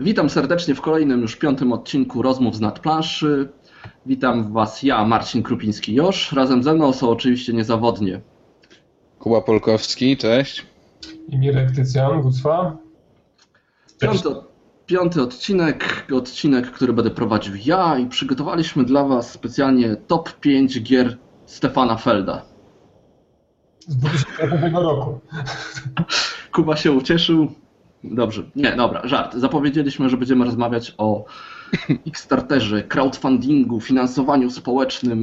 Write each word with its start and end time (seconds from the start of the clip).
Witam 0.00 0.30
serdecznie 0.30 0.74
w 0.74 0.80
kolejnym 0.80 1.20
już 1.20 1.36
piątym 1.36 1.72
odcinku 1.72 2.22
Rozmów 2.22 2.56
z 2.56 2.60
nadplanszy. 2.60 3.48
Witam 4.06 4.52
Was 4.52 4.82
ja, 4.82 5.04
Marcin 5.04 5.42
Krupiński-Josz. 5.42 6.32
Razem 6.36 6.62
ze 6.62 6.74
mną 6.74 6.92
są 6.92 7.10
oczywiście 7.10 7.52
niezawodnie 7.52 8.20
Kuba 9.18 9.40
Polkowski, 9.40 10.16
cześć. 10.16 10.66
I 11.28 11.38
Mirek 11.38 11.70
Tycjan, 11.70 12.22
Gucwa. 12.22 12.76
Piąty, 14.00 14.28
piąty 14.86 15.22
odcinek, 15.22 16.06
odcinek, 16.16 16.70
który 16.70 16.92
będę 16.92 17.10
prowadził 17.10 17.54
ja 17.64 17.98
i 17.98 18.06
przygotowaliśmy 18.06 18.84
dla 18.84 19.04
Was 19.04 19.30
specjalnie 19.30 19.96
top 19.96 20.32
5 20.40 20.82
gier 20.82 21.16
Stefana 21.46 21.96
Felda. 21.96 22.42
Z 23.88 23.96
2000 23.96 24.70
roku. 24.70 25.20
Kuba 26.52 26.76
się 26.76 26.92
ucieszył. 26.92 27.48
Dobrze, 28.04 28.42
nie, 28.56 28.72
dobra, 28.72 29.08
żart. 29.08 29.34
Zapowiedzieliśmy, 29.34 30.08
że 30.08 30.16
będziemy 30.16 30.44
rozmawiać 30.44 30.94
o 30.98 31.24
Kickstarterze, 32.04 32.82
crowdfundingu, 32.82 33.80
finansowaniu 33.80 34.50
społecznym, 34.50 35.18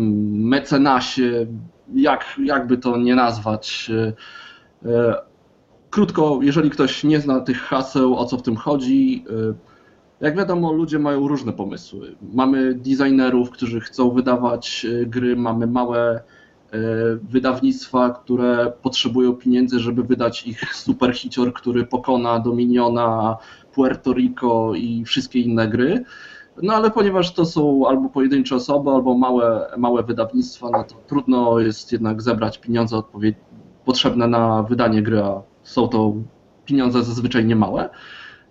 mecenasie, 0.48 1.48
jak, 1.96 2.26
jakby 2.44 2.78
to 2.78 2.98
nie 2.98 3.16
nazwać. 3.16 3.92
E, 4.86 4.90
e, 4.90 5.16
Krótko, 5.90 6.40
jeżeli 6.42 6.70
ktoś 6.70 7.04
nie 7.04 7.20
zna 7.20 7.40
tych 7.40 7.58
haseł, 7.58 8.18
o 8.18 8.26
co 8.26 8.38
w 8.38 8.42
tym 8.42 8.56
chodzi, 8.56 9.26
e, 9.30 9.54
jak 10.22 10.38
wiadomo, 10.38 10.74
ludzie 10.74 11.00
mają 11.00 11.28
różne 11.28 11.54
pomysły. 11.54 12.16
Mamy 12.34 12.74
designerów, 12.74 13.50
którzy 13.50 13.80
chcą 13.80 14.12
wydawać 14.12 14.86
gry, 15.06 15.36
mamy 15.36 15.68
małe 15.68 16.24
wydawnictwa, 17.24 18.10
które 18.10 18.74
potrzebują 18.82 19.34
pieniędzy, 19.34 19.80
żeby 19.80 20.04
wydać 20.04 20.48
ich 20.48 20.76
superhicior, 20.76 21.54
który 21.54 21.86
pokona 21.86 22.40
Dominiona, 22.40 23.38
Puerto 23.74 24.14
Rico 24.14 24.76
i 24.76 25.06
wszystkie 25.06 25.40
inne 25.40 25.68
gry. 25.68 26.04
No 26.64 26.74
ale 26.74 26.92
ponieważ 26.92 27.34
to 27.34 27.46
są 27.46 27.88
albo 27.88 28.10
pojedyncze 28.10 28.56
osoby, 28.56 28.90
albo 28.90 29.18
małe, 29.18 29.72
małe 29.78 30.04
wydawnictwa, 30.04 30.70
no 30.72 30.84
to 30.84 30.96
trudno 31.08 31.60
jest 31.60 31.92
jednak 31.92 32.22
zebrać 32.22 32.58
pieniądze 32.58 33.02
potrzebne 33.86 34.28
na 34.28 34.64
wydanie 34.64 35.02
gry, 35.02 35.24
a 35.24 35.42
są 35.64 35.88
to 35.88 36.14
pieniądze 36.66 37.04
zazwyczaj 37.04 37.46
niemałe. 37.46 37.90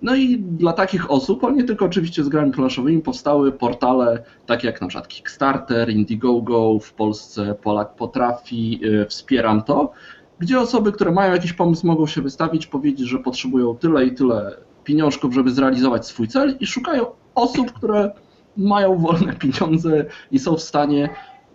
No 0.03 0.15
i 0.15 0.39
dla 0.39 0.73
takich 0.73 1.11
osób, 1.11 1.45
ale 1.45 1.55
nie 1.55 1.65
tylko 1.65 1.85
oczywiście 1.85 2.25
z 2.25 2.29
grami 2.29 2.53
planszowymi, 2.53 3.03
powstały 3.03 3.53
portale 3.53 4.23
takie 4.47 4.67
jak 4.67 4.81
na 4.81 4.87
przykład 4.87 5.09
Kickstarter, 5.09 5.91
Indiegogo, 5.91 6.79
w 6.79 6.93
Polsce 6.93 7.55
Polak 7.63 7.95
Potrafi, 7.95 8.81
yy, 8.81 9.07
Wspieram 9.07 9.63
to, 9.63 9.93
gdzie 10.39 10.61
osoby, 10.61 10.93
które 10.93 11.13
mają 11.13 11.33
jakiś 11.33 11.53
pomysł, 11.53 11.87
mogą 11.87 12.07
się 12.07 12.23
wystawić, 12.23 12.67
powiedzieć, 12.67 13.09
że 13.09 13.19
potrzebują 13.19 13.77
tyle 13.77 14.07
i 14.07 14.15
tyle 14.15 14.57
pieniążków, 14.85 15.35
żeby 15.35 15.51
zrealizować 15.51 16.07
swój 16.07 16.29
cel 16.29 16.57
i 16.61 16.67
szukają 16.67 17.07
osób, 17.35 17.73
które 17.73 18.11
mają 18.57 18.99
wolne 18.99 19.33
pieniądze 19.33 20.05
i 20.31 20.39
są 20.39 20.57
w 20.57 20.63
stanie 20.63 21.09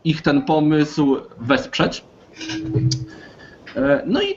ich 0.03 0.21
ten 0.21 0.41
pomysł 0.41 1.17
wesprzeć. 1.39 2.03
E, 3.75 4.03
no 4.05 4.21
i 4.21 4.35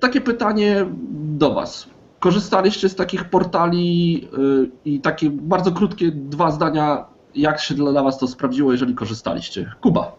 takie 0.00 0.20
pytanie 0.20 0.86
do 1.12 1.54
Was. 1.54 1.88
Korzystaliście 2.20 2.88
z 2.88 2.94
takich 2.94 3.24
portali 3.24 4.28
y, 4.38 4.70
i 4.84 5.00
takie 5.00 5.30
bardzo 5.30 5.72
krótkie 5.72 6.10
dwa 6.10 6.50
zdania, 6.50 7.04
jak 7.34 7.60
się 7.60 7.74
dla 7.74 8.02
Was 8.02 8.18
to 8.18 8.28
sprawdziło, 8.28 8.72
jeżeli 8.72 8.94
korzystaliście? 8.94 9.72
Kuba. 9.80 10.12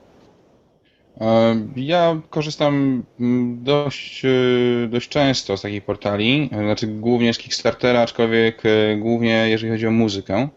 E, 1.22 1.56
ja 1.76 2.22
korzystam 2.30 3.04
mm, 3.20 3.64
dość, 3.64 4.26
y, 4.26 4.88
dość 4.92 5.10
często 5.10 5.58
z 5.58 5.62
takich 5.62 5.84
portali, 5.84 6.50
znaczy 6.52 6.88
głównie 6.88 7.34
z 7.34 7.38
Kickstartera, 7.38 8.02
aczkolwiek 8.02 8.66
y, 8.66 8.98
głównie 9.02 9.50
jeżeli 9.50 9.72
chodzi 9.72 9.88
o 9.88 9.92
muzykę. 9.92 10.50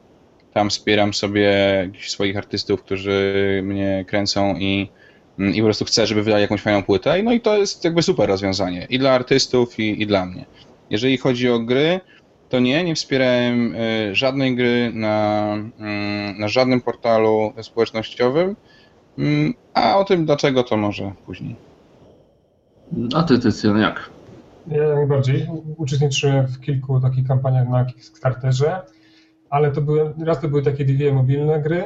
Tam 0.53 0.71
wspieram 0.71 1.15
sobie 1.15 1.51
swoich 2.07 2.37
artystów, 2.37 2.83
którzy 2.83 3.61
mnie 3.65 4.05
kręcą 4.09 4.57
i, 4.57 4.89
mm, 5.39 5.55
i 5.55 5.59
po 5.59 5.65
prostu 5.65 5.85
chcę, 5.85 6.07
żeby 6.07 6.23
wydali 6.23 6.43
jakąś 6.43 6.61
fajną 6.61 6.83
płytę. 6.83 7.23
No 7.23 7.33
i 7.33 7.41
to 7.41 7.57
jest 7.57 7.85
jakby 7.85 8.03
super 8.03 8.29
rozwiązanie 8.29 8.87
i 8.91 8.99
dla 8.99 9.13
artystów, 9.13 9.79
i, 9.79 10.03
i 10.03 10.07
dla 10.07 10.27
mnie. 10.27 10.45
Jeżeli 10.91 11.17
chodzi 11.17 11.51
o 11.51 11.59
gry, 11.59 12.01
to 12.49 12.61
nie, 12.61 12.85
nie 12.85 12.95
wspierałem 12.95 13.75
y, 13.75 14.15
żadnej 14.15 14.57
gry 14.57 14.93
na, 14.95 15.47
mm, 15.79 16.39
na 16.39 16.49
żadnym 16.49 16.81
portalu 16.81 17.53
społecznościowym, 17.63 18.57
mm, 19.19 19.55
a 19.75 19.97
o 19.97 20.05
tym 20.05 20.27
dlaczego 20.27 20.63
to 20.63 20.77
może 20.77 21.13
później. 21.27 21.57
A 23.15 23.23
ty, 23.23 23.39
Tycjan, 23.39 23.79
jak? 23.79 24.11
Ja 24.67 24.95
najbardziej. 24.95 25.47
Uczestniczyłem 25.77 26.47
w 26.47 26.61
kilku 26.61 27.01
takich 27.01 27.29
kampaniach 27.29 27.69
na 27.69 27.85
Kickstarterze, 27.85 28.83
ale 29.51 29.73
to 29.73 29.81
były, 29.81 30.15
raz 30.25 30.41
to 30.41 30.49
były 30.49 30.63
takie 30.63 30.85
dwie 30.85 31.13
mobilne 31.13 31.61
gry, 31.61 31.85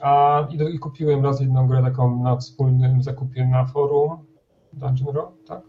a 0.00 0.46
i, 0.50 0.74
i 0.74 0.78
kupiłem 0.78 1.24
raz 1.24 1.40
jedną 1.40 1.68
grę 1.68 1.82
taką 1.82 2.22
na 2.22 2.36
wspólnym 2.36 3.02
zakupie 3.02 3.46
na 3.46 3.66
forum 3.66 4.16
Dungeon 4.72 5.14
Row, 5.14 5.28
tak? 5.46 5.60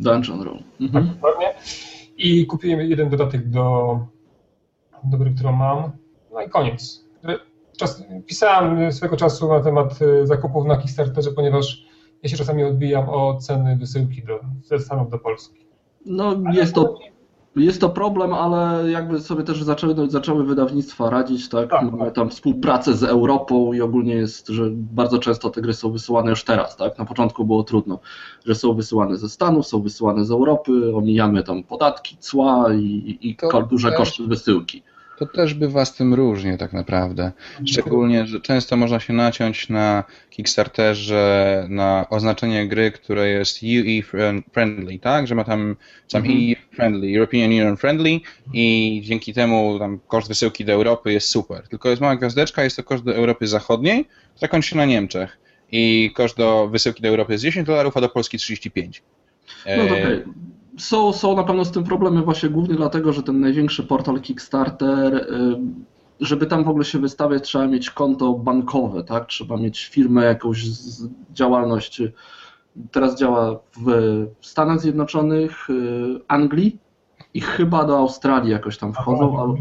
Dungeon 0.00 0.42
Row. 0.42 0.56
Mhm. 0.80 1.06
Tak, 1.06 1.14
dokładnie. 1.14 1.54
I 2.22 2.46
kupiłem 2.46 2.80
jeden 2.80 3.08
dodatek 3.08 3.48
do, 3.48 3.98
do 5.04 5.18
gry, 5.18 5.34
którą 5.34 5.52
mam. 5.52 5.92
No 6.32 6.42
i 6.42 6.48
koniec. 6.48 7.04
Czas, 7.76 8.04
pisałem 8.26 8.92
swego 8.92 9.16
czasu 9.16 9.48
na 9.48 9.60
temat 9.60 10.02
y, 10.02 10.26
zakupów 10.26 10.66
na 10.66 10.76
Kickstarterze, 10.76 11.32
ponieważ 11.32 11.86
ja 12.22 12.28
się 12.28 12.36
czasami 12.36 12.64
odbijam 12.64 13.08
o 13.08 13.36
ceny 13.36 13.76
wysyłki 13.76 14.22
do, 14.22 14.40
ze 14.62 14.78
Stanów 14.78 15.10
do 15.10 15.18
Polski. 15.18 15.66
No 16.06 16.36
jest 16.52 16.74
to 16.74 16.98
jest 17.56 17.80
to 17.80 17.88
problem, 17.88 18.34
ale 18.34 18.90
jakby 18.90 19.20
sobie 19.20 19.42
też 19.42 19.62
zaczęły, 19.62 20.10
zaczęły 20.10 20.44
wydawnictwa 20.44 21.10
radzić, 21.10 21.48
tak? 21.48 21.70
tak 21.70 21.92
Mamy 21.92 22.12
tam 22.12 22.30
współpracę 22.30 22.94
z 22.94 23.02
Europą 23.02 23.72
i 23.72 23.80
ogólnie 23.80 24.14
jest, 24.14 24.48
że 24.48 24.70
bardzo 24.70 25.18
często 25.18 25.50
te 25.50 25.62
gry 25.62 25.74
są 25.74 25.92
wysyłane 25.92 26.30
już 26.30 26.44
teraz, 26.44 26.76
tak? 26.76 26.98
Na 26.98 27.04
początku 27.04 27.44
było 27.44 27.62
trudno, 27.62 27.98
że 28.46 28.54
są 28.54 28.74
wysyłane 28.74 29.16
ze 29.16 29.28
Stanów, 29.28 29.66
są 29.66 29.82
wysyłane 29.82 30.24
z 30.24 30.30
Europy, 30.30 30.96
omijamy 30.96 31.42
tam 31.42 31.62
podatki, 31.62 32.16
cła 32.16 32.74
i, 32.74 33.18
i 33.20 33.36
duże 33.70 33.92
koszty 33.92 34.26
wysyłki. 34.26 34.82
To 35.18 35.26
też 35.26 35.54
bywa 35.54 35.84
z 35.84 35.94
tym 35.94 36.14
różnie 36.14 36.58
tak 36.58 36.72
naprawdę. 36.72 37.32
Szczególnie, 37.66 38.26
że 38.26 38.40
często 38.40 38.76
można 38.76 39.00
się 39.00 39.12
naciąć 39.12 39.68
na 39.68 40.04
Kickstarterze 40.30 41.66
na 41.68 42.06
oznaczenie 42.10 42.68
gry, 42.68 42.90
które 42.90 43.28
jest 43.28 43.60
UE 43.62 44.02
friendly, 44.52 44.98
tak? 44.98 45.26
Że 45.26 45.34
ma 45.34 45.44
tam 45.44 45.76
sam 46.08 46.22
mhm. 46.22 46.38
EU 46.38 46.74
friendly, 46.76 47.16
European 47.16 47.50
Union 47.50 47.76
friendly 47.76 48.20
i 48.52 49.00
dzięki 49.04 49.34
temu 49.34 49.78
tam 49.78 50.00
koszt 50.08 50.28
wysyłki 50.28 50.64
do 50.64 50.72
Europy 50.72 51.12
jest 51.12 51.28
super. 51.28 51.68
Tylko 51.68 51.88
jest 51.88 52.02
mała 52.02 52.16
gwiazdeczka, 52.16 52.64
jest 52.64 52.76
to 52.76 52.82
koszt 52.82 53.04
do 53.04 53.14
Europy 53.14 53.46
Zachodniej, 53.46 54.04
która 54.36 54.48
kończy 54.48 54.68
się 54.68 54.76
na 54.76 54.84
Niemczech. 54.84 55.38
I 55.72 56.10
koszt 56.14 56.36
do 56.36 56.68
wysyłki 56.68 57.02
do 57.02 57.08
Europy 57.08 57.32
jest 57.32 57.44
10 57.44 57.66
dolarów, 57.66 57.96
a 57.96 58.00
do 58.00 58.08
Polski 58.08 58.38
35. 58.38 59.02
No. 59.66 59.72
Są, 60.78 61.12
są 61.12 61.36
na 61.36 61.44
pewno 61.44 61.64
z 61.64 61.70
tym 61.70 61.84
problemy 61.84 62.22
właśnie 62.22 62.48
głównie 62.48 62.74
dlatego, 62.74 63.12
że 63.12 63.22
ten 63.22 63.40
największy 63.40 63.82
portal 63.82 64.20
Kickstarter, 64.20 65.14
y, 65.14 65.58
żeby 66.20 66.46
tam 66.46 66.64
w 66.64 66.68
ogóle 66.68 66.84
się 66.84 66.98
wystawiać, 66.98 67.42
trzeba 67.42 67.66
mieć 67.66 67.90
konto 67.90 68.32
bankowe, 68.32 69.04
tak? 69.04 69.26
Trzeba 69.26 69.56
mieć 69.56 69.84
firmę, 69.86 70.24
jakąś 70.24 70.64
działalność. 71.32 72.02
Teraz 72.90 73.18
działa 73.18 73.58
w 73.86 74.26
Stanach 74.40 74.80
Zjednoczonych, 74.80 75.70
y, 75.70 76.20
Anglii 76.28 76.78
i 77.34 77.40
chyba 77.40 77.84
do 77.84 77.98
Australii 77.98 78.50
jakoś 78.50 78.78
tam 78.78 78.92
wchodzą. 78.92 79.54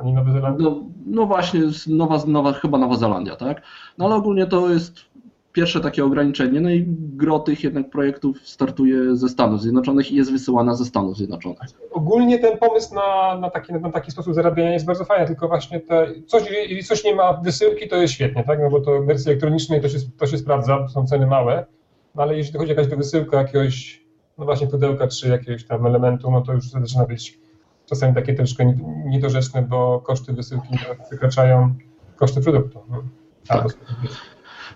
Ani 0.00 0.12
Nowa 0.12 0.32
Zelandia? 0.32 0.64
No, 0.64 0.82
no 1.06 1.26
właśnie, 1.26 1.60
Nowa, 1.86 2.18
Nowa, 2.26 2.52
chyba 2.52 2.78
Nowa 2.78 2.96
Zelandia, 2.96 3.36
tak? 3.36 3.62
No 3.98 4.04
ale 4.04 4.14
ogólnie 4.14 4.46
to 4.46 4.68
jest 4.68 5.11
pierwsze 5.52 5.80
takie 5.80 6.04
ograniczenie, 6.04 6.60
no 6.60 6.70
i 6.70 6.84
gro 6.88 7.38
tych 7.38 7.64
jednak 7.64 7.90
projektów 7.90 8.38
startuje 8.42 9.16
ze 9.16 9.28
Stanów 9.28 9.62
Zjednoczonych 9.62 10.12
i 10.12 10.16
jest 10.16 10.32
wysyłana 10.32 10.74
ze 10.74 10.84
Stanów 10.84 11.16
Zjednoczonych. 11.16 11.58
Ogólnie 11.90 12.38
ten 12.38 12.58
pomysł 12.58 12.94
na, 12.94 13.38
na, 13.38 13.50
taki, 13.50 13.72
na 13.72 13.90
taki 13.90 14.10
sposób 14.10 14.34
zarabiania 14.34 14.72
jest 14.72 14.86
bardzo 14.86 15.04
fajny, 15.04 15.26
tylko 15.26 15.48
właśnie 15.48 15.80
te, 15.80 16.06
coś, 16.26 16.50
jeżeli 16.50 16.84
coś 16.84 17.04
nie 17.04 17.14
ma 17.14 17.32
wysyłki, 17.32 17.88
to 17.88 17.96
jest 17.96 18.14
świetnie, 18.14 18.44
tak? 18.44 18.58
No 18.62 18.70
bo 18.70 18.80
to 18.80 19.02
w 19.02 19.06
wersji 19.06 19.30
elektronicznej 19.30 19.80
to 19.80 19.88
się, 19.88 19.98
to 20.18 20.26
się 20.26 20.38
sprawdza, 20.38 20.88
są 20.88 21.06
ceny 21.06 21.26
małe, 21.26 21.66
no 22.14 22.22
ale 22.22 22.36
jeśli 22.36 22.52
dochodzi 22.52 22.70
jakaś 22.70 22.86
wysyłka 22.86 23.38
jakiegoś, 23.38 24.04
no 24.38 24.44
właśnie 24.44 24.66
pudełka 24.66 25.08
czy 25.08 25.28
jakiegoś 25.28 25.64
tam 25.64 25.86
elementu, 25.86 26.30
no 26.30 26.40
to 26.40 26.52
już 26.52 26.70
zaczyna 26.70 27.04
być 27.04 27.38
czasami 27.86 28.14
takie 28.14 28.34
troszkę 28.34 28.74
niedorzeczne, 29.06 29.62
bo 29.62 30.00
koszty 30.00 30.32
wysyłki 30.32 30.78
wykraczają 31.10 31.74
koszty 32.16 32.40
produktu. 32.40 32.78
No. 32.90 33.02
Tak. 33.48 33.66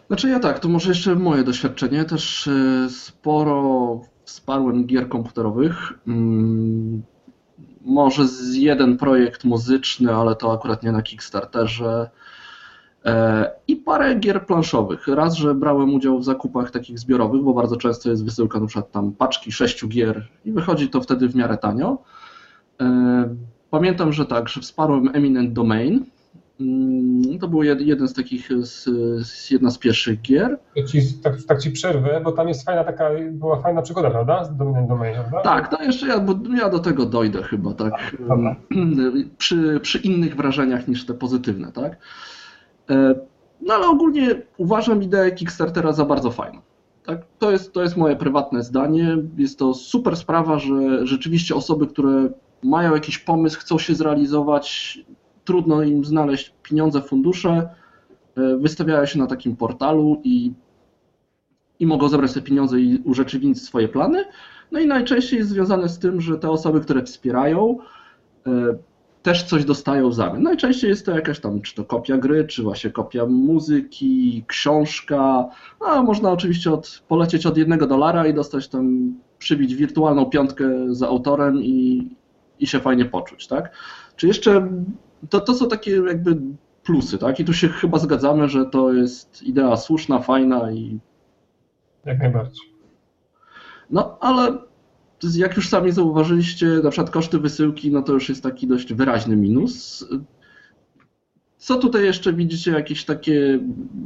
Znaczy 0.06 0.28
ja 0.28 0.40
tak, 0.40 0.58
to 0.58 0.68
może 0.68 0.88
jeszcze 0.88 1.14
moje 1.14 1.44
doświadczenie. 1.44 2.04
Też 2.04 2.48
e, 2.48 2.90
sporo 2.90 4.00
wsparłem 4.24 4.86
gier 4.86 5.08
komputerowych. 5.08 5.92
Mm, 6.06 7.02
może 7.80 8.28
z 8.28 8.54
jeden 8.54 8.96
projekt 8.96 9.44
muzyczny, 9.44 10.14
ale 10.14 10.36
to 10.36 10.52
akurat 10.52 10.82
nie 10.82 10.92
na 10.92 11.02
Kickstarterze. 11.02 12.10
E, 13.04 13.50
I 13.68 13.76
parę 13.76 14.14
gier 14.14 14.46
planszowych. 14.46 15.08
Raz, 15.08 15.34
że 15.34 15.54
brałem 15.54 15.94
udział 15.94 16.18
w 16.18 16.24
zakupach 16.24 16.70
takich 16.70 16.98
zbiorowych, 16.98 17.42
bo 17.42 17.54
bardzo 17.54 17.76
często 17.76 18.10
jest 18.10 18.24
wysyłka 18.24 18.60
na 18.60 18.66
przykład 18.66 18.90
tam 18.90 19.12
paczki 19.12 19.52
sześciu 19.52 19.88
gier 19.88 20.28
i 20.44 20.52
wychodzi 20.52 20.88
to 20.88 21.00
wtedy 21.00 21.28
w 21.28 21.36
miarę 21.36 21.58
tanio. 21.58 21.98
E, 22.80 23.34
pamiętam, 23.70 24.12
że 24.12 24.26
tak, 24.26 24.48
że 24.48 24.60
wsparłem 24.60 25.10
Eminent 25.14 25.52
Domain. 25.52 26.04
Mm, 26.60 27.38
to 27.38 27.48
był 27.48 27.62
jeden 27.62 28.08
z 28.08 28.14
takich, 28.14 28.48
z, 28.60 28.84
z 29.26 29.50
jedna 29.50 29.70
z 29.70 29.78
pierwszych 29.78 30.22
gier. 30.22 30.58
Ci, 30.86 31.00
tak, 31.22 31.42
tak 31.48 31.60
ci 31.60 31.70
przerwę, 31.70 32.20
bo 32.24 32.32
tam 32.32 32.48
jest 32.48 32.64
fajna 32.64 32.84
taka, 32.84 33.10
była 33.30 33.60
fajna 33.60 33.82
przygoda, 33.82 34.10
prawda? 34.10 34.44
Z 34.44 34.56
Domain 34.56 34.86
Domain, 34.86 35.14
prawda? 35.14 35.40
Tak, 35.40 35.68
to 35.68 35.82
jeszcze 35.82 36.06
ja, 36.06 36.20
bo 36.20 36.34
ja 36.56 36.68
do 36.68 36.78
tego 36.78 37.06
dojdę 37.06 37.42
chyba, 37.42 37.74
tak. 37.74 38.16
Dobra. 38.28 38.56
Przy, 39.38 39.80
przy 39.82 39.98
innych 39.98 40.36
wrażeniach 40.36 40.88
niż 40.88 41.06
te 41.06 41.14
pozytywne, 41.14 41.72
tak. 41.72 41.98
E, 42.90 43.14
no 43.60 43.74
ale 43.74 43.88
ogólnie 43.88 44.42
uważam 44.56 45.02
ideę 45.02 45.32
Kickstartera 45.32 45.92
za 45.92 46.04
bardzo 46.04 46.30
fajną. 46.30 46.60
Tak? 47.06 47.26
To, 47.38 47.50
jest, 47.50 47.72
to 47.72 47.82
jest 47.82 47.96
moje 47.96 48.16
prywatne 48.16 48.62
zdanie. 48.62 49.16
Jest 49.36 49.58
to 49.58 49.74
super 49.74 50.16
sprawa, 50.16 50.58
że 50.58 51.06
rzeczywiście 51.06 51.54
osoby, 51.54 51.86
które 51.86 52.28
mają 52.62 52.94
jakiś 52.94 53.18
pomysł, 53.18 53.60
chcą 53.60 53.78
się 53.78 53.94
zrealizować, 53.94 54.98
trudno 55.46 55.82
im 55.82 56.04
znaleźć 56.04 56.54
pieniądze, 56.62 57.02
fundusze, 57.02 57.68
e, 58.36 58.56
wystawiają 58.56 59.06
się 59.06 59.18
na 59.18 59.26
takim 59.26 59.56
portalu 59.56 60.20
i, 60.24 60.52
i 61.80 61.86
mogą 61.86 62.08
zebrać 62.08 62.32
te 62.32 62.42
pieniądze 62.42 62.80
i 62.80 63.02
urzeczywistnić 63.04 63.62
swoje 63.62 63.88
plany. 63.88 64.24
No 64.72 64.80
i 64.80 64.86
najczęściej 64.86 65.38
jest 65.38 65.50
związane 65.50 65.88
z 65.88 65.98
tym, 65.98 66.20
że 66.20 66.38
te 66.38 66.50
osoby, 66.50 66.80
które 66.80 67.02
wspierają, 67.02 67.78
e, 68.46 68.76
też 69.22 69.42
coś 69.42 69.64
dostają 69.64 70.10
w 70.10 70.14
zamian. 70.14 70.42
Najczęściej 70.42 70.90
jest 70.90 71.06
to 71.06 71.12
jakaś 71.12 71.40
tam, 71.40 71.60
czy 71.60 71.74
to 71.74 71.84
kopia 71.84 72.16
gry, 72.16 72.44
czy 72.44 72.62
właśnie 72.62 72.90
kopia 72.90 73.26
muzyki, 73.26 74.44
książka, 74.46 75.48
a 75.80 76.02
można 76.02 76.30
oczywiście 76.30 76.72
od, 76.72 77.02
polecieć 77.08 77.46
od 77.46 77.56
jednego 77.56 77.86
dolara 77.86 78.26
i 78.26 78.34
dostać 78.34 78.68
tam, 78.68 79.14
przybić 79.38 79.74
wirtualną 79.74 80.26
piątkę 80.26 80.94
za 80.94 81.08
autorem 81.08 81.62
i, 81.62 82.08
i 82.60 82.66
się 82.66 82.80
fajnie 82.80 83.04
poczuć, 83.04 83.46
tak? 83.46 83.76
Czy 84.16 84.26
jeszcze, 84.26 84.68
to, 85.30 85.40
to 85.40 85.54
są 85.54 85.68
takie 85.68 85.90
jakby 85.90 86.40
plusy, 86.82 87.18
tak? 87.18 87.40
I 87.40 87.44
tu 87.44 87.52
się 87.52 87.68
chyba 87.68 87.98
zgadzamy, 87.98 88.48
że 88.48 88.66
to 88.66 88.92
jest 88.92 89.42
idea 89.42 89.76
słuszna, 89.76 90.18
fajna 90.18 90.72
i... 90.72 90.98
Jak 92.04 92.18
najbardziej. 92.18 92.66
No, 93.90 94.18
ale 94.20 94.58
jak 95.34 95.56
już 95.56 95.68
sami 95.68 95.92
zauważyliście, 95.92 96.66
na 96.66 96.90
przykład 96.90 97.10
koszty 97.10 97.38
wysyłki, 97.38 97.90
no 97.90 98.02
to 98.02 98.12
już 98.12 98.28
jest 98.28 98.42
taki 98.42 98.66
dość 98.66 98.94
wyraźny 98.94 99.36
minus. 99.36 100.06
Co 101.58 101.78
tutaj 101.78 102.04
jeszcze 102.04 102.32
widzicie, 102.32 102.70
jakieś 102.70 103.04
takie 103.04 103.60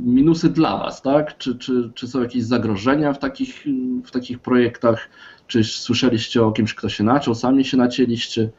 minusy 0.04 0.48
dla 0.48 0.78
Was, 0.78 1.02
tak? 1.02 1.38
Czy, 1.38 1.58
czy, 1.58 1.90
czy 1.94 2.08
są 2.08 2.22
jakieś 2.22 2.44
zagrożenia 2.44 3.12
w 3.12 3.18
takich, 3.18 3.64
w 4.04 4.10
takich 4.10 4.38
projektach? 4.38 5.08
Czy 5.46 5.64
słyszeliście 5.64 6.42
o 6.42 6.52
kimś, 6.52 6.74
kto 6.74 6.88
się 6.88 7.04
naciął, 7.04 7.34
sami 7.34 7.64
się 7.64 7.76
nacięliście? 7.76 8.50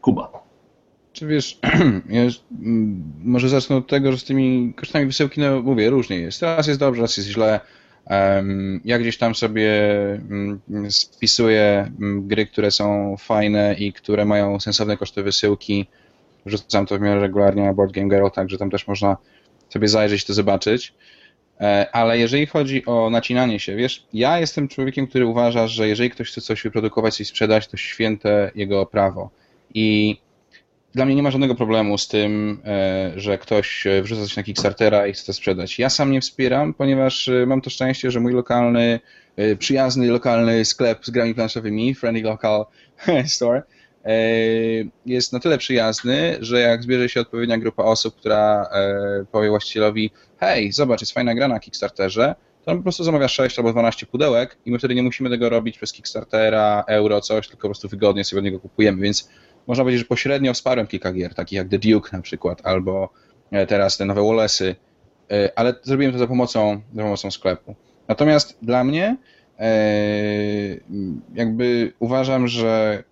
Kuba. 0.00 0.41
Czy 1.22 1.26
wiesz, 1.26 1.58
ja 2.08 2.22
może 3.24 3.48
zacznę 3.48 3.76
od 3.76 3.88
tego, 3.88 4.12
że 4.12 4.18
z 4.18 4.24
tymi 4.24 4.74
kosztami 4.76 5.06
wysyłki, 5.06 5.40
no 5.40 5.62
mówię, 5.62 5.90
różnie 5.90 6.16
jest. 6.16 6.42
Raz 6.42 6.66
jest 6.66 6.80
dobrze, 6.80 7.02
raz 7.02 7.16
jest 7.16 7.28
źle. 7.28 7.60
Ja 8.84 8.98
gdzieś 8.98 9.18
tam 9.18 9.34
sobie 9.34 9.70
mm, 10.14 10.60
spisuję 10.88 11.92
mm, 12.00 12.28
gry, 12.28 12.46
które 12.46 12.70
są 12.70 13.16
fajne 13.18 13.74
i 13.78 13.92
które 13.92 14.24
mają 14.24 14.60
sensowne 14.60 14.96
koszty 14.96 15.22
wysyłki. 15.22 15.86
Wrzucam 16.46 16.86
to 16.86 16.98
w 16.98 17.00
miarę 17.00 17.20
regularnie 17.20 17.64
na 17.64 17.74
Board 17.74 17.92
Game 17.92 18.08
Girl, 18.08 18.28
także 18.34 18.58
tam 18.58 18.70
też 18.70 18.86
można 18.86 19.16
sobie 19.68 19.88
zajrzeć 19.88 20.24
to 20.24 20.32
zobaczyć. 20.34 20.94
E, 21.60 21.86
ale 21.92 22.18
jeżeli 22.18 22.46
chodzi 22.46 22.86
o 22.86 23.10
nacinanie 23.10 23.60
się, 23.60 23.76
wiesz, 23.76 24.06
ja 24.12 24.38
jestem 24.38 24.68
człowiekiem, 24.68 25.06
który 25.06 25.26
uważa, 25.26 25.66
że 25.66 25.88
jeżeli 25.88 26.10
ktoś 26.10 26.30
chce 26.30 26.40
coś 26.40 26.62
wyprodukować 26.62 27.20
i 27.20 27.24
sprzedać, 27.24 27.68
to 27.68 27.76
święte 27.76 28.50
jego 28.54 28.86
prawo. 28.86 29.30
I 29.74 30.16
dla 30.94 31.04
mnie 31.04 31.14
nie 31.14 31.22
ma 31.22 31.30
żadnego 31.30 31.54
problemu 31.54 31.98
z 31.98 32.08
tym, 32.08 32.60
e, 32.64 33.12
że 33.16 33.38
ktoś 33.38 33.86
e, 33.86 34.02
wrzuca 34.02 34.22
coś 34.22 34.36
na 34.36 34.42
Kickstartera 34.42 35.06
i 35.06 35.12
chce 35.12 35.26
to 35.26 35.32
sprzedać. 35.32 35.78
Ja 35.78 35.90
sam 35.90 36.12
nie 36.12 36.20
wspieram, 36.20 36.74
ponieważ 36.74 37.28
e, 37.28 37.46
mam 37.46 37.60
to 37.60 37.70
szczęście, 37.70 38.10
że 38.10 38.20
mój 38.20 38.32
lokalny, 38.32 39.00
przyjazny 39.58 40.08
lokalny 40.08 40.64
sklep 40.64 41.06
z 41.06 41.10
grami 41.10 41.34
planszowymi, 41.34 41.94
Friendly 41.94 42.22
Local 42.22 42.66
Store, 43.26 43.62
jest 45.06 45.32
na 45.32 45.40
tyle 45.40 45.58
przyjazny, 45.58 46.36
że 46.40 46.60
jak 46.60 46.82
zbierze 46.82 47.08
się 47.08 47.20
odpowiednia 47.20 47.58
grupa 47.58 47.82
osób, 47.82 48.16
która 48.16 48.66
powie 49.32 49.48
właścicielowi 49.48 50.10
hej, 50.40 50.72
zobacz, 50.72 51.00
jest 51.00 51.12
fajna 51.12 51.34
gra 51.34 51.48
na 51.48 51.60
Kickstarterze, 51.60 52.34
to 52.64 52.70
on 52.70 52.76
po 52.76 52.82
prostu 52.82 53.04
zamawia 53.04 53.28
6 53.28 53.58
albo 53.58 53.72
12 53.72 54.06
pudełek 54.06 54.56
i 54.66 54.70
my 54.70 54.78
wtedy 54.78 54.94
nie 54.94 55.02
musimy 55.02 55.30
tego 55.30 55.48
robić 55.48 55.76
przez 55.76 55.92
Kickstartera, 55.92 56.84
euro, 56.88 57.20
coś, 57.20 57.48
tylko 57.48 57.62
po 57.62 57.68
prostu 57.68 57.88
wygodnie 57.88 58.24
sobie 58.24 58.38
od 58.38 58.44
niego 58.44 58.60
kupujemy, 58.60 59.02
więc 59.02 59.28
można 59.66 59.84
powiedzieć, 59.84 60.02
że 60.02 60.08
pośrednio 60.08 60.54
wsparłem 60.54 60.86
kilka 60.86 61.12
gier, 61.12 61.34
takich 61.34 61.56
jak 61.56 61.68
The 61.68 61.78
Duke 61.78 62.16
na 62.16 62.22
przykład, 62.22 62.60
albo 62.64 63.12
e, 63.50 63.66
teraz 63.66 63.96
te 63.96 64.04
nowe 64.04 64.20
Wallace'y, 64.20 64.74
e, 65.30 65.52
ale 65.56 65.74
zrobiłem 65.82 66.12
to 66.12 66.18
za 66.18 66.26
pomocą, 66.26 66.80
za 66.94 67.02
pomocą 67.02 67.30
sklepu. 67.30 67.74
Natomiast 68.08 68.58
dla 68.62 68.84
mnie 68.84 69.16
e, 69.58 69.66
jakby 71.34 71.92
uważam, 71.98 72.48
że 72.48 73.02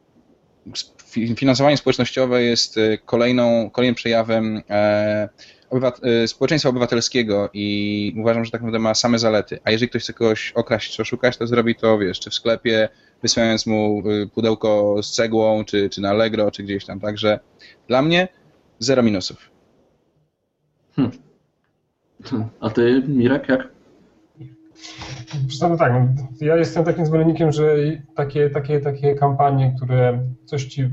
finansowanie 1.36 1.76
społecznościowe 1.76 2.42
jest 2.42 2.76
kolejną, 3.04 3.70
kolejnym 3.70 3.94
przejawem 3.94 4.62
społeczeństwa 6.26 6.68
obywatelskiego 6.68 7.50
i 7.52 8.14
uważam, 8.18 8.44
że 8.44 8.50
tak 8.50 8.60
naprawdę 8.60 8.78
ma 8.78 8.94
same 8.94 9.18
zalety. 9.18 9.58
A 9.64 9.70
jeżeli 9.70 9.88
ktoś 9.88 10.02
chce 10.02 10.12
kogoś 10.12 10.52
okraść 10.52 10.96
czy 10.96 11.02
oszukać, 11.02 11.36
to 11.36 11.46
zrobi 11.46 11.74
to, 11.74 11.98
wiesz, 11.98 12.20
czy 12.20 12.30
w 12.30 12.34
sklepie, 12.34 12.88
wysyłając 13.22 13.66
mu 13.66 14.02
y, 14.10 14.26
pudełko 14.34 15.02
z 15.02 15.12
cegłą, 15.12 15.64
czy, 15.64 15.90
czy 15.90 16.00
na 16.00 16.10
Allegro, 16.10 16.50
czy 16.50 16.62
gdzieś 16.62 16.84
tam. 16.84 17.00
Także 17.00 17.40
dla 17.88 18.02
mnie 18.02 18.28
zero 18.78 19.02
minusów. 19.02 19.50
Hmm. 20.96 21.10
A 22.60 22.70
ty, 22.70 23.02
Mirek, 23.08 23.48
jak? 23.48 23.68
No 25.60 25.76
tak, 25.76 25.92
no, 25.92 26.06
ja 26.40 26.56
jestem 26.56 26.84
takim 26.84 27.06
zwolennikiem, 27.06 27.52
że 27.52 27.76
takie, 28.14 28.50
takie, 28.50 28.80
takie 28.80 29.14
kampanie, 29.14 29.74
które 29.76 30.24
coś 30.44 30.64
ci 30.64 30.90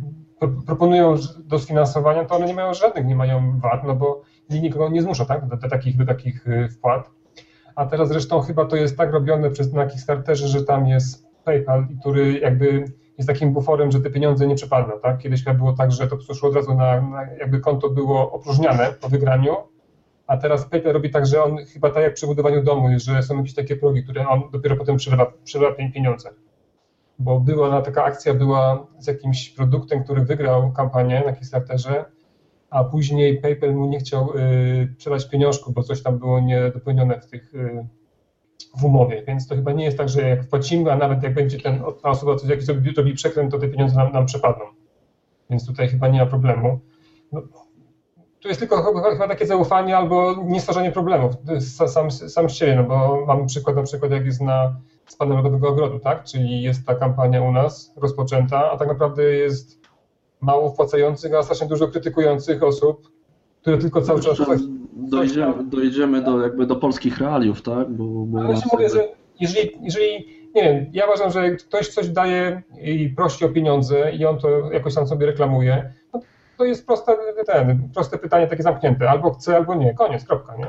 proponują 0.66 1.16
do 1.46 1.60
sfinansowania, 1.60 2.26
to 2.26 2.36
one 2.36 2.46
nie 2.46 2.54
mają 2.54 2.74
żadnych, 2.74 3.06
nie 3.06 3.16
mają 3.16 3.60
wad, 3.60 3.84
no 3.84 3.96
bo 3.96 4.22
nikogo 4.50 4.90
nie 4.90 5.02
zmusza 5.02 5.26
tak, 5.26 5.48
do, 5.48 5.58
do, 5.58 5.70
takich, 5.70 5.98
do 5.98 6.06
takich 6.06 6.48
y, 6.48 6.70
wpłat. 6.70 7.10
A 7.76 7.86
teraz 7.86 8.10
zresztą 8.10 8.42
chyba 8.42 8.66
to 8.66 8.76
jest 8.76 8.98
tak 8.98 9.12
robione 9.12 9.50
przez, 9.50 9.74
na 9.74 9.86
Kickstarterze, 9.86 10.48
że 10.48 10.64
tam 10.64 10.88
jest 10.88 11.27
PayPal, 11.48 11.88
który 12.00 12.40
jakby 12.40 12.86
jest 13.18 13.30
takim 13.30 13.54
buforem, 13.54 13.92
że 13.92 14.00
te 14.00 14.10
pieniądze 14.10 14.48
nie 14.48 14.56
przepadną. 14.56 15.00
Tak? 15.00 15.18
Kiedyś 15.18 15.44
było 15.44 15.74
tak, 15.74 15.92
że 15.92 16.08
to 16.08 16.34
szło 16.34 16.50
od 16.50 16.56
razu 16.56 16.76
na, 16.76 17.02
na, 17.02 17.24
jakby 17.40 17.60
konto 17.60 17.90
było 17.90 18.32
opróżniane 18.32 18.94
po 19.02 19.10
wygraniu, 19.10 19.56
a 20.28 20.38
teraz 20.38 20.66
PayPal 20.66 20.94
robi 20.94 21.10
tak, 21.10 21.26
że 21.26 21.44
on 21.44 21.58
chyba 21.74 21.90
tak 21.90 22.04
jak 22.04 22.14
przy 22.14 22.28
budowaniu 22.28 22.64
domu, 22.64 22.88
że 22.98 23.24
są 23.24 23.38
jakieś 23.38 23.54
takie 23.54 23.76
progi, 23.76 24.04
które 24.04 24.28
on 24.28 24.42
dopiero 24.52 24.76
potem 24.76 24.98
przelewa, 24.98 25.34
przelewa 25.44 25.76
pieniądze. 25.94 26.30
Bo 27.20 27.40
była 27.40 27.82
taka 27.82 28.04
akcja 28.04 28.34
była 28.34 28.88
z 29.00 29.08
jakimś 29.08 29.50
produktem, 29.50 30.04
który 30.04 30.22
wygrał 30.22 30.72
kampanię 30.72 31.24
na 31.26 31.34
Kickstarterze, 31.34 32.06
a 32.70 32.84
później 32.84 33.42
PayPal 33.42 33.76
mu 33.76 33.86
nie 33.86 34.00
chciał 34.00 34.38
y, 34.38 34.96
przelać 34.98 35.30
pieniążku, 35.30 35.72
bo 35.72 35.84
coś 35.84 36.04
tam 36.04 36.20
było 36.20 36.40
niedopełnione 36.40 37.22
w 37.22 37.26
tych 37.26 37.54
y, 37.56 37.88
w 38.78 38.86
umowie, 38.86 39.24
więc 39.28 39.48
to 39.48 39.56
chyba 39.56 39.72
nie 39.72 39.86
jest 39.86 39.98
tak, 39.98 40.10
że 40.10 40.22
jak 40.22 40.44
wpłacimy, 40.44 40.92
a 40.92 40.96
nawet 40.96 41.24
jak 41.24 41.34
będzie 41.34 41.60
ten, 41.60 41.84
ta 42.04 42.10
osoba 42.10 42.36
coś 42.36 42.50
jakiś 42.50 42.68
robi, 42.68 42.92
robi 42.92 43.14
przekręt, 43.14 43.52
to 43.52 43.60
te 43.60 43.68
pieniądze 43.68 43.96
nam, 43.96 44.12
nam 44.12 44.26
przepadną. 44.26 44.66
Więc 45.50 45.68
tutaj 45.68 45.88
chyba 45.88 46.08
nie 46.08 46.20
ma 46.20 46.26
problemu. 46.26 46.80
No, 47.32 47.42
tu 48.40 48.48
jest 48.48 48.60
tylko 48.60 48.84
chyba, 49.12 49.28
takie 49.28 49.46
zaufanie 49.46 49.98
albo 49.98 50.36
niestwarzanie 50.46 50.92
problemów 50.92 51.34
sam, 51.88 52.12
sam 52.12 52.50
z 52.50 52.54
siebie, 52.54 52.76
no 52.76 52.84
bo 52.84 53.26
mamy 53.26 53.46
przykład 53.46 53.76
na 53.76 53.84
przykład 53.84 54.12
jak 54.12 54.26
jest 54.26 54.42
na 54.42 54.76
spadem 55.08 55.38
Lodowego 55.38 55.70
Ogrodu, 55.70 56.00
tak? 56.00 56.24
Czyli 56.24 56.62
jest 56.62 56.86
ta 56.86 56.96
kampania 56.96 57.42
u 57.42 57.52
nas 57.52 57.94
rozpoczęta, 57.96 58.72
a 58.72 58.78
tak 58.78 58.88
naprawdę 58.88 59.24
jest 59.24 59.80
mało 60.42 60.70
wpłacających, 60.70 61.34
a 61.34 61.44
strasznie 61.44 61.68
dużo 61.68 61.88
krytykujących 61.88 62.64
osób, 62.64 63.12
które 63.62 63.78
tylko 63.78 64.02
cały 64.02 64.22
czas 64.22 64.38
dojdziemy, 64.94 65.64
dojdziemy 65.64 66.22
do, 66.22 66.42
jakby 66.42 66.66
do 66.66 66.76
polskich 66.76 67.18
realiów, 67.18 67.62
tak? 67.62 67.90
Bo, 67.90 68.04
bo 68.04 68.40
Ale 68.40 68.48
mówię, 68.48 68.84
jakby... 68.84 68.90
że 68.90 69.08
jeżeli, 69.40 69.72
jeżeli, 69.82 70.14
nie 70.56 70.64
wiem, 70.64 70.86
ja 70.94 71.06
uważam, 71.06 71.32
że 71.32 71.52
ktoś 71.52 71.88
coś 71.88 72.10
daje 72.10 72.62
i 72.82 73.10
prosi 73.10 73.46
o 73.46 73.50
pieniądze 73.50 74.12
i 74.12 74.26
on 74.26 74.40
to 74.40 74.72
jakoś 74.72 74.96
tam 74.96 75.08
sobie 75.08 75.26
reklamuje, 75.26 75.94
no 76.14 76.22
to 76.58 76.66
jest 76.66 76.86
proste, 76.86 77.18
ten, 77.46 77.90
proste 77.94 78.18
pytanie 78.18 78.48
takie 78.48 78.64
zamknięte, 78.64 79.10
albo 79.10 79.34
chce, 79.34 79.56
albo 79.56 79.76
nie, 79.76 79.94
koniec, 79.94 80.26
kropka, 80.26 80.56
nie? 80.58 80.68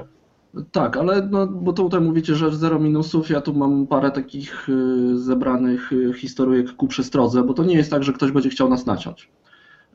Tak, 0.72 0.96
ale 0.96 1.22
no, 1.30 1.46
bo 1.46 1.72
tutaj 1.72 2.00
mówicie, 2.00 2.34
że 2.34 2.50
zero 2.50 2.78
minusów, 2.78 3.30
ja 3.30 3.40
tu 3.40 3.54
mam 3.54 3.86
parę 3.86 4.10
takich 4.10 4.68
y, 4.68 5.18
zebranych 5.18 5.92
y, 5.92 6.12
historyjek 6.14 6.76
ku 6.76 6.86
przestrodze, 6.86 7.42
bo 7.42 7.54
to 7.54 7.64
nie 7.64 7.74
jest 7.74 7.90
tak, 7.90 8.02
że 8.02 8.12
ktoś 8.12 8.32
będzie 8.32 8.48
chciał 8.48 8.68
nas 8.68 8.86
naciąć. 8.86 9.30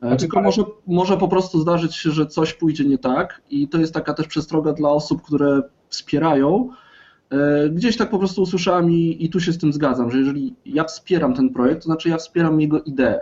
Znaczy, 0.08 0.20
Tylko 0.20 0.40
może, 0.40 0.62
może 0.86 1.16
po 1.16 1.28
prostu 1.28 1.60
zdarzyć 1.60 1.94
się, 1.94 2.10
że 2.10 2.26
coś 2.26 2.54
pójdzie 2.54 2.84
nie 2.84 2.98
tak 2.98 3.42
i 3.50 3.68
to 3.68 3.78
jest 3.78 3.94
taka 3.94 4.14
też 4.14 4.26
przestroga 4.26 4.72
dla 4.72 4.90
osób, 4.90 5.22
które 5.22 5.62
wspierają. 5.88 6.70
E, 7.30 7.68
gdzieś 7.70 7.96
tak 7.96 8.10
po 8.10 8.18
prostu 8.18 8.42
usłyszałem 8.42 8.90
i, 8.90 9.16
i 9.20 9.30
tu 9.30 9.40
się 9.40 9.52
z 9.52 9.58
tym 9.58 9.72
zgadzam, 9.72 10.10
że 10.10 10.18
jeżeli 10.18 10.54
ja 10.66 10.84
wspieram 10.84 11.34
ten 11.34 11.50
projekt, 11.50 11.82
to 11.82 11.84
znaczy 11.84 12.08
ja 12.08 12.16
wspieram 12.16 12.60
jego 12.60 12.82
ideę. 12.82 13.20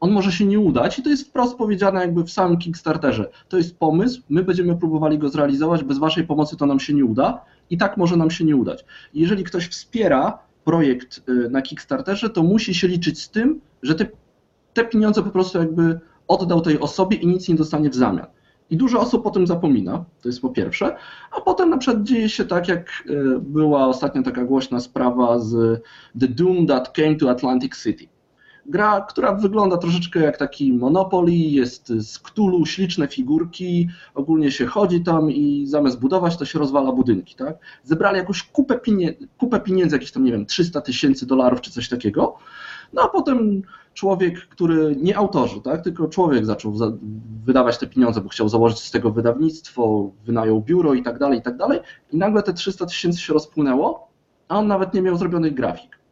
on 0.00 0.10
może 0.10 0.32
się 0.32 0.46
nie 0.46 0.60
udać 0.60 0.98
i 0.98 1.02
to 1.02 1.10
jest 1.10 1.28
wprost 1.28 1.56
powiedziane 1.56 2.00
jakby 2.00 2.24
w 2.24 2.30
samym 2.30 2.58
Kickstarterze. 2.58 3.30
To 3.48 3.56
jest 3.56 3.78
pomysł, 3.78 4.22
my 4.28 4.42
będziemy 4.42 4.76
próbowali 4.76 5.18
go 5.18 5.28
zrealizować, 5.28 5.84
bez 5.84 5.98
waszej 5.98 6.26
pomocy 6.26 6.56
to 6.56 6.66
nam 6.66 6.80
się 6.80 6.94
nie 6.94 7.04
uda 7.04 7.44
i 7.70 7.78
tak 7.78 7.96
może 7.96 8.16
nam 8.16 8.30
się 8.30 8.44
nie 8.44 8.56
udać. 8.56 8.84
Jeżeli 9.14 9.44
ktoś 9.44 9.68
wspiera 9.68 10.38
projekt 10.64 11.22
y, 11.28 11.50
na 11.50 11.62
Kickstarterze, 11.62 12.30
to 12.30 12.42
musi 12.42 12.74
się 12.74 12.88
liczyć 12.88 13.22
z 13.22 13.30
tym, 13.30 13.60
że 13.82 13.94
te, 13.94 14.06
te 14.74 14.84
pieniądze 14.84 15.22
po 15.22 15.30
prostu 15.30 15.58
jakby 15.58 16.00
oddał 16.28 16.60
tej 16.60 16.80
osobie 16.80 17.16
i 17.16 17.26
nic 17.26 17.48
nie 17.48 17.54
dostanie 17.54 17.90
w 17.90 17.94
zamian. 17.94 18.26
I 18.70 18.76
dużo 18.76 19.00
osób 19.00 19.26
o 19.26 19.30
tym 19.30 19.46
zapomina, 19.46 20.04
to 20.22 20.28
jest 20.28 20.40
po 20.40 20.50
pierwsze, 20.50 20.96
a 21.30 21.40
potem 21.40 21.70
na 21.70 21.78
przykład 21.78 22.02
dzieje 22.02 22.28
się 22.28 22.44
tak, 22.44 22.68
jak 22.68 22.88
y, 23.10 23.38
była 23.40 23.86
ostatnio 23.86 24.22
taka 24.22 24.44
głośna 24.44 24.80
sprawa 24.80 25.38
z 25.38 25.82
The 26.20 26.28
Doom 26.28 26.66
That 26.66 26.88
Came 26.88 27.14
to 27.14 27.30
Atlantic 27.30 27.82
City. 27.82 28.08
Gra, 28.66 29.00
która 29.00 29.34
wygląda 29.34 29.76
troszeczkę 29.76 30.20
jak 30.20 30.36
taki 30.36 30.72
Monopoly, 30.72 31.32
jest 31.32 31.88
z 31.88 32.18
Cthulhu, 32.18 32.66
śliczne 32.66 33.08
figurki, 33.08 33.88
ogólnie 34.14 34.50
się 34.50 34.66
chodzi 34.66 35.00
tam 35.00 35.30
i 35.30 35.66
zamiast 35.66 36.00
budować, 36.00 36.36
to 36.36 36.44
się 36.44 36.58
rozwala 36.58 36.92
budynki, 36.92 37.34
tak? 37.34 37.56
Zebrali 37.82 38.18
jakąś 38.18 38.42
kupę, 38.42 38.78
pienie 38.78 39.14
kupę 39.38 39.60
pieniędzy, 39.60 39.96
jakieś 39.96 40.12
tam, 40.12 40.24
nie 40.24 40.32
wiem, 40.32 40.46
300 40.46 40.80
tysięcy 40.80 41.26
dolarów 41.26 41.60
czy 41.60 41.70
coś 41.70 41.88
takiego, 41.88 42.36
no 42.92 43.02
a 43.02 43.08
potem 43.08 43.62
człowiek, 43.94 44.48
który 44.48 44.96
nie 44.96 45.16
autorzy, 45.16 45.60
tak, 45.60 45.84
tylko 45.84 46.08
człowiek 46.08 46.46
zaczął 46.46 46.76
za, 46.76 46.92
wydawać 47.44 47.78
te 47.78 47.86
pieniądze, 47.86 48.20
bo 48.20 48.28
chciał 48.28 48.48
założyć 48.48 48.78
z 48.78 48.90
tego 48.90 49.10
wydawnictwo, 49.10 50.10
wynajął 50.24 50.60
biuro 50.60 50.94
i 50.94 51.02
tak 51.02 51.18
dalej, 51.18 51.38
i 51.38 51.42
tak 51.42 51.56
dalej, 51.56 51.80
i 52.12 52.16
nagle 52.16 52.42
te 52.42 52.52
300 52.52 52.86
tysięcy 52.86 53.20
się 53.20 53.32
rozpłynęło, 53.32 54.08
a 54.48 54.58
on 54.58 54.66
nawet 54.66 54.94
nie 54.94 55.02
miał 55.02 55.16
zrobionych 55.16 55.54
grafik 55.54 56.04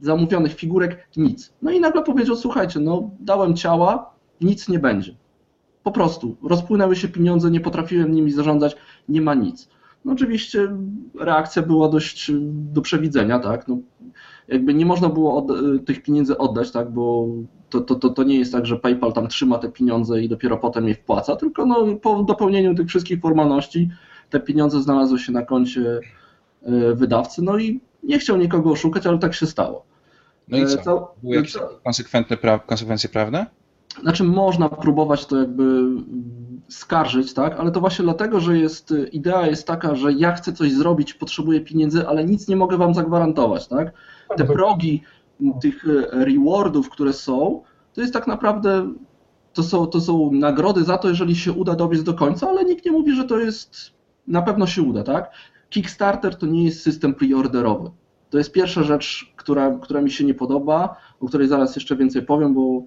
zamówionych 0.00 0.54
figurek, 0.54 1.08
nic. 1.16 1.52
No 1.62 1.70
i 1.70 1.80
nagle 1.80 2.02
powiedział, 2.02 2.36
słuchajcie, 2.36 2.80
no 2.80 3.10
dałem 3.20 3.56
ciała, 3.56 4.14
nic 4.40 4.68
nie 4.68 4.78
będzie. 4.78 5.16
Po 5.82 5.92
prostu, 5.92 6.36
rozpłynęły 6.42 6.96
się 6.96 7.08
pieniądze, 7.08 7.50
nie 7.50 7.60
potrafiłem 7.60 8.12
nimi 8.12 8.32
zarządzać, 8.32 8.76
nie 9.08 9.20
ma 9.20 9.34
nic. 9.34 9.68
No 10.04 10.12
oczywiście 10.12 10.76
reakcja 11.18 11.62
była 11.62 11.88
dość 11.88 12.32
do 12.50 12.80
przewidzenia, 12.80 13.38
tak, 13.38 13.68
no, 13.68 13.78
jakby 14.50 14.74
nie 14.74 14.86
można 14.86 15.08
było 15.08 15.36
od, 15.36 15.46
tych 15.86 16.02
pieniędzy 16.02 16.38
oddać, 16.38 16.70
tak, 16.70 16.90
bo 16.90 17.26
to, 17.70 17.80
to, 17.80 17.94
to, 17.94 18.08
to 18.08 18.22
nie 18.22 18.38
jest 18.38 18.52
tak, 18.52 18.66
że 18.66 18.76
PayPal 18.76 19.12
tam 19.12 19.28
trzyma 19.28 19.58
te 19.58 19.68
pieniądze 19.68 20.22
i 20.22 20.28
dopiero 20.28 20.56
potem 20.56 20.88
je 20.88 20.94
wpłaca, 20.94 21.36
tylko 21.36 21.66
no, 21.66 21.86
po 22.02 22.22
dopełnieniu 22.22 22.74
tych 22.74 22.88
wszystkich 22.88 23.20
formalności 23.20 23.90
te 24.30 24.40
pieniądze 24.40 24.82
znalazły 24.82 25.18
się 25.18 25.32
na 25.32 25.42
koncie 25.42 26.00
e, 26.62 26.94
wydawcy, 26.94 27.42
no 27.42 27.58
i 27.58 27.80
nie 28.02 28.18
chciał 28.18 28.36
nikogo 28.36 28.70
oszukać, 28.70 29.06
ale 29.06 29.18
tak 29.18 29.34
się 29.34 29.46
stało. 29.46 29.84
No 30.48 30.58
i 30.58 30.62
e, 30.62 30.66
co? 30.66 31.14
Były 31.22 31.36
jakieś 31.36 31.56
konsekwentne 31.84 32.36
pra 32.36 32.58
konsekwencje 32.58 33.10
prawne? 33.10 33.46
Znaczy 34.02 34.24
można 34.24 34.68
próbować 34.68 35.26
to 35.26 35.38
jakby 35.38 35.82
skarżyć, 36.68 37.34
tak, 37.34 37.60
ale 37.60 37.70
to 37.70 37.80
właśnie 37.80 38.02
dlatego, 38.02 38.40
że 38.40 38.58
jest, 38.58 38.94
idea 39.12 39.46
jest 39.46 39.66
taka, 39.66 39.94
że 39.94 40.12
ja 40.12 40.32
chcę 40.32 40.52
coś 40.52 40.72
zrobić, 40.72 41.14
potrzebuję 41.14 41.60
pieniędzy, 41.60 42.08
ale 42.08 42.24
nic 42.24 42.48
nie 42.48 42.56
mogę 42.56 42.76
wam 42.76 42.94
zagwarantować, 42.94 43.68
tak. 43.68 43.92
Te 44.36 44.44
progi 44.44 45.02
tych 45.62 45.84
e, 45.88 46.24
rewardów, 46.24 46.90
które 46.90 47.12
są, 47.12 47.62
to 47.94 48.00
jest 48.00 48.12
tak 48.12 48.26
naprawdę, 48.26 48.92
to 49.52 49.62
są, 49.62 49.86
to 49.86 50.00
są 50.00 50.32
nagrody 50.32 50.84
za 50.84 50.98
to, 50.98 51.08
jeżeli 51.08 51.36
się 51.36 51.52
uda 51.52 51.74
dobiec 51.74 52.02
do 52.02 52.14
końca, 52.14 52.48
ale 52.48 52.64
nikt 52.64 52.84
nie 52.84 52.92
mówi, 52.92 53.14
że 53.14 53.24
to 53.24 53.38
jest, 53.38 53.92
na 54.26 54.42
pewno 54.42 54.66
się 54.66 54.82
uda, 54.82 55.02
tak. 55.02 55.30
Kickstarter 55.70 56.36
to 56.36 56.46
nie 56.46 56.64
jest 56.64 56.82
system 56.82 57.14
preorderowy. 57.14 57.90
To 58.30 58.38
jest 58.38 58.52
pierwsza 58.52 58.82
rzecz, 58.82 59.32
która, 59.36 59.78
która 59.82 60.00
mi 60.00 60.10
się 60.10 60.24
nie 60.24 60.34
podoba, 60.34 60.96
o 61.20 61.26
której 61.26 61.48
zaraz 61.48 61.76
jeszcze 61.76 61.96
więcej 61.96 62.22
powiem, 62.22 62.54
bo 62.54 62.82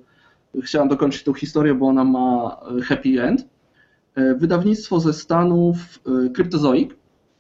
chciałem 0.62 0.88
dokończyć 0.88 1.24
tą 1.24 1.34
historię, 1.34 1.74
bo 1.74 1.88
ona 1.88 2.04
ma 2.04 2.58
e, 2.80 2.82
happy 2.82 3.24
end. 3.24 3.48
E, 4.16 4.36
wydawnictwo 4.36 5.00
ze 5.00 5.14
Stanów, 5.14 5.78
Cryptozoic, 6.34 6.92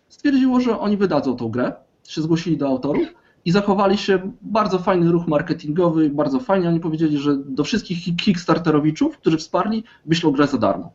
stwierdziło, 0.10 0.60
że 0.60 0.80
oni 0.80 0.98
wydadzą 0.98 1.36
tą 1.36 1.50
grę, 1.50 1.74
się 2.08 2.22
zgłosili 2.22 2.58
do 2.58 2.68
autorów 2.68 3.23
i 3.46 3.52
zachowali 3.52 3.98
się 3.98 4.32
bardzo 4.42 4.80
fajny 4.80 5.12
ruch 5.12 5.28
marketingowy, 5.28 6.10
bardzo 6.10 6.40
fajnie. 6.40 6.70
Oni 6.70 6.80
powiedzieli, 6.80 7.18
że 7.18 7.38
do 7.38 7.64
wszystkich 7.64 8.16
Kickstarterowiczów, 8.16 9.18
którzy 9.18 9.38
wsparli, 9.38 9.84
wyślą 10.06 10.32
grę 10.32 10.48
za 10.48 10.58
darmo. 10.58 10.92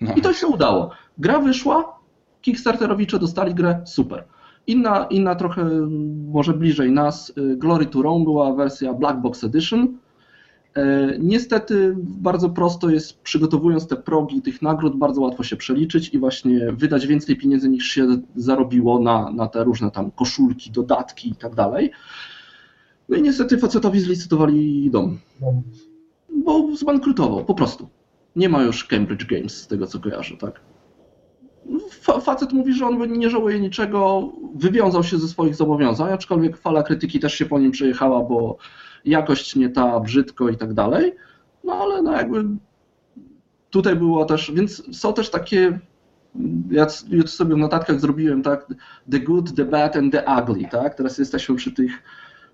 No. 0.00 0.14
I 0.16 0.20
to 0.20 0.32
się 0.32 0.46
udało. 0.46 0.90
Gra 1.18 1.40
wyszła, 1.40 1.98
Kickstarterowicze 2.40 3.18
dostali 3.18 3.54
grę, 3.54 3.82
super. 3.86 4.24
Inna, 4.66 5.06
inna 5.10 5.34
trochę 5.34 5.64
może 6.32 6.52
bliżej 6.52 6.92
nas, 6.92 7.32
y, 7.38 7.56
Glory 7.56 7.86
to 7.86 8.02
Rome 8.02 8.24
była 8.24 8.54
wersja 8.54 8.94
Black 8.94 9.18
Box 9.18 9.44
Edition. 9.44 9.98
E, 10.76 11.16
niestety 11.18 11.94
bardzo 11.98 12.50
prosto 12.50 12.90
jest, 12.90 13.20
przygotowując 13.20 13.86
te 13.86 13.96
progi 13.96 14.42
tych 14.42 14.62
nagród, 14.62 14.96
bardzo 14.96 15.20
łatwo 15.20 15.42
się 15.42 15.56
przeliczyć 15.56 16.08
i 16.08 16.18
właśnie 16.18 16.72
wydać 16.72 17.06
więcej 17.06 17.36
pieniędzy 17.36 17.68
niż 17.68 17.84
się 17.84 18.06
zarobiło 18.36 18.98
na, 19.00 19.30
na 19.30 19.48
te 19.48 19.64
różne 19.64 19.90
tam 19.90 20.10
koszulki, 20.10 20.70
dodatki 20.70 21.30
i 21.30 21.34
tak 21.34 21.54
dalej. 21.54 21.90
No 23.08 23.16
i 23.16 23.22
niestety 23.22 23.58
facetowi 23.58 24.00
zlicytowali 24.00 24.90
dom, 24.90 25.18
bo 26.44 26.76
zbankrutował, 26.76 27.44
po 27.44 27.54
prostu. 27.54 27.88
Nie 28.36 28.48
ma 28.48 28.62
już 28.62 28.84
Cambridge 28.84 29.26
Games 29.26 29.62
z 29.62 29.66
tego 29.66 29.86
co 29.86 30.00
kojarzę, 30.00 30.36
tak? 30.36 30.60
facet 32.20 32.52
mówi, 32.52 32.74
że 32.74 32.86
on 32.86 33.12
nie 33.18 33.30
żałuje 33.30 33.60
niczego, 33.60 34.32
wywiązał 34.54 35.04
się 35.04 35.18
ze 35.18 35.28
swoich 35.28 35.54
zobowiązań, 35.54 36.12
aczkolwiek 36.12 36.56
fala 36.56 36.82
krytyki 36.82 37.20
też 37.20 37.34
się 37.34 37.46
po 37.46 37.58
nim 37.58 37.70
przejechała, 37.70 38.20
bo 38.20 38.56
jakość 39.04 39.56
nie 39.56 39.68
ta, 39.68 40.00
brzydko 40.00 40.48
i 40.48 40.56
tak 40.56 40.74
dalej. 40.74 41.14
No 41.64 41.74
ale 41.74 42.02
no 42.02 42.12
jakby 42.12 42.44
tutaj 43.70 43.96
było 43.96 44.24
też, 44.24 44.52
więc 44.54 44.98
są 44.98 45.12
też 45.12 45.30
takie, 45.30 45.78
ja 46.70 46.88
sobie 47.26 47.54
w 47.54 47.58
notatkach 47.58 48.00
zrobiłem, 48.00 48.42
tak, 48.42 48.66
the 49.10 49.20
good, 49.20 49.56
the 49.56 49.64
bad 49.64 49.96
and 49.96 50.12
the 50.12 50.24
ugly, 50.42 50.68
tak, 50.70 50.94
teraz 50.94 51.18
jesteśmy 51.18 51.54
przy 51.54 51.72
tych, 51.72 51.92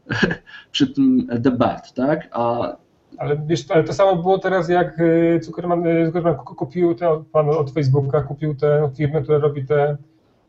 przy 0.72 0.86
tym 0.86 1.26
the 1.44 1.50
bad, 1.50 1.94
tak, 1.94 2.28
a 2.32 2.76
ale 3.18 3.40
wiesz, 3.46 3.70
ale 3.70 3.84
to 3.84 3.92
samo 3.92 4.16
było 4.16 4.38
teraz, 4.38 4.68
jak 4.68 5.00
y, 5.00 5.40
Zuckerman, 5.42 5.86
y, 5.86 6.06
Zuckerman 6.06 6.36
kupił 6.36 6.94
te, 6.94 7.24
pan 7.32 7.48
od 7.48 7.70
Facebooka, 7.70 8.22
kupił 8.22 8.54
tę 8.54 8.90
firmę, 8.96 9.22
która 9.22 9.38
robi 9.38 9.66
te 9.66 9.96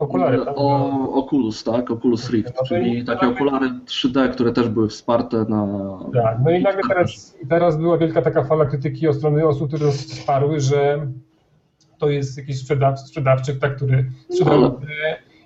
okulary. 0.02 0.38
Tak? 0.38 0.54
O, 0.56 0.90
Oculus, 1.14 1.64
tak? 1.64 1.90
Oculus 1.90 2.30
Rift, 2.30 2.52
no 2.60 2.66
czyli 2.66 3.04
takie 3.04 3.28
okulary 3.28 3.70
3D, 3.86 4.30
które 4.30 4.52
też 4.52 4.68
były 4.68 4.88
wsparte 4.88 5.44
na... 5.48 5.66
Tak, 6.14 6.38
no 6.44 6.50
i 6.50 6.62
nagle 6.62 6.82
teraz, 6.88 7.38
teraz 7.48 7.76
była 7.76 7.98
wielka 7.98 8.22
taka 8.22 8.44
fala 8.44 8.64
krytyki 8.66 9.08
od 9.08 9.16
strony 9.16 9.46
osób, 9.46 9.68
które 9.68 9.90
wsparły, 9.90 10.60
że 10.60 11.06
to 11.98 12.10
jest 12.10 12.38
jakiś 12.38 12.58
sprzedawczy, 12.58 13.02
sprzedawczyk, 13.06 13.58
tak, 13.58 13.76
który 13.76 14.10
sprzedał 14.30 14.60
no, 14.60 14.80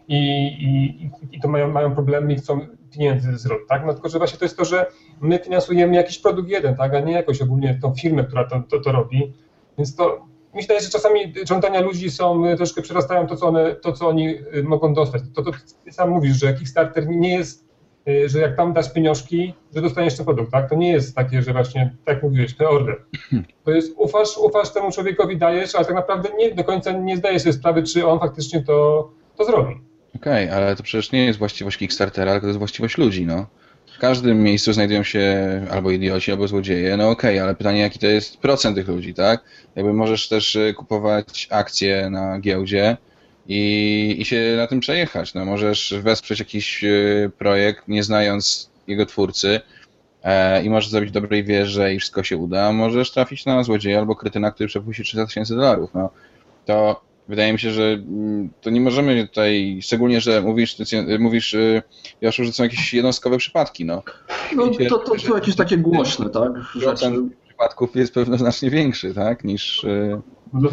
i, 0.08 0.46
i, 0.46 1.10
i 1.32 1.40
to 1.40 1.48
mają, 1.48 1.72
mają 1.72 1.94
problemy 1.94 2.32
i 2.32 2.36
chcą 2.36 2.60
pieniędzy 2.92 3.38
zwrot, 3.38 3.58
tak? 3.68 3.86
No 3.86 3.92
tylko, 3.92 4.08
że 4.08 4.18
właśnie 4.18 4.38
to 4.38 4.44
jest 4.44 4.56
to, 4.56 4.64
że 4.64 4.86
my 5.20 5.38
finansujemy 5.38 5.94
jakiś 5.94 6.18
produkt 6.18 6.48
jeden, 6.48 6.76
tak? 6.76 6.94
A 6.94 7.00
nie 7.00 7.12
jakoś 7.12 7.42
ogólnie 7.42 7.78
tą 7.82 7.94
firmę, 7.94 8.24
która 8.24 8.44
to, 8.44 8.62
to, 8.70 8.80
to 8.80 8.92
robi. 8.92 9.32
Więc 9.78 9.96
to 9.96 10.26
myślę, 10.56 10.80
że 10.80 10.90
czasami 10.90 11.34
żądania 11.48 11.80
ludzi 11.80 12.10
są, 12.10 12.46
y, 12.46 12.56
troszkę 12.56 12.82
przerastają 12.82 13.26
to, 13.26 13.36
co, 13.36 13.46
one, 13.46 13.74
to, 13.74 13.92
co 13.92 14.08
oni 14.08 14.28
y, 14.54 14.62
mogą 14.62 14.94
dostać. 14.94 15.22
To, 15.34 15.42
to 15.42 15.50
ty 15.84 15.92
sam 15.92 16.10
mówisz, 16.10 16.36
że 16.36 16.54
Kickstarter 16.54 17.08
nie 17.08 17.34
jest, 17.34 17.68
y, 18.08 18.28
że 18.28 18.38
jak 18.38 18.56
tam 18.56 18.72
dasz 18.72 18.92
pieniążki, 18.92 19.54
że 19.74 19.82
dostaniesz 19.82 20.16
ten 20.16 20.24
produkt, 20.24 20.52
tak? 20.52 20.70
To 20.70 20.74
nie 20.74 20.92
jest 20.92 21.16
takie, 21.16 21.42
że 21.42 21.52
właśnie, 21.52 21.96
tak 22.04 22.22
mówiłeś, 22.22 22.54
preorder. 22.54 23.02
To 23.64 23.70
jest 23.70 23.94
ufasz, 23.96 24.38
ufasz 24.38 24.72
temu 24.72 24.92
człowiekowi, 24.92 25.36
dajesz, 25.36 25.74
ale 25.74 25.84
tak 25.84 25.94
naprawdę 25.94 26.28
nie 26.38 26.54
do 26.54 26.64
końca 26.64 26.92
nie 26.92 27.16
zdajesz 27.16 27.42
sobie 27.42 27.52
sprawy, 27.52 27.82
czy 27.82 28.06
on 28.06 28.18
faktycznie 28.18 28.62
to, 28.62 29.10
to 29.36 29.44
zrobi. 29.44 29.74
Okej, 30.16 30.44
okay, 30.46 30.56
ale 30.56 30.76
to 30.76 30.82
przecież 30.82 31.12
nie 31.12 31.26
jest 31.26 31.38
właściwość 31.38 31.76
Kickstartera, 31.76 32.32
tylko 32.32 32.44
to 32.44 32.48
jest 32.48 32.58
właściwość 32.58 32.98
ludzi, 32.98 33.26
no. 33.26 33.46
W 33.96 33.98
każdym 33.98 34.42
miejscu 34.42 34.72
znajdują 34.72 35.02
się 35.02 35.36
albo 35.70 35.90
idioci, 35.90 36.32
albo 36.32 36.48
złodzieje. 36.48 36.96
No 36.96 37.10
okej, 37.10 37.34
okay, 37.34 37.42
ale 37.42 37.54
pytanie, 37.54 37.80
jaki 37.80 37.98
to 37.98 38.06
jest 38.06 38.36
procent 38.36 38.76
tych 38.76 38.88
ludzi, 38.88 39.14
tak? 39.14 39.44
Jakby 39.76 39.92
możesz 39.92 40.28
też 40.28 40.56
y, 40.56 40.74
kupować 40.76 41.48
akcje 41.50 42.10
na 42.10 42.40
giełdzie 42.40 42.96
i, 43.46 44.16
i 44.18 44.24
się 44.24 44.54
na 44.56 44.66
tym 44.66 44.80
przejechać. 44.80 45.34
No, 45.34 45.44
możesz 45.44 45.94
wesprzeć 46.02 46.38
jakiś 46.38 46.84
y, 46.84 47.30
projekt, 47.38 47.88
nie 47.88 48.02
znając 48.02 48.70
jego 48.86 49.06
twórcy 49.06 49.60
e, 50.22 50.64
i 50.64 50.70
możesz 50.70 50.90
zrobić 50.90 51.10
dobrej 51.10 51.44
wierze 51.44 51.94
i 51.94 51.98
wszystko 51.98 52.22
się 52.22 52.36
uda. 52.36 52.72
Możesz 52.72 53.10
trafić 53.10 53.46
na 53.46 53.62
złodzieja 53.62 53.98
albo 53.98 54.16
krytyna, 54.16 54.50
który 54.50 54.68
przepuści 54.68 55.02
300 55.02 55.26
tysięcy 55.26 55.56
dolarów. 55.56 55.90
No, 55.94 56.10
to 56.64 57.00
Wydaje 57.28 57.52
mi 57.52 57.58
się, 57.58 57.70
że 57.70 57.82
mm, 57.82 58.50
to 58.60 58.70
nie 58.70 58.80
możemy 58.80 59.28
tutaj, 59.28 59.78
szczególnie, 59.82 60.20
że 60.20 60.42
mówisz, 60.42 60.76
mówisz 61.18 61.54
y, 61.54 61.82
Joszu, 62.20 62.44
że 62.44 62.52
są 62.52 62.62
jakieś 62.62 62.94
jednostkowe 62.94 63.38
przypadki. 63.38 63.84
No, 63.84 64.02
no 64.56 64.70
to, 64.88 64.98
to 64.98 65.18
są 65.18 65.34
jakieś 65.34 65.56
takie 65.56 65.76
głośne, 65.76 66.30
tak? 66.30 66.52
Procent 66.82 67.32
przypadków 67.46 67.96
jest 67.96 68.14
pewno 68.14 68.38
znacznie 68.38 68.70
większy, 68.70 69.14
tak, 69.14 69.44
niż... 69.44 69.84
Y, 69.84 70.20
no 70.52 70.70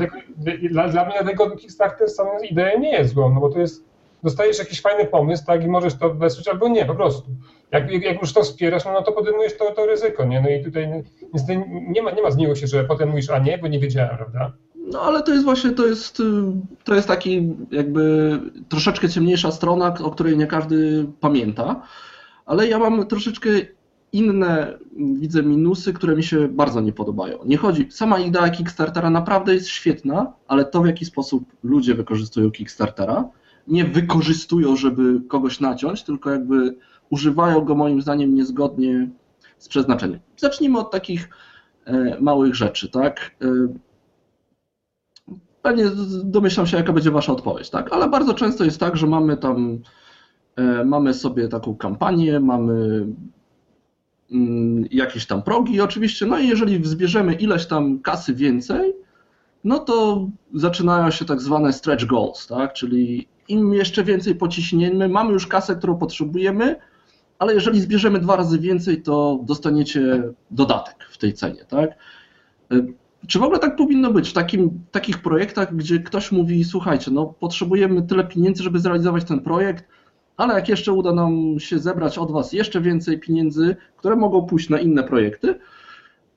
dla, 0.72 0.88
dla 0.88 1.06
mnie 1.06 1.24
tego 1.24 1.52
Kickstarter 1.52 2.10
samą 2.10 2.40
ideę 2.40 2.80
nie 2.80 2.92
jest 2.92 3.14
złą, 3.14 3.34
no 3.34 3.40
bo 3.40 3.50
to 3.50 3.60
jest 3.60 3.86
dostajesz 4.24 4.60
jakiś 4.60 4.82
fajny 4.82 5.06
pomysł, 5.06 5.46
tak, 5.46 5.64
i 5.64 5.68
możesz 5.68 5.98
to 5.98 6.14
wesprzeć 6.14 6.48
albo 6.48 6.68
nie, 6.68 6.86
po 6.86 6.96
prostu. 6.96 7.32
Jak, 7.72 8.04
jak 8.04 8.22
już 8.22 8.34
to 8.34 8.44
wspierasz, 8.44 8.86
no, 8.86 8.94
no 8.94 9.02
to 9.02 9.12
podejmujesz 9.12 9.58
to, 9.58 9.72
to 9.72 9.86
ryzyko, 9.86 10.26
nie? 10.26 10.42
No 10.42 10.50
i 10.50 10.64
tutaj 10.64 11.04
niestety 11.34 11.64
nie 11.70 12.02
ma, 12.02 12.12
nie 12.12 12.22
ma 12.22 12.32
zmiłuj 12.32 12.56
się, 12.56 12.68
że 12.68 12.84
potem 12.84 13.10
mówisz, 13.10 13.30
a 13.30 13.40
nie, 13.40 13.58
bo 13.58 13.68
nie 13.68 13.80
wiedziałem, 13.80 14.18
prawda? 14.18 14.54
No 14.92 15.02
ale 15.02 15.24
to 15.24 15.32
jest 15.34 15.46
właśnie, 15.46 15.72
to 15.72 15.86
jest, 15.86 16.20
y, 16.20 16.24
to 16.84 16.96
jest 16.96 17.08
taki 17.08 17.56
jakby 17.72 18.40
troszeczkę 18.70 19.10
ciemniejsza 19.10 19.52
strona, 19.52 19.94
o 20.04 20.12
której 20.12 20.38
nie 20.38 20.48
każdy 20.48 21.06
pamięta, 21.20 21.82
ale 22.46 22.68
ja 22.68 22.80
mam 22.80 23.08
troszeczkę 23.08 23.50
inne, 24.14 24.78
widzę 24.96 25.44
minusy, 25.44 25.94
które 25.94 26.16
mi 26.16 26.24
się 26.24 26.48
bardzo 26.48 26.82
nie 26.82 26.94
podobają. 26.94 27.40
Nie 27.46 27.58
chodzi, 27.58 27.88
sama 27.92 28.20
idea 28.20 28.50
Kickstartera 28.50 29.10
naprawdę 29.10 29.54
jest 29.54 29.68
świetna, 29.68 30.34
ale 30.48 30.66
to 30.66 30.82
w 30.82 30.86
jaki 30.86 31.06
sposób 31.06 31.44
ludzie 31.64 31.96
wykorzystują 31.96 32.52
Kickstartera, 32.52 33.30
nie 33.68 33.86
wykorzystują, 33.86 34.76
żeby 34.76 35.22
kogoś 35.28 35.60
naciąć, 35.60 36.04
tylko 36.04 36.30
jakby 36.30 36.76
używają 37.10 37.62
go 37.62 37.76
moim 37.76 38.02
zdaniem 38.02 38.36
niezgodnie 38.36 39.10
z 39.58 39.68
przeznaczeniem. 39.68 40.20
Zacznijmy 40.38 40.80
od 40.80 40.92
takich 40.92 41.30
e, 41.86 42.18
małych 42.22 42.56
rzeczy, 42.56 42.90
tak? 42.90 43.36
E, 45.64 45.70
Pewnie 45.70 45.86
domyślam 46.24 46.68
się, 46.68 46.78
jaka 46.78 46.94
będzie 46.94 47.12
Wasza 47.12 47.32
odpowiedź, 47.32 47.70
tak? 47.70 47.94
Ale 47.94 48.10
bardzo 48.10 48.34
często 48.34 48.64
jest 48.64 48.80
tak, 48.80 48.98
że 48.98 49.08
mamy 49.08 49.38
tam, 49.38 49.80
e, 50.56 50.84
mamy 50.86 51.14
sobie 51.14 51.48
taką 51.48 51.76
kampanię, 51.76 52.40
mamy 52.40 53.08
mm, 54.32 54.86
jakieś 54.92 55.26
tam 55.26 55.44
progi 55.44 55.82
oczywiście, 55.82 56.26
no 56.26 56.40
i 56.40 56.48
jeżeli 56.48 56.86
zbierzemy 56.86 57.34
ileś 57.34 57.66
tam 57.66 58.00
kasy 58.00 58.34
więcej, 58.34 58.94
no 59.64 59.80
to 59.80 60.28
zaczynają 60.54 61.12
się 61.12 61.26
tak 61.26 61.42
zwane 61.42 61.74
stretch 61.74 62.06
goals, 62.06 62.48
tak? 62.48 62.74
Czyli 62.74 63.28
im 63.48 63.74
jeszcze 63.74 64.04
więcej 64.04 64.36
pociśniemy, 64.36 65.10
mamy 65.10 65.34
już 65.34 65.48
kasę, 65.48 65.76
którą 65.76 65.98
potrzebujemy, 65.98 66.76
ale 67.40 67.54
jeżeli 67.54 67.82
zbierzemy 67.82 68.20
dwa 68.20 68.36
razy 68.36 68.60
więcej, 68.60 69.02
to 69.02 69.40
dostaniecie 69.44 70.24
dodatek 70.52 70.96
w 71.12 71.18
tej 71.18 71.34
cenie, 71.34 71.66
tak? 71.66 71.90
Czy 73.28 73.40
w 73.40 73.44
ogóle 73.44 73.60
tak 73.60 73.76
powinno 73.76 74.12
być 74.12 74.30
w 74.30 74.34
takim, 74.34 74.84
takich 74.92 75.22
projektach, 75.22 75.76
gdzie 75.76 76.00
ktoś 76.00 76.32
mówi, 76.32 76.64
słuchajcie, 76.64 77.12
no 77.12 77.26
potrzebujemy 77.26 78.02
tyle 78.02 78.24
pieniędzy, 78.24 78.64
żeby 78.64 78.80
zrealizować 78.80 79.24
ten 79.24 79.40
projekt, 79.40 79.88
ale 80.38 80.54
jak 80.54 80.70
jeszcze 80.70 80.94
uda 80.94 81.12
nam 81.12 81.60
się 81.60 81.80
zebrać 81.80 82.18
od 82.18 82.32
Was 82.32 82.54
jeszcze 82.54 82.82
więcej 82.82 83.20
pieniędzy, 83.20 83.76
które 83.98 84.16
mogą 84.16 84.46
pójść 84.46 84.70
na 84.70 84.80
inne 84.80 85.04
projekty, 85.04 85.60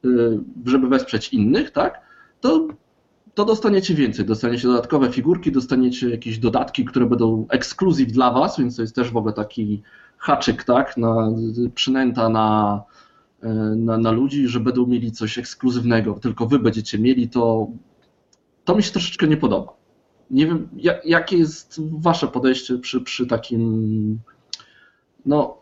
y, 0.04 0.38
żeby 0.66 0.88
wesprzeć 0.88 1.32
innych, 1.32 1.70
tak, 1.70 2.00
to, 2.40 2.68
to 3.34 3.44
dostaniecie 3.44 3.94
więcej. 3.94 4.24
Dostaniecie 4.24 4.68
dodatkowe 4.68 5.12
figurki, 5.12 5.52
dostaniecie 5.52 6.10
jakieś 6.10 6.38
dodatki, 6.38 6.84
które 6.84 7.06
będą 7.06 7.46
ekskluzyw 7.50 8.12
dla 8.12 8.32
Was, 8.32 8.58
więc 8.58 8.76
to 8.76 8.82
jest 8.82 8.94
też 8.94 9.10
w 9.10 9.16
ogóle 9.16 9.32
taki 9.32 9.82
haczyk, 10.18 10.64
tak, 10.64 10.96
na, 10.96 11.30
przynęta 11.74 12.28
na, 12.28 12.82
na, 13.76 13.98
na 13.98 14.10
ludzi, 14.10 14.48
że 14.48 14.60
będą 14.60 14.86
mieli 14.86 15.12
coś 15.12 15.38
ekskluzywnego, 15.38 16.14
tylko 16.14 16.46
wy 16.46 16.58
będziecie 16.58 16.98
mieli, 16.98 17.28
to, 17.28 17.66
to 18.64 18.76
mi 18.76 18.82
się 18.82 18.92
troszeczkę 18.92 19.26
nie 19.26 19.36
podoba. 19.36 19.72
Nie 20.30 20.46
wiem, 20.46 20.68
jak, 20.76 21.06
jakie 21.06 21.36
jest 21.36 21.80
wasze 21.98 22.28
podejście 22.28 22.78
przy, 22.78 23.00
przy 23.00 23.26
takim 23.26 24.18
no, 25.26 25.58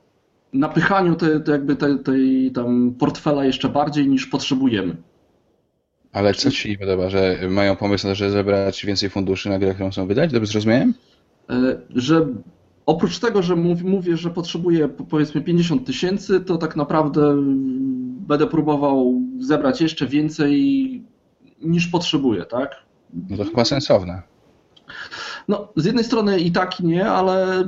napychaniu 0.52 1.14
te, 1.14 1.40
te 1.40 1.52
jakby 1.52 1.76
tej, 1.76 1.98
tej 1.98 2.52
tam 2.52 2.94
portfela 2.98 3.44
jeszcze 3.44 3.68
bardziej 3.68 4.08
niż 4.08 4.26
potrzebujemy. 4.26 4.96
Ale 6.12 6.34
co 6.34 6.50
ci 6.50 6.70
nie 6.70 6.78
podoba, 6.78 7.10
że 7.10 7.38
mają 7.50 7.76
pomysł 7.76 8.06
na 8.06 8.12
to, 8.12 8.14
żeby 8.14 8.30
zebrać 8.30 8.86
więcej 8.86 9.10
funduszy 9.10 9.48
na 9.48 9.58
grę, 9.58 9.74
którą 9.74 9.90
chcą 9.90 10.06
wydać? 10.06 10.32
Dobrze 10.32 10.52
zrozumiałem? 10.52 10.94
E, 11.50 11.76
że 11.90 12.26
Oprócz 12.86 13.18
tego, 13.18 13.42
że 13.42 13.56
mówię, 13.56 14.16
że 14.16 14.30
potrzebuję 14.30 14.88
powiedzmy 14.88 15.40
50 15.40 15.86
tysięcy, 15.86 16.40
to 16.40 16.58
tak 16.58 16.76
naprawdę 16.76 17.36
będę 18.26 18.46
próbował 18.46 19.20
zebrać 19.38 19.80
jeszcze 19.80 20.06
więcej 20.06 21.04
niż 21.62 21.86
potrzebuję, 21.86 22.44
tak? 22.44 22.70
No 23.30 23.36
to 23.36 23.44
chyba 23.44 23.64
sensowne. 23.64 24.22
No, 25.48 25.68
z 25.76 25.84
jednej 25.84 26.04
strony 26.04 26.40
i 26.40 26.52
tak 26.52 26.80
i 26.80 26.86
nie, 26.86 27.10
ale, 27.10 27.64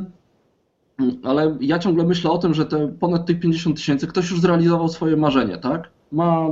ale 1.22 1.56
ja 1.60 1.78
ciągle 1.78 2.04
myślę 2.04 2.30
o 2.30 2.38
tym, 2.38 2.54
że 2.54 2.66
te 2.66 2.88
ponad 2.88 3.26
tych 3.26 3.40
50 3.40 3.76
tysięcy 3.76 4.06
ktoś 4.06 4.30
już 4.30 4.40
zrealizował 4.40 4.88
swoje 4.88 5.16
marzenie, 5.16 5.58
tak? 5.58 5.90
Ma 6.12 6.46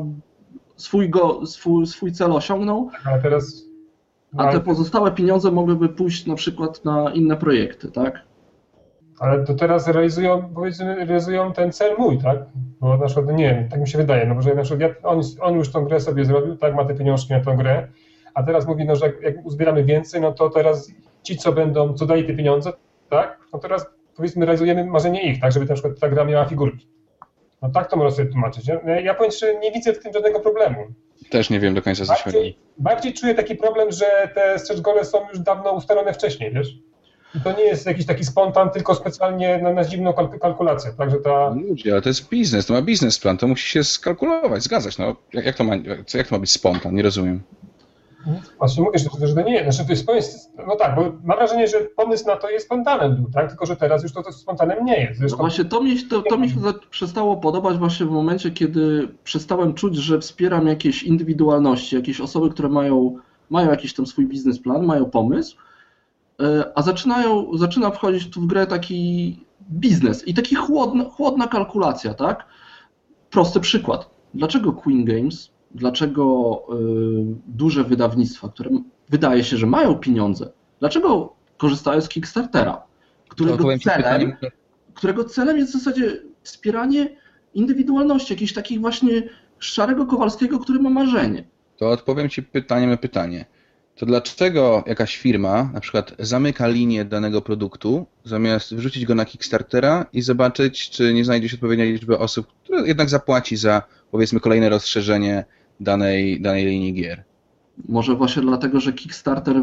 swój, 0.76 1.10
go, 1.10 1.46
swój, 1.46 1.86
swój 1.86 2.12
cel 2.12 2.32
osiągnął. 2.32 2.90
Tak, 2.92 3.06
ale 3.06 3.22
teraz. 3.22 3.64
A 4.36 4.52
te 4.52 4.60
pozostałe 4.60 5.12
pieniądze 5.12 5.50
mogłyby 5.50 5.88
pójść 5.88 6.26
na 6.26 6.34
przykład 6.34 6.84
na 6.84 7.10
inne 7.10 7.36
projekty, 7.36 7.90
tak? 7.90 8.22
Ale 9.18 9.44
to 9.44 9.54
teraz 9.54 9.88
realizują, 9.88 10.54
powiedzmy, 10.54 10.94
realizują 10.94 11.52
ten 11.52 11.72
cel 11.72 11.94
mój, 11.98 12.18
tak? 12.18 12.38
Bo 12.80 12.96
na 12.96 13.06
przykład, 13.06 13.36
nie 13.36 13.54
wiem, 13.54 13.68
tak 13.68 13.80
mi 13.80 13.88
się 13.88 13.98
wydaje, 13.98 14.26
no 14.26 14.34
bo 14.34 14.42
że 14.42 14.54
na 14.54 14.62
przykład 14.62 14.80
ja, 14.80 15.08
on, 15.08 15.20
on 15.40 15.54
już 15.54 15.72
tą 15.72 15.84
grę 15.84 16.00
sobie 16.00 16.24
zrobił, 16.24 16.56
tak, 16.56 16.74
ma 16.74 16.84
te 16.84 16.94
pieniążki 16.94 17.32
na 17.32 17.40
tą 17.40 17.56
grę, 17.56 17.88
a 18.34 18.42
teraz 18.42 18.66
mówi, 18.66 18.84
no, 18.84 18.96
że 18.96 19.06
jak, 19.06 19.22
jak 19.22 19.46
uzbieramy 19.46 19.84
więcej, 19.84 20.20
no 20.20 20.32
to 20.32 20.50
teraz 20.50 20.92
ci, 21.22 21.36
co 21.36 21.52
będą, 21.52 21.94
co 21.94 22.06
dali 22.06 22.24
te 22.24 22.34
pieniądze, 22.34 22.72
tak, 23.10 23.38
no 23.52 23.58
teraz 23.58 23.86
powiedzmy 24.16 24.46
realizujemy 24.46 24.84
marzenie 24.84 25.22
ich, 25.22 25.40
tak, 25.40 25.52
żeby 25.52 25.66
na 25.66 25.74
przykład 25.74 26.00
ta 26.00 26.08
gra 26.08 26.24
miała 26.24 26.44
figurki. 26.44 26.88
No 27.62 27.70
tak 27.70 27.90
to 27.90 27.96
można 27.96 28.16
sobie 28.16 28.28
tłumaczyć. 28.28 28.68
Ja, 28.68 29.00
ja 29.00 29.14
powiem 29.14 29.32
że 29.40 29.58
nie 29.58 29.72
widzę 29.72 29.92
w 29.92 30.02
tym 30.02 30.12
żadnego 30.12 30.40
problemu. 30.40 30.86
Też 31.30 31.50
nie 31.50 31.60
wiem 31.60 31.74
do 31.74 31.82
końca, 31.82 32.04
co 32.04 32.14
się 32.14 32.24
bardziej, 32.24 32.58
bardziej 32.78 33.12
czuję 33.12 33.34
taki 33.34 33.54
problem, 33.54 33.92
że 33.92 34.30
te 34.34 34.58
stretch 34.58 34.82
gole 34.82 35.04
są 35.04 35.28
już 35.28 35.38
dawno 35.38 35.72
ustalone 35.72 36.12
wcześniej, 36.12 36.52
wiesz? 36.52 36.78
I 37.34 37.40
to 37.40 37.52
nie 37.52 37.64
jest 37.64 37.86
jakiś 37.86 38.06
taki 38.06 38.24
spontan, 38.24 38.70
tylko 38.70 38.94
specjalnie 38.94 39.58
na, 39.58 39.72
na 39.72 39.84
dziwną 39.84 40.12
kalkulację. 40.40 40.92
Także 40.98 41.16
ta... 41.16 41.54
Ludzie, 41.68 41.92
ale 41.92 42.02
to 42.02 42.08
jest 42.08 42.28
biznes, 42.28 42.66
to 42.66 42.74
ma 42.74 42.82
biznesplan, 42.82 43.38
to 43.38 43.48
musi 43.48 43.68
się 43.68 43.84
skalkulować, 43.84 44.62
zgadzać. 44.62 44.98
No, 44.98 45.16
jak, 45.32 45.46
jak, 45.46 45.56
to 45.56 45.64
ma, 45.64 45.74
jak 46.14 46.28
to 46.28 46.34
ma 46.34 46.38
być 46.38 46.50
spontan? 46.50 46.94
Nie 46.94 47.02
rozumiem. 47.02 47.42
Właśnie 48.58 48.84
mówię, 48.84 48.98
że, 48.98 49.26
że 49.26 49.34
to 49.34 49.42
nie 49.42 49.54
jest. 49.54 49.76
Znaczy, 49.76 49.86
to 49.86 49.92
jest 49.92 50.06
pomysł, 50.06 50.38
no 50.66 50.76
tak, 50.76 50.96
bo 50.96 51.02
mam 51.24 51.38
wrażenie, 51.38 51.68
że 51.68 51.80
pomysł 51.80 52.26
na 52.26 52.36
to 52.36 52.50
jest 52.50 52.66
spontanem 52.66 53.16
był, 53.16 53.30
tak? 53.30 53.48
Tylko, 53.48 53.66
że 53.66 53.76
teraz 53.76 54.02
już 54.02 54.12
to, 54.12 54.22
to 54.22 54.32
spontanem 54.32 54.84
nie 54.84 55.00
jest. 55.00 55.18
Zresztą... 55.18 55.36
No 55.36 55.42
właśnie 55.42 55.64
to 55.64 55.82
mi, 55.82 56.02
to, 56.02 56.22
to 56.22 56.38
mi 56.38 56.50
się 56.50 56.56
przestało 56.90 57.36
podobać 57.36 57.78
właśnie 57.78 58.06
w 58.06 58.10
momencie, 58.10 58.50
kiedy 58.50 59.08
przestałem 59.24 59.74
czuć, 59.74 59.96
że 59.96 60.20
wspieram 60.20 60.66
jakieś 60.66 61.02
indywidualności, 61.02 61.96
jakieś 61.96 62.20
osoby, 62.20 62.50
które 62.50 62.68
mają, 62.68 63.18
mają 63.50 63.70
jakiś 63.70 63.94
tam 63.94 64.06
swój 64.06 64.26
biznesplan, 64.26 64.86
mają 64.86 65.04
pomysł, 65.04 65.56
a 66.74 66.82
zaczynają, 66.82 67.56
zaczyna 67.56 67.90
wchodzić 67.90 68.30
tu 68.30 68.40
w 68.40 68.46
grę 68.46 68.66
taki 68.66 69.40
biznes 69.70 70.28
i 70.28 70.34
taki 70.34 70.54
chłodna, 70.54 71.04
chłodna 71.04 71.46
kalkulacja, 71.46 72.14
tak? 72.14 72.46
Prosty 73.30 73.60
przykład. 73.60 74.10
Dlaczego 74.34 74.72
Queen 74.72 75.04
Games, 75.04 75.50
dlaczego 75.74 76.56
y, 76.72 76.74
duże 77.46 77.84
wydawnictwa, 77.84 78.48
które 78.48 78.70
wydaje 79.08 79.44
się, 79.44 79.56
że 79.56 79.66
mają 79.66 79.94
pieniądze, 79.94 80.50
dlaczego 80.80 81.32
korzystają 81.56 82.00
z 82.00 82.08
Kickstartera, 82.08 82.82
którego 83.28 83.78
celem, 83.78 84.32
którego 84.94 85.24
celem 85.24 85.56
jest 85.56 85.70
w 85.70 85.78
zasadzie 85.78 86.22
wspieranie 86.42 87.16
indywidualności, 87.54 88.32
jakiejś 88.32 88.52
takich 88.52 88.80
właśnie 88.80 89.22
szarego 89.58 90.06
Kowalskiego, 90.06 90.58
który 90.58 90.78
ma 90.78 90.90
marzenie. 90.90 91.44
To 91.76 91.90
odpowiem 91.90 92.28
Ci 92.28 92.42
pytaniem 92.42 92.90
na 92.90 92.96
pytanie 92.96 93.44
to 93.96 94.06
dlaczego 94.06 94.84
jakaś 94.86 95.16
firma 95.16 95.70
na 95.74 95.80
przykład 95.80 96.14
zamyka 96.18 96.68
linię 96.68 97.04
danego 97.04 97.42
produktu, 97.42 98.06
zamiast 98.24 98.74
wrzucić 98.74 99.06
go 99.06 99.14
na 99.14 99.24
Kickstartera 99.24 100.06
i 100.12 100.22
zobaczyć, 100.22 100.90
czy 100.90 101.14
nie 101.14 101.24
znajdzie 101.24 101.48
się 101.48 101.56
odpowiedniej 101.56 101.92
liczby 101.92 102.18
osób, 102.18 102.46
które 102.64 102.86
jednak 102.86 103.08
zapłaci 103.08 103.56
za 103.56 103.82
powiedzmy 104.10 104.40
kolejne 104.40 104.68
rozszerzenie 104.68 105.44
danej, 105.80 106.40
danej 106.40 106.66
linii 106.66 106.94
gier? 106.94 107.24
Może 107.88 108.14
właśnie 108.14 108.42
dlatego, 108.42 108.80
że 108.80 108.92
Kickstarter 108.92 109.62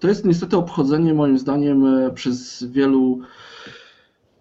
to 0.00 0.08
jest 0.08 0.24
niestety 0.24 0.56
obchodzenie 0.56 1.14
moim 1.14 1.38
zdaniem 1.38 1.86
e, 1.86 2.10
przez 2.10 2.64
wielu 2.64 3.20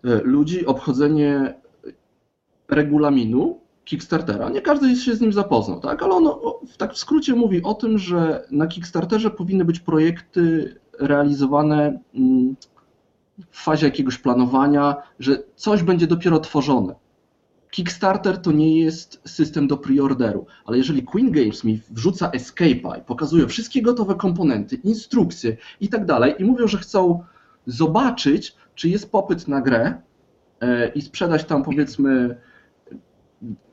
e, 0.03 0.21
ludzi, 0.23 0.65
obchodzenie 0.65 1.53
regulaminu, 2.69 3.60
Kickstartera. 3.91 4.49
Nie 4.49 4.61
każdy 4.61 4.95
się 4.95 5.15
z 5.15 5.21
nim 5.21 5.33
zapoznał, 5.33 5.79
tak? 5.79 6.03
ale 6.03 6.13
on 6.13 6.29
tak 6.77 6.93
w 6.93 6.97
skrócie 6.97 7.35
mówi 7.35 7.63
o 7.63 7.73
tym, 7.73 7.97
że 7.97 8.47
na 8.51 8.67
Kickstarterze 8.67 9.31
powinny 9.31 9.65
być 9.65 9.79
projekty 9.79 10.75
realizowane 10.99 11.99
mm, 12.15 12.55
w 13.51 13.63
fazie 13.63 13.85
jakiegoś 13.85 14.17
planowania, 14.17 14.95
że 15.19 15.43
coś 15.55 15.83
będzie 15.83 16.07
dopiero 16.07 16.39
tworzone. 16.39 16.95
Kickstarter 17.71 18.37
to 18.37 18.51
nie 18.51 18.79
jest 18.79 19.21
system 19.25 19.67
do 19.67 19.77
preorderu, 19.77 20.45
ale 20.65 20.77
jeżeli 20.77 21.03
Queen 21.03 21.31
Games 21.31 21.63
mi 21.63 21.81
wrzuca 21.89 22.29
Escape'a 22.29 22.99
i 22.99 23.01
pokazuje 23.01 23.47
wszystkie 23.47 23.81
gotowe 23.81 24.15
komponenty, 24.15 24.75
instrukcje 24.75 25.57
i 25.81 25.89
tak 25.89 26.05
dalej 26.05 26.35
i 26.39 26.45
mówią, 26.45 26.67
że 26.67 26.77
chcą 26.77 27.23
zobaczyć, 27.65 28.55
czy 28.75 28.89
jest 28.89 29.11
popyt 29.11 29.47
na 29.47 29.61
grę 29.61 30.01
e, 30.61 30.87
i 30.87 31.01
sprzedać 31.01 31.43
tam 31.43 31.63
powiedzmy 31.63 32.37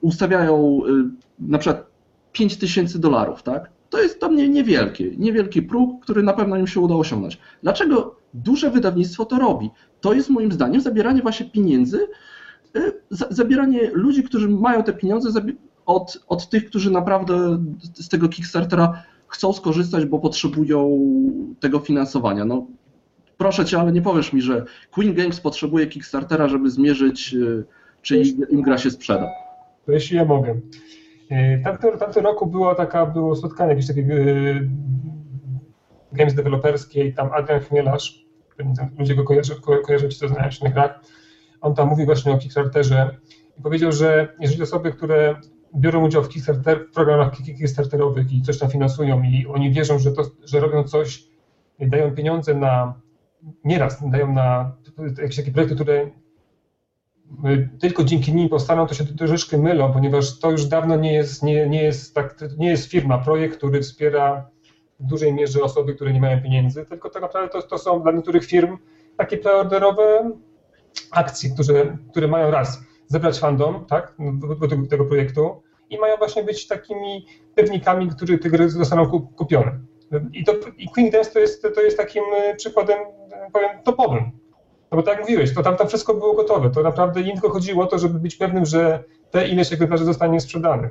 ustawiają 0.00 0.80
y, 0.86 0.90
na 1.38 1.58
przykład 1.58 1.86
5 2.32 2.56
tysięcy 2.56 2.98
dolarów, 2.98 3.42
tak? 3.42 3.70
To 3.90 4.02
jest 4.02 4.20
dla 4.20 4.28
mnie 4.28 4.48
niewielkie, 4.48 5.16
niewielki 5.16 5.62
próg, 5.62 6.02
który 6.02 6.22
na 6.22 6.32
pewno 6.32 6.56
im 6.56 6.66
się 6.66 6.80
uda 6.80 6.94
osiągnąć. 6.94 7.38
Dlaczego 7.62 8.16
duże 8.34 8.70
wydawnictwo 8.70 9.24
to 9.24 9.38
robi. 9.38 9.70
To 10.00 10.12
jest 10.12 10.30
moim 10.30 10.52
zdaniem 10.52 10.80
zabieranie 10.80 11.22
właśnie 11.22 11.50
pieniędzy, 11.50 12.08
y, 12.76 12.92
zabieranie 13.10 13.90
ludzi, 13.92 14.22
którzy 14.22 14.48
mają 14.48 14.82
te 14.82 14.92
pieniądze 14.92 15.40
od, 15.86 16.24
od 16.28 16.48
tych, 16.48 16.64
którzy 16.64 16.90
naprawdę 16.90 17.64
z 17.94 18.08
tego 18.08 18.28
Kickstartera 18.28 19.02
chcą 19.28 19.52
skorzystać, 19.52 20.04
bo 20.04 20.18
potrzebują 20.18 21.00
tego 21.60 21.78
finansowania. 21.78 22.44
No, 22.44 22.66
proszę 23.36 23.64
cię, 23.64 23.80
ale 23.80 23.92
nie 23.92 24.02
powiesz 24.02 24.32
mi, 24.32 24.42
że 24.42 24.64
Queen 24.90 25.14
Games 25.14 25.40
potrzebuje 25.40 25.86
Kickstartera, 25.86 26.48
żeby 26.48 26.70
zmierzyć, 26.70 27.34
y, 27.34 27.64
czy 28.02 28.22
im 28.50 28.62
gra 28.62 28.78
się 28.78 28.90
sprzeda. 28.90 29.28
To 29.88 29.92
jeśli 29.92 30.16
ja 30.16 30.24
mogę. 30.24 30.60
Y, 31.32 31.60
tamtym, 31.64 31.98
tamtym 31.98 32.24
roku 32.24 32.46
było, 32.46 32.74
taka, 32.74 33.06
było 33.06 33.36
spotkanie 33.36 33.70
jakieś 33.70 33.86
takie 33.86 34.00
y, 34.00 34.68
games 36.12 36.34
deweloperskie 36.34 37.04
i 37.04 37.14
tam 37.14 37.32
Adrian 37.32 37.60
Chmielarz, 37.60 38.24
ludzie 38.98 39.14
go 39.14 39.24
kojarzą, 39.24 39.54
kojarzą 39.86 40.08
ci, 40.08 40.18
co 40.18 40.28
znają 40.28 40.50
się 40.50 40.64
na 40.64 40.70
grach, 40.70 41.00
on 41.60 41.74
tam 41.74 41.88
mówi 41.88 42.04
właśnie 42.04 42.32
o 42.32 42.38
Kickstarterze 42.38 43.16
i 43.58 43.62
powiedział, 43.62 43.92
że 43.92 44.34
jeżeli 44.40 44.62
osoby, 44.62 44.92
które 44.92 45.36
biorą 45.76 46.04
udział 46.04 46.22
w, 46.22 46.28
Kickstarter, 46.28 46.86
w 46.90 46.94
programach 46.94 47.32
Kickstarterowych 47.36 48.32
i 48.32 48.42
coś 48.42 48.58
tam 48.58 48.70
finansują 48.70 49.22
i 49.22 49.46
oni 49.46 49.72
wierzą, 49.72 49.98
że, 49.98 50.12
to, 50.12 50.22
że 50.44 50.60
robią 50.60 50.84
coś, 50.84 51.24
dają 51.80 52.14
pieniądze 52.14 52.54
na, 52.54 53.00
nieraz 53.64 54.10
dają 54.10 54.32
na 54.32 54.76
jakieś 55.22 55.36
takie 55.36 55.52
projekty, 55.52 55.74
które 55.74 56.10
tylko 57.80 58.04
dzięki 58.04 58.34
nim 58.34 58.48
powstaną, 58.48 58.86
to 58.86 58.94
się 58.94 59.04
troszeczkę 59.04 59.58
mylą, 59.58 59.92
ponieważ 59.92 60.38
to 60.38 60.50
już 60.50 60.64
dawno 60.64 60.96
nie 60.96 61.12
jest, 61.12 61.42
nie, 61.42 61.68
nie 61.68 61.82
jest, 61.82 62.14
tak, 62.14 62.44
nie 62.58 62.68
jest 62.68 62.90
firma, 62.90 63.18
projekt, 63.18 63.56
który 63.56 63.80
wspiera 63.80 64.50
w 65.00 65.06
dużej 65.06 65.34
mierze 65.34 65.62
osoby, 65.62 65.94
które 65.94 66.12
nie 66.12 66.20
mają 66.20 66.42
pieniędzy, 66.42 66.86
tylko 66.86 67.10
tak 67.10 67.22
naprawdę 67.22 67.48
to, 67.48 67.62
to 67.62 67.78
są 67.78 68.02
dla 68.02 68.12
niektórych 68.12 68.44
firm 68.44 68.78
takie 69.16 69.36
preorderowe 69.36 70.30
akcje, 71.10 71.50
które, 71.50 71.96
które 72.10 72.28
mają 72.28 72.50
raz 72.50 72.80
zebrać 73.06 73.38
fandom, 73.38 73.86
tak, 73.86 74.14
do 74.58 74.68
tego, 74.88 75.04
projektu 75.04 75.62
i 75.90 75.98
mają 75.98 76.16
właśnie 76.16 76.44
być 76.44 76.66
takimi 76.66 77.26
pewnikami, 77.54 78.08
które 78.08 78.38
te 78.38 78.50
gry 78.50 78.70
zostaną 78.70 79.10
kupione. 79.36 79.78
I, 80.32 80.44
to, 80.44 80.52
i 80.78 80.88
Queen 80.88 81.10
Dance 81.10 81.30
to 81.30 81.38
jest, 81.38 81.62
to 81.74 81.80
jest 81.80 81.96
takim 81.96 82.22
e, 82.36 82.56
przykładem, 82.56 82.98
powiem, 83.52 83.70
topowym. 83.84 84.30
No 84.92 84.96
bo 84.96 85.02
tak 85.02 85.14
jak 85.18 85.20
mówiłeś, 85.20 85.54
to 85.54 85.62
tam, 85.62 85.76
tam 85.76 85.88
wszystko 85.88 86.14
było 86.14 86.34
gotowe. 86.34 86.70
To 86.70 86.82
naprawdę 86.82 87.20
im 87.20 87.32
tylko 87.32 87.50
chodziło 87.50 87.84
o 87.84 87.86
to, 87.86 87.98
żeby 87.98 88.20
być 88.20 88.36
pewnym, 88.36 88.66
że 88.66 89.04
te 89.30 89.48
ileś 89.48 89.72
egzemplarzy 89.72 90.04
zostanie 90.04 90.40
sprzedane. 90.40 90.90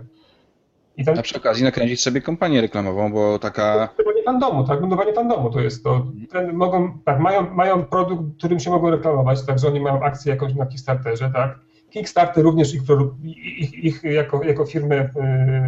I 0.97 1.05
tam... 1.05 1.19
A 1.19 1.21
przy 1.21 1.37
okazji 1.37 1.63
nakręcić 1.63 2.01
sobie 2.01 2.21
kampanię 2.21 2.61
reklamową, 2.61 3.11
bo 3.11 3.39
taka... 3.39 3.89
Budowanie 3.97 4.23
fandomu, 4.23 4.63
tak? 4.63 4.81
Budowanie 4.81 5.13
fandomu 5.13 5.49
to 5.49 5.59
jest 5.59 5.83
to. 5.83 6.05
Ten, 6.31 6.53
mogą, 6.53 6.99
tak, 7.05 7.19
mają, 7.19 7.53
mają 7.53 7.85
produkt, 7.85 8.23
którym 8.37 8.59
się 8.59 8.69
mogą 8.69 8.89
reklamować, 8.89 9.45
także 9.45 9.67
oni 9.67 9.79
mają 9.79 10.03
akcję 10.03 10.31
jakąś 10.31 10.55
na 10.55 10.65
Kickstarterze, 10.65 11.31
tak? 11.33 11.59
Kickstarter 11.89 12.43
również 12.43 12.73
ich, 12.73 12.81
ich, 13.23 13.73
ich 13.73 14.03
jako, 14.03 14.43
jako 14.43 14.65
firmę 14.65 14.95
y, 14.95 15.09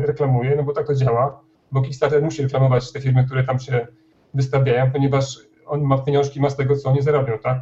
reklamuje, 0.07 0.55
no 0.55 0.63
bo 0.63 0.73
tak 0.73 0.87
to 0.87 0.95
działa, 0.95 1.41
bo 1.71 1.81
Kickstarter 1.81 2.21
musi 2.23 2.43
reklamować 2.43 2.91
te 2.91 3.01
firmy, 3.01 3.25
które 3.25 3.43
tam 3.43 3.59
się 3.59 3.87
wystawiają, 4.33 4.91
ponieważ 4.91 5.37
on 5.65 5.81
ma 5.81 5.97
pieniążki, 5.97 6.41
ma 6.41 6.49
z 6.49 6.55
tego, 6.55 6.75
co 6.75 6.89
oni 6.89 7.01
zarabią, 7.01 7.37
tak? 7.39 7.59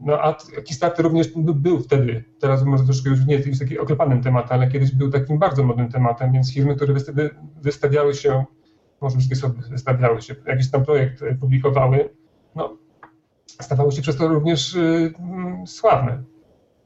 No 0.00 0.22
a 0.22 0.36
Kickstarter 0.64 1.04
również 1.04 1.28
był 1.54 1.80
wtedy, 1.80 2.24
teraz 2.40 2.64
może 2.64 2.84
troszkę 2.84 3.10
już 3.10 3.26
nie 3.26 3.34
jest 3.34 3.60
taki 3.60 3.78
oklepanym 3.78 4.22
tematem, 4.22 4.60
ale 4.60 4.70
kiedyś 4.70 4.94
był 4.94 5.10
takim 5.10 5.38
bardzo 5.38 5.64
modnym 5.64 5.88
tematem, 5.92 6.32
więc 6.32 6.54
firmy, 6.54 6.76
które 6.76 6.94
wystawiały 7.62 8.14
się, 8.14 8.44
może 9.00 9.16
wszystkie 9.16 9.36
sobie 9.36 9.62
wystawiały 9.70 10.22
się, 10.22 10.34
jakiś 10.46 10.70
tam 10.70 10.84
projekt 10.84 11.24
publikowały, 11.40 12.08
no 12.54 12.76
stawały 13.60 13.92
się 13.92 14.02
przez 14.02 14.16
to 14.16 14.28
również 14.28 14.74
y, 14.74 15.12
sławne. 15.66 16.22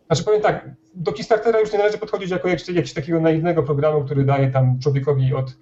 Znaczy 0.06 0.24
powiem 0.24 0.42
tak, 0.42 0.70
do 0.94 1.12
Kickstartera 1.12 1.60
już 1.60 1.72
nie 1.72 1.78
należy 1.78 1.98
podchodzić 1.98 2.30
jako 2.30 2.48
jakiegoś, 2.48 2.68
jakiegoś 2.68 2.92
takiego 2.92 3.20
naiwnego 3.20 3.62
programu, 3.62 4.04
który 4.04 4.24
daje 4.24 4.50
tam 4.50 4.78
człowiekowi 4.78 5.34
od, 5.34 5.56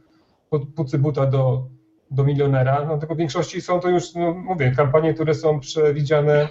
od 0.50 0.68
pucybuta 0.68 1.26
do, 1.26 1.66
do 2.10 2.24
milionera, 2.24 2.84
no 2.84 2.98
tylko 2.98 3.14
w 3.14 3.18
większości 3.18 3.60
są 3.60 3.80
to 3.80 3.88
już, 3.88 4.14
no 4.14 4.34
mówię, 4.34 4.72
kampanie, 4.76 5.14
które 5.14 5.34
są 5.34 5.60
przewidziane 5.60 6.48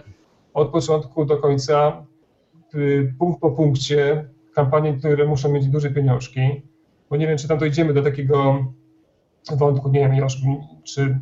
od 0.54 0.70
początku 0.70 1.26
do 1.26 1.38
końca, 1.38 2.06
y, 2.76 3.14
punkt 3.20 3.42
po 3.42 3.52
punkcie, 3.52 4.30
kampanie, 4.56 4.94
które 4.94 5.26
muszą 5.26 5.52
mieć 5.52 5.68
duże 5.68 5.90
pieniążki, 5.90 6.62
bo 7.10 7.18
nie 7.18 7.28
wiem, 7.28 7.38
czy 7.38 7.48
tam 7.48 7.58
dojdziemy 7.58 7.94
do 7.94 8.02
takiego 8.02 8.66
wątku, 9.52 9.90
nie 9.90 10.00
wiem, 10.00 10.16
Josz, 10.16 10.38
czy 10.84 11.20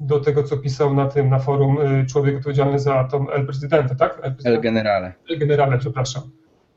do 0.00 0.20
tego, 0.20 0.42
co 0.42 0.56
pisał 0.56 0.94
na 0.94 1.08
tym, 1.08 1.30
na 1.30 1.38
forum 1.38 1.78
y, 1.80 2.06
człowiek 2.06 2.36
odpowiedzialny 2.36 2.78
za 2.78 3.04
tą 3.04 3.30
El 3.30 3.46
Presidente, 3.46 3.96
tak? 3.96 4.20
El, 4.22 4.34
El 4.44 4.60
Generale. 4.60 5.12
El 5.30 5.38
Generale, 5.38 5.78
przepraszam. 5.78 6.22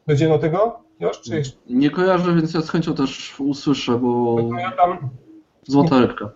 Dojdziemy 0.08 0.34
do 0.34 0.39
tego 0.39 0.80
już, 1.00 1.22
czy 1.22 1.36
jeszcze? 1.36 1.58
Nie 1.70 1.89
kojarzę, 1.89 2.36
więc 2.36 2.54
ja 2.54 2.62
z 2.62 2.70
chęcią 2.70 2.94
też 2.94 3.39
usłyszę, 3.39 4.00
bo 4.00 4.38
no 4.52 4.60
ja 4.60 4.72
tam... 4.72 5.10
złota 5.68 6.02
rybka. 6.02 6.32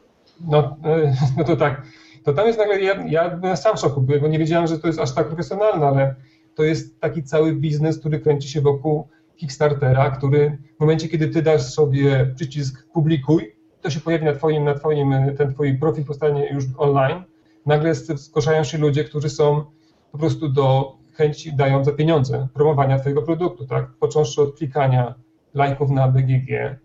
No, 0.47 0.77
y, 0.85 1.13
no 1.37 1.43
to 1.43 1.55
tak. 1.55 1.81
To 2.23 2.33
tam 2.33 2.47
jest 2.47 2.59
nagle, 2.59 2.81
ja, 2.81 3.05
ja 3.07 3.29
byłem 3.29 3.57
sam 3.57 3.77
w 3.77 3.79
szoku, 3.79 4.01
bo 4.21 4.27
nie 4.27 4.39
wiedziałem, 4.39 4.67
że 4.67 4.79
to 4.79 4.87
jest 4.87 4.99
aż 4.99 5.15
tak 5.15 5.27
profesjonalne, 5.27 5.87
ale 5.87 6.15
to 6.55 6.63
jest 6.63 6.99
taki 6.99 7.23
cały 7.23 7.53
biznes, 7.53 7.99
który 7.99 8.19
kręci 8.19 8.49
się 8.49 8.61
wokół 8.61 9.07
Kickstartera, 9.35 10.11
który 10.11 10.57
w 10.77 10.79
momencie, 10.79 11.07
kiedy 11.07 11.27
ty 11.27 11.41
dasz 11.41 11.61
sobie 11.61 12.33
przycisk 12.35 12.87
publikuj, 12.93 13.55
to 13.81 13.89
się 13.89 13.99
pojawi 13.99 14.25
na 14.25 14.33
twoim, 14.33 14.63
na 14.63 14.73
twoim, 14.73 15.13
ten 15.37 15.53
twój 15.53 15.79
profil 15.79 16.05
powstanie 16.05 16.53
już 16.53 16.63
online, 16.77 17.23
nagle 17.65 17.95
zgłaszają 17.95 18.63
się 18.63 18.77
ludzie, 18.77 19.03
którzy 19.03 19.29
są 19.29 19.65
po 20.11 20.17
prostu 20.17 20.49
do 20.49 20.95
chęci, 21.13 21.55
dają 21.55 21.83
za 21.83 21.91
pieniądze 21.91 22.47
promowania 22.53 22.99
twojego 22.99 23.21
produktu, 23.21 23.65
tak? 23.65 23.91
Począwszy 23.99 24.41
od 24.41 24.57
klikania 24.57 25.15
lajków 25.53 25.89
na 25.89 26.07
BGG, 26.07 26.79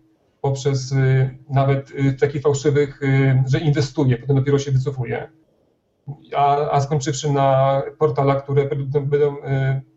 poprzez 0.45 0.91
y, 0.91 1.37
nawet 1.49 1.91
y, 1.91 2.13
takich 2.13 2.41
fałszywych, 2.41 3.01
y, 3.03 3.43
że 3.47 3.59
inwestuje, 3.59 4.17
potem 4.17 4.35
dopiero 4.35 4.59
się 4.59 4.71
wycofuje, 4.71 5.29
a, 6.35 6.71
a 6.71 6.81
skończywszy 6.81 7.31
na 7.31 7.81
portalach, 7.97 8.43
które 8.43 8.65
będą, 8.65 9.05
będą 9.05 9.35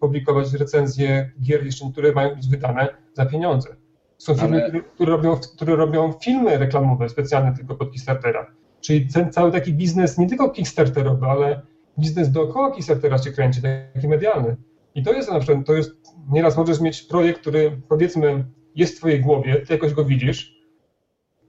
publikować 0.01 0.53
recenzje 0.53 1.31
gier, 1.43 1.67
jeszcze 1.67 1.91
które 1.93 2.13
mają 2.13 2.35
być 2.35 2.49
wydane 2.49 2.89
za 3.15 3.27
pieniądze. 3.27 3.77
Są 4.19 4.35
firmy, 4.35 4.65
Ale... 4.65 4.81
które, 4.83 5.11
robią, 5.13 5.37
które 5.37 5.77
robią 5.77 6.13
filmy 6.13 6.59
reklamowe 6.59 7.09
specjalne 7.09 7.57
tylko 7.57 7.75
pod 7.75 7.91
Kickstartera. 7.91 8.47
Czyli 8.81 9.07
ten 9.07 9.33
cały 9.33 9.53
taki 9.53 9.73
biznes, 9.73 10.19
nie 10.19 10.29
tylko 10.29 10.51
Kickstarterowy, 10.51 11.27
ale 11.27 11.63
biznes 11.99 12.31
dookoła 12.31 12.71
Kickstartera 12.71 13.19
się 13.19 13.33
kręci, 13.33 13.61
taki 13.95 14.09
medialny. 14.09 14.57
I 14.95 15.03
to 15.03 15.13
jest 15.13 15.31
na 15.31 15.41
przykład, 15.41 15.67
to 15.67 15.75
jest, 15.75 15.93
nieraz 16.31 16.57
możesz 16.57 16.81
mieć 16.81 17.03
projekt, 17.03 17.41
który 17.41 17.81
powiedzmy 17.89 18.45
jest 18.79 18.95
w 18.95 18.99
twojej 18.99 19.21
głowie, 19.21 19.63
ty 19.67 19.73
jakoś 19.73 19.93
go 19.93 20.05
widzisz, 20.05 20.59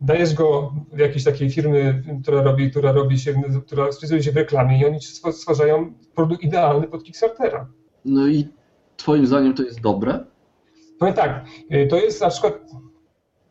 dajesz 0.01 0.33
go 0.33 0.73
jakiejś 0.97 1.23
takiej 1.23 1.49
firmy, 1.49 2.03
która 2.23 2.41
robi, 2.41 2.71
która 2.71 2.91
robi 2.91 3.19
się, 3.19 3.41
która 3.65 3.91
specjalizuje 3.91 4.23
się 4.23 4.31
w 4.31 4.37
reklamie 4.37 4.79
i 4.79 4.85
oni 4.85 4.99
stwarzają 5.31 5.93
produkt 6.15 6.43
idealny 6.43 6.87
pod 6.87 7.03
Kickstartera. 7.03 7.67
No 8.05 8.27
i 8.27 8.47
twoim 8.97 9.27
zdaniem 9.27 9.53
to 9.53 9.63
jest 9.63 9.81
dobre? 9.81 10.25
Powiem 10.99 11.13
tak, 11.15 11.45
y, 11.73 11.87
to 11.87 11.97
jest 11.97 12.21
na 12.21 12.29
przykład... 12.29 12.59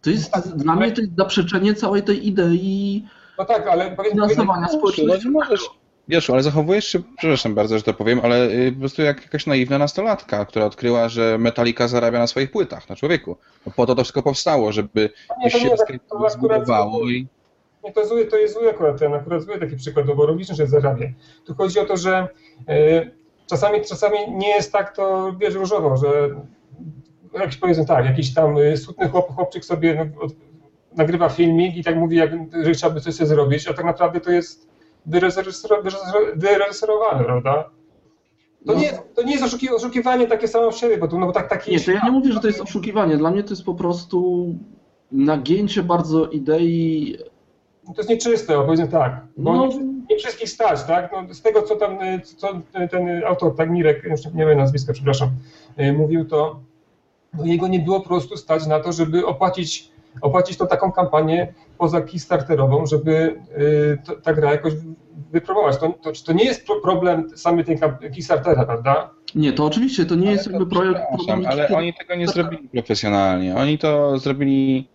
To 0.03 0.11
jest, 0.11 0.33
tak, 0.33 0.49
dla 0.49 0.77
mnie 0.77 0.93
to 0.93 1.01
jest 1.01 1.17
zaprzeczenie 1.17 1.75
całej 1.75 2.03
tej 2.03 2.27
idei 2.27 3.05
no 3.39 3.45
tak, 3.45 3.67
ale 3.67 3.97
finansowania 4.11 4.69
społeczności. 4.69 5.31
Możesz, 5.31 5.71
wiesz, 6.09 6.31
ale 6.31 6.43
zachowujesz 6.43 6.85
się, 6.85 6.99
przepraszam 7.19 7.55
bardzo, 7.55 7.79
że 7.79 7.85
to 7.85 7.95
powiem, 7.95 8.21
ale 8.23 8.51
y, 8.51 8.73
po 8.73 8.79
prostu 8.79 9.03
jak 9.03 9.23
jakaś 9.23 9.47
naiwna 9.47 9.79
nastolatka, 9.79 10.45
która 10.45 10.65
odkryła, 10.65 11.09
że 11.09 11.39
Metallica 11.39 11.89
zarabia 11.89 12.19
na 12.19 12.27
swoich 12.27 12.51
płytach, 12.51 12.89
na 12.89 12.97
człowieku. 12.97 13.37
No 13.67 13.73
po 13.77 13.87
to 13.87 13.95
to 13.95 14.03
wszystko 14.03 14.23
powstało, 14.23 14.73
żeby 14.73 15.11
nie, 15.45 15.51
to 15.51 15.59
się 15.59 15.71
to 16.11 16.31
zbudowało 16.31 17.09
i... 17.09 17.27
Nie, 17.85 17.93
to, 17.93 18.07
zły, 18.07 18.27
to 18.27 18.37
jest 18.37 18.55
zły 18.55 18.71
akurat 18.71 18.99
ten, 18.99 19.15
akurat 19.15 19.43
zły 19.43 19.59
taki 19.59 19.77
przykład, 19.77 20.07
no 20.07 20.15
bo 20.15 20.27
logicznie, 20.27 20.55
że 20.55 20.67
zarabia. 20.67 21.07
Tu 21.45 21.55
chodzi 21.55 21.79
o 21.79 21.85
to, 21.85 21.97
że 21.97 22.29
y, 22.71 23.11
czasami, 23.47 23.85
czasami 23.85 24.19
nie 24.31 24.49
jest 24.49 24.73
tak 24.73 24.97
to, 24.97 25.35
wiesz, 25.41 25.55
różowo, 25.55 25.97
że 25.97 26.31
jakiś 27.35 27.57
powiedzmy 27.57 27.87
tak, 27.87 28.05
jakiś 28.05 28.35
tam 28.35 28.59
y, 28.59 28.77
smutny 28.77 29.09
chłop, 29.09 29.35
chłopczyk 29.35 29.65
sobie 29.65 29.95
no, 29.95 30.27
nagrywa 30.97 31.29
filmik 31.29 31.77
i 31.77 31.85
tak 31.85 31.97
mówi, 31.97 32.17
jak, 32.17 32.31
że 32.65 32.73
chciałby 32.73 33.01
coś 33.01 33.15
sobie 33.15 33.27
zrobić, 33.27 33.69
a 33.69 33.75
tak 33.75 33.85
naprawdę 33.85 34.21
to 34.21 34.31
jest 34.31 34.68
wyreżyserowane, 36.37 37.25
prawda? 37.25 37.71
To, 38.67 38.73
no. 38.73 38.81
nie, 38.81 38.93
to 39.15 39.23
nie 39.23 39.33
jest 39.37 39.55
oszukiwanie 39.77 40.27
takie 40.27 40.49
samo 40.49 40.71
w 40.71 40.77
siebie, 40.77 40.99
bo, 40.99 41.09
to, 41.09 41.19
no, 41.19 41.27
bo 41.27 41.33
tak, 41.33 41.49
taki... 41.49 41.71
Nie, 41.71 41.81
to 41.81 41.91
ja 41.91 42.05
nie 42.05 42.11
mówię, 42.11 42.33
że 42.33 42.41
to 42.41 42.47
jest 42.47 42.61
oszukiwanie. 42.61 43.17
Dla 43.17 43.31
mnie 43.31 43.43
to 43.43 43.51
jest 43.51 43.65
po 43.65 43.75
prostu 43.75 44.47
nagięcie 45.13 45.83
bardzo 45.83 46.27
idei... 46.27 47.17
To 47.87 47.95
jest 47.97 48.09
nieczyste, 48.09 48.55
powiedzmy 48.55 48.89
tak. 48.89 49.27
Bo 49.37 49.53
no. 49.55 49.67
nie, 49.67 49.79
nie, 50.11 50.17
wszystkich 50.19 50.49
stać, 50.49 50.85
tak? 50.85 51.13
No, 51.13 51.35
z 51.35 51.43
tego, 51.43 51.63
co 51.63 51.77
tam 51.77 51.99
co 52.37 52.61
ten 52.91 53.25
autor, 53.27 53.57
tak 53.57 53.71
Mirek, 53.71 54.05
nie 54.35 54.47
wiem 54.47 54.59
nazwiska, 54.59 54.93
przepraszam, 54.93 55.31
y, 55.81 55.93
mówił, 55.93 56.25
to 56.25 56.61
no 57.35 57.45
jego 57.45 57.69
nie 57.69 57.79
było 57.79 58.01
po 58.01 58.09
prostu 58.09 58.37
stać 58.37 58.67
na 58.67 58.81
to, 58.81 58.93
żeby 58.93 59.27
opłacić 59.27 59.91
opłacić 60.21 60.57
tą 60.59 60.67
taką 60.67 60.93
kampanię 60.93 61.55
poza 61.79 62.01
Kickstarterową, 62.01 62.87
żeby 62.87 63.41
y, 63.59 63.99
to, 64.07 64.17
ta 64.17 64.33
gra 64.35 64.53
jakoś 64.53 64.73
wypromować. 65.31 65.79
To, 65.79 65.89
to, 66.03 66.13
to 66.27 66.33
nie 66.33 66.45
jest 66.45 66.67
problem 66.83 67.39
samej 67.39 67.65
tej 67.65 67.79
Kickstartera, 68.15 68.65
prawda? 68.65 69.11
Nie, 69.35 69.53
to 69.53 69.65
oczywiście 69.65 70.07
to 70.07 70.15
nie 70.15 70.23
Ale 70.27 70.33
jest 70.33 70.45
to 70.45 70.51
jakby 70.51 70.67
projekt. 70.67 71.01
przepraszam, 71.19 71.47
Ale 71.47 71.69
oni 71.69 71.95
tego 71.95 72.15
nie 72.15 72.29
zrobili 72.29 72.69
profesjonalnie. 72.69 73.57
Oni 73.57 73.79
to 73.79 74.19
zrobili. 74.19 74.89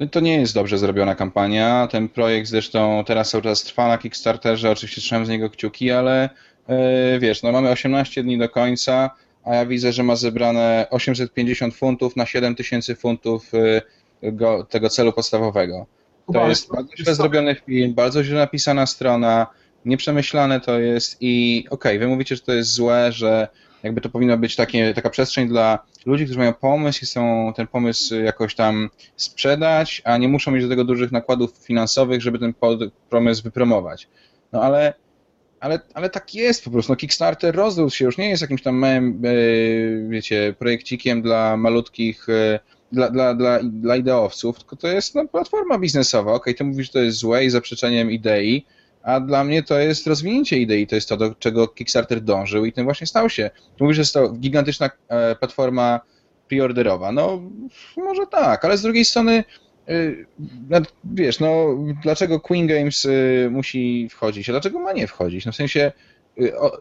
no 0.00 0.06
To 0.06 0.20
nie 0.20 0.40
jest 0.40 0.54
dobrze 0.54 0.78
zrobiona 0.78 1.14
kampania. 1.14 1.88
Ten 1.90 2.08
projekt 2.08 2.48
zresztą 2.48 3.04
teraz 3.06 3.30
cały 3.30 3.42
czas 3.42 3.62
trwa 3.62 3.88
na 3.88 3.98
Kickstarterze. 3.98 4.70
Oczywiście 4.70 5.00
trzymam 5.00 5.26
z 5.26 5.28
niego 5.28 5.50
kciuki, 5.50 5.90
ale 5.90 6.30
e, 6.66 7.18
wiesz, 7.18 7.42
no 7.42 7.52
mamy 7.52 7.70
18 7.70 8.22
dni 8.22 8.38
do 8.38 8.48
końca, 8.48 9.10
a 9.44 9.54
ja 9.54 9.66
widzę, 9.66 9.92
że 9.92 10.02
ma 10.02 10.16
zebrane 10.16 10.86
850 10.90 11.74
funtów 11.74 12.16
na 12.16 12.26
7000 12.26 12.94
funtów 12.94 13.54
e, 13.54 13.82
go, 14.22 14.64
tego 14.64 14.88
celu 14.88 15.12
podstawowego. 15.12 15.86
To 16.26 16.26
Kuba, 16.26 16.48
jest 16.48 16.72
bardzo 16.72 16.96
źle 16.96 17.14
zrobiony 17.14 17.54
film, 17.54 17.94
bardzo 17.94 18.24
źle 18.24 18.38
napisana 18.38 18.86
strona, 18.86 19.46
nieprzemyślane 19.84 20.60
to 20.60 20.78
jest 20.78 21.16
i 21.20 21.64
okej, 21.70 21.98
wy 21.98 22.06
mówicie, 22.08 22.36
że 22.36 22.42
to 22.42 22.52
jest 22.52 22.72
złe, 22.72 23.12
że 23.12 23.48
jakby 23.82 24.00
to 24.00 24.08
powinna 24.08 24.36
być 24.36 24.56
takie, 24.56 24.94
taka 24.94 25.10
przestrzeń 25.10 25.48
dla 25.48 25.78
ludzi, 26.06 26.24
którzy 26.24 26.38
mają 26.38 26.52
pomysł 26.52 27.00
i 27.02 27.06
chcą 27.06 27.52
ten 27.56 27.66
pomysł 27.66 28.14
jakoś 28.14 28.54
tam 28.54 28.90
sprzedać, 29.16 30.02
a 30.04 30.16
nie 30.16 30.28
muszą 30.28 30.50
mieć 30.50 30.62
do 30.62 30.68
tego 30.68 30.84
dużych 30.84 31.12
nakładów 31.12 31.52
finansowych, 31.52 32.22
żeby 32.22 32.38
ten 32.38 32.54
pomysł 33.10 33.42
wypromować. 33.42 34.08
No 34.52 34.62
ale, 34.62 34.94
ale, 35.60 35.80
ale 35.94 36.10
tak 36.10 36.34
jest 36.34 36.64
po 36.64 36.70
prostu. 36.70 36.92
No 36.92 36.96
Kickstarter 36.96 37.54
rozrósł 37.54 37.96
się, 37.96 38.04
już 38.04 38.18
nie 38.18 38.28
jest 38.28 38.42
jakimś 38.42 38.62
tam 38.62 38.74
małym, 38.74 39.22
e, 39.24 40.08
wiecie, 40.08 40.54
projekcikiem 40.58 41.22
dla 41.22 41.56
malutkich, 41.56 42.28
e, 42.28 42.60
dla, 42.92 43.10
dla, 43.10 43.34
dla, 43.34 43.58
dla 43.62 43.96
ideowców, 43.96 44.58
tylko 44.58 44.76
to 44.76 44.88
jest 44.88 45.14
no, 45.14 45.28
platforma 45.28 45.78
biznesowa. 45.78 46.32
Okej, 46.32 46.54
ty 46.54 46.64
mówisz, 46.64 46.86
że 46.86 46.92
to 46.92 46.98
jest 46.98 47.18
złe 47.18 47.44
i 47.44 47.50
zaprzeczeniem 47.50 48.10
idei, 48.10 48.66
a 49.02 49.20
dla 49.20 49.44
mnie 49.44 49.62
to 49.62 49.78
jest 49.78 50.06
rozwinięcie 50.06 50.58
idei, 50.58 50.86
to 50.86 50.94
jest 50.94 51.08
to, 51.08 51.16
do 51.16 51.34
czego 51.34 51.68
Kickstarter 51.68 52.20
dążył 52.20 52.64
i 52.64 52.72
tym 52.72 52.84
właśnie 52.84 53.06
stał 53.06 53.30
się. 53.30 53.50
Mówisz, 53.80 53.96
że 53.96 54.00
jest 54.00 54.14
to 54.14 54.28
gigantyczna 54.28 54.90
e, 55.08 55.36
platforma 55.36 56.00
preorderowa. 56.48 57.12
No, 57.12 57.42
może 57.96 58.26
tak, 58.26 58.64
ale 58.64 58.78
z 58.78 58.82
drugiej 58.82 59.04
strony, 59.04 59.44
y, 59.88 60.26
wiesz, 61.04 61.40
no, 61.40 61.78
dlaczego 62.02 62.40
Queen 62.40 62.66
Games 62.66 63.04
y, 63.04 63.48
musi 63.50 64.08
wchodzić, 64.10 64.48
a 64.48 64.52
dlaczego 64.52 64.78
ma 64.78 64.92
nie 64.92 65.06
wchodzić? 65.06 65.46
No 65.46 65.52
w 65.52 65.56
sensie, 65.56 65.92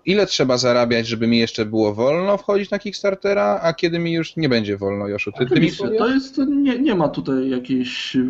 ile 0.05 0.25
trzeba 0.25 0.57
zarabiać, 0.57 1.07
żeby 1.07 1.27
mi 1.27 1.39
jeszcze 1.39 1.65
było 1.65 1.93
wolno 1.93 2.37
wchodzić 2.37 2.71
na 2.71 2.79
Kickstartera, 2.79 3.59
a 3.63 3.73
kiedy 3.73 3.99
mi 3.99 4.13
już 4.13 4.35
nie 4.35 4.49
będzie 4.49 4.77
wolno, 4.77 5.07
Joszu? 5.07 5.31
Ty, 5.31 5.45
ty 5.45 5.59
mi 5.59 5.71
powiesz? 5.71 5.97
to 5.97 6.07
jest, 6.07 6.37
nie, 6.37 6.79
nie 6.79 6.95
ma 6.95 7.09
tutaj 7.09 7.49
jakiejś 7.49 8.15
y, 8.15 8.27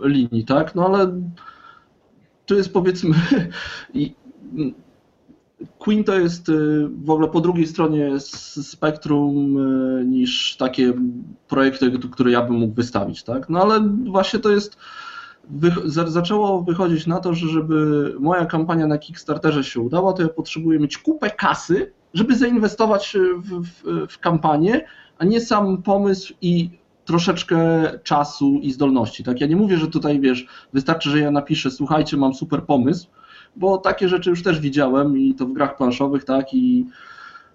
linii, 0.00 0.44
tak? 0.44 0.74
No 0.74 0.86
ale 0.86 1.20
tu 2.46 2.56
jest 2.56 2.72
powiedzmy 2.72 3.14
Queen 5.78 6.04
to 6.04 6.18
jest 6.18 6.48
y, 6.48 6.88
w 6.88 7.10
ogóle 7.10 7.28
po 7.28 7.40
drugiej 7.40 7.66
stronie 7.66 8.20
spektrum 8.20 9.56
y, 9.56 10.04
niż 10.04 10.56
takie 10.56 10.92
projekty, 11.48 11.92
które 12.12 12.30
ja 12.30 12.42
bym 12.42 12.56
mógł 12.56 12.74
wystawić, 12.74 13.22
tak? 13.22 13.48
No 13.48 13.62
ale 13.62 13.80
właśnie 14.04 14.38
to 14.38 14.50
jest 14.50 14.76
zaczęło 15.86 16.62
wychodzić 16.62 17.06
na 17.06 17.20
to, 17.20 17.34
że 17.34 17.48
żeby 17.48 18.14
moja 18.20 18.46
kampania 18.46 18.86
na 18.86 18.98
Kickstarterze 18.98 19.64
się 19.64 19.80
udała, 19.80 20.12
to 20.12 20.22
ja 20.22 20.28
potrzebuję 20.28 20.78
mieć 20.78 20.98
kupę 20.98 21.30
kasy, 21.30 21.92
żeby 22.14 22.36
zainwestować 22.36 23.16
w, 23.36 23.62
w, 23.62 24.06
w 24.12 24.18
kampanię, 24.18 24.84
a 25.18 25.24
nie 25.24 25.40
sam 25.40 25.82
pomysł 25.82 26.34
i 26.42 26.70
troszeczkę 27.04 27.58
czasu 28.02 28.58
i 28.62 28.72
zdolności. 28.72 29.24
Tak? 29.24 29.40
Ja 29.40 29.46
nie 29.46 29.56
mówię, 29.56 29.76
że 29.76 29.86
tutaj 29.86 30.20
wiesz, 30.20 30.46
wystarczy, 30.72 31.10
że 31.10 31.18
ja 31.18 31.30
napiszę, 31.30 31.70
słuchajcie, 31.70 32.16
mam 32.16 32.34
super 32.34 32.62
pomysł, 32.62 33.08
bo 33.56 33.78
takie 33.78 34.08
rzeczy 34.08 34.30
już 34.30 34.42
też 34.42 34.60
widziałem 34.60 35.18
i 35.18 35.34
to 35.34 35.46
w 35.46 35.52
grach 35.52 35.76
planszowych, 35.76 36.24
tak, 36.24 36.54
i 36.54 36.86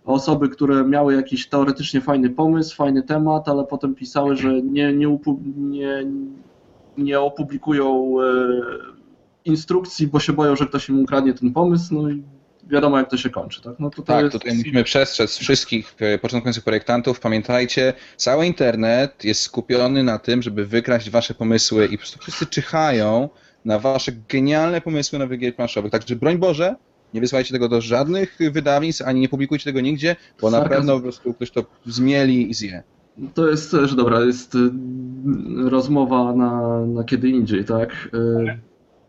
osoby, 0.06 0.50
które 0.50 0.84
miały 0.84 1.14
jakiś 1.14 1.50
teoretycznie 1.50 2.02
fajny 2.02 2.30
pomysł, 2.30 2.76
fajny 2.76 3.04
temat, 3.04 3.50
ale 3.50 3.64
potem 3.64 3.96
pisały, 3.96 4.36
że 4.36 4.62
nie, 4.62 4.94
nie, 4.94 5.18
nie, 5.56 6.04
nie 6.98 7.20
opublikują 7.20 8.16
e, 8.22 8.26
instrukcji, 9.46 10.08
bo 10.08 10.20
się 10.20 10.34
boją, 10.34 10.56
że 10.56 10.66
ktoś 10.66 10.90
im 10.90 11.00
ukradnie 11.00 11.34
ten 11.34 11.54
pomysł, 11.54 11.94
no 12.02 12.10
i 12.10 12.24
wiadomo 12.68 12.98
jak 12.98 13.10
to 13.10 13.18
się 13.18 13.30
kończy, 13.30 13.62
tak? 13.62 13.74
No 13.80 13.90
to 13.90 14.02
Tak, 14.02 14.24
jest... 14.24 14.34
tutaj 14.34 14.58
musimy 14.58 14.84
przestrzec 14.84 15.38
wszystkich 15.38 15.96
e, 16.00 16.18
początkujących 16.18 16.64
projektantów. 16.64 17.20
Pamiętajcie, 17.20 17.94
cały 18.18 18.46
internet 18.46 19.26
jest 19.26 19.42
skupiony 19.42 20.04
na 20.04 20.20
tym, 20.20 20.42
żeby 20.42 20.66
wykraść 20.66 21.10
wasze 21.10 21.34
pomysły 21.34 21.86
i 21.86 21.92
po 21.92 21.98
prostu 21.98 22.20
wszyscy 22.20 22.46
czyhają 22.46 23.30
na 23.66 23.80
wasze 23.80 24.12
genialne 24.30 24.82
pomysły 24.82 25.20
nowych 25.20 25.40
gier 25.40 25.56
planszowych. 25.56 25.92
Także 25.92 26.16
broń 26.16 26.38
Boże, 26.38 26.76
nie 27.14 27.22
wysyłajcie 27.22 27.54
tego 27.54 27.70
do 27.70 27.82
żadnych 27.82 28.38
wydawnictw, 28.52 29.02
ani 29.02 29.22
nie 29.22 29.30
publikujcie 29.30 29.64
tego 29.66 29.82
nigdzie, 29.82 30.16
bo 30.42 30.50
na 30.52 30.58
Sarkazm. 30.58 30.80
pewno 30.80 30.96
po 30.96 31.02
prostu 31.02 31.34
ktoś 31.34 31.52
to 31.52 31.66
zmieli 31.86 32.50
i 32.50 32.54
zje. 32.54 32.84
To 33.34 33.50
jest 33.50 33.72
też 33.72 33.96
dobra, 33.96 34.20
jest 34.20 34.56
y, 34.56 34.60
rozmowa 35.70 36.34
na, 36.34 36.80
na 36.86 37.04
kiedy 37.04 37.30
indziej, 37.30 37.66
tak? 37.66 38.10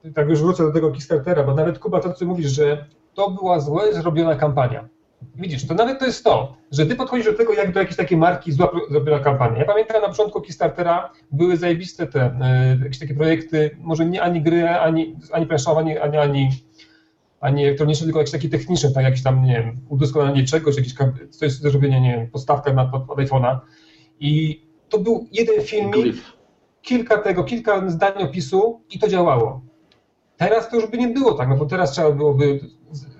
Y, 0.04 0.12
tak 0.14 0.28
już 0.28 0.42
wrócę 0.42 0.62
do 0.64 0.72
tego 0.72 0.90
Kickstartera, 0.90 1.42
bo 1.42 1.54
nawet 1.54 1.78
Kuba, 1.78 2.00
to 2.00 2.12
co 2.12 2.26
mówisz, 2.26 2.50
że 2.50 2.84
to 3.14 3.30
była 3.30 3.60
złe 3.60 3.92
zrobiona 3.92 4.36
kampania. 4.36 4.88
Widzisz, 5.36 5.66
to 5.66 5.74
nawet 5.74 5.98
to 5.98 6.06
jest 6.06 6.24
to, 6.24 6.56
że 6.72 6.86
ty 6.86 6.94
podchodzisz 6.94 7.26
do 7.26 7.32
tego 7.32 7.52
jak 7.52 7.72
do 7.72 7.80
jakiejś 7.80 7.96
takiej 7.96 8.18
marki 8.18 8.52
zła 8.52 8.70
zrobiona 8.90 9.18
kampania. 9.18 9.58
Ja 9.58 9.64
pamiętam 9.64 10.02
na 10.02 10.08
początku 10.08 10.40
Kickstartera 10.40 11.10
były 11.32 11.56
zajebiste 11.56 12.06
te 12.06 12.36
e, 12.40 12.78
jakieś 12.82 12.98
takie 12.98 13.14
projekty, 13.14 13.76
może 13.78 14.06
nie 14.06 14.22
ani 14.22 14.42
gry, 14.42 14.68
ani, 14.68 15.16
ani 15.32 15.46
planszowe, 15.46 15.80
ani, 15.80 15.98
ani, 15.98 16.16
ani, 16.16 16.50
ani 17.40 17.64
elektroniczne, 17.64 18.04
tylko 18.04 18.18
jakieś 18.18 18.32
takie 18.32 18.48
techniczne, 18.48 18.90
tak 18.90 19.04
jakieś 19.04 19.22
tam, 19.22 19.44
nie 19.44 19.62
wiem, 19.62 19.76
udoskonalenie 19.88 20.44
czegoś, 20.44 20.76
jakieś, 20.76 20.94
coś 21.30 21.58
do 21.58 21.70
zrobienia, 21.70 22.00
nie 22.00 22.16
wiem, 22.16 22.30
podstawka 22.30 22.72
na, 22.72 22.84
pod, 22.84 23.02
pod 23.02 23.18
iPhone'a. 23.18 23.58
I 24.20 24.62
to 24.88 24.98
był 24.98 25.29
jeden 25.33 25.62
filmik, 25.62 26.16
kilka 26.83 27.18
tego, 27.18 27.44
kilka 27.44 27.90
zdań 27.90 28.22
opisu 28.22 28.81
i 28.90 28.98
to 28.98 29.09
działało. 29.09 29.62
Teraz 30.37 30.70
to 30.70 30.77
już 30.77 30.87
by 30.87 30.98
nie 30.98 31.09
było 31.09 31.35
tak, 31.35 31.48
no 31.48 31.57
bo 31.57 31.66
teraz 31.66 31.92
trzeba 31.92 32.11
byłoby 32.11 32.61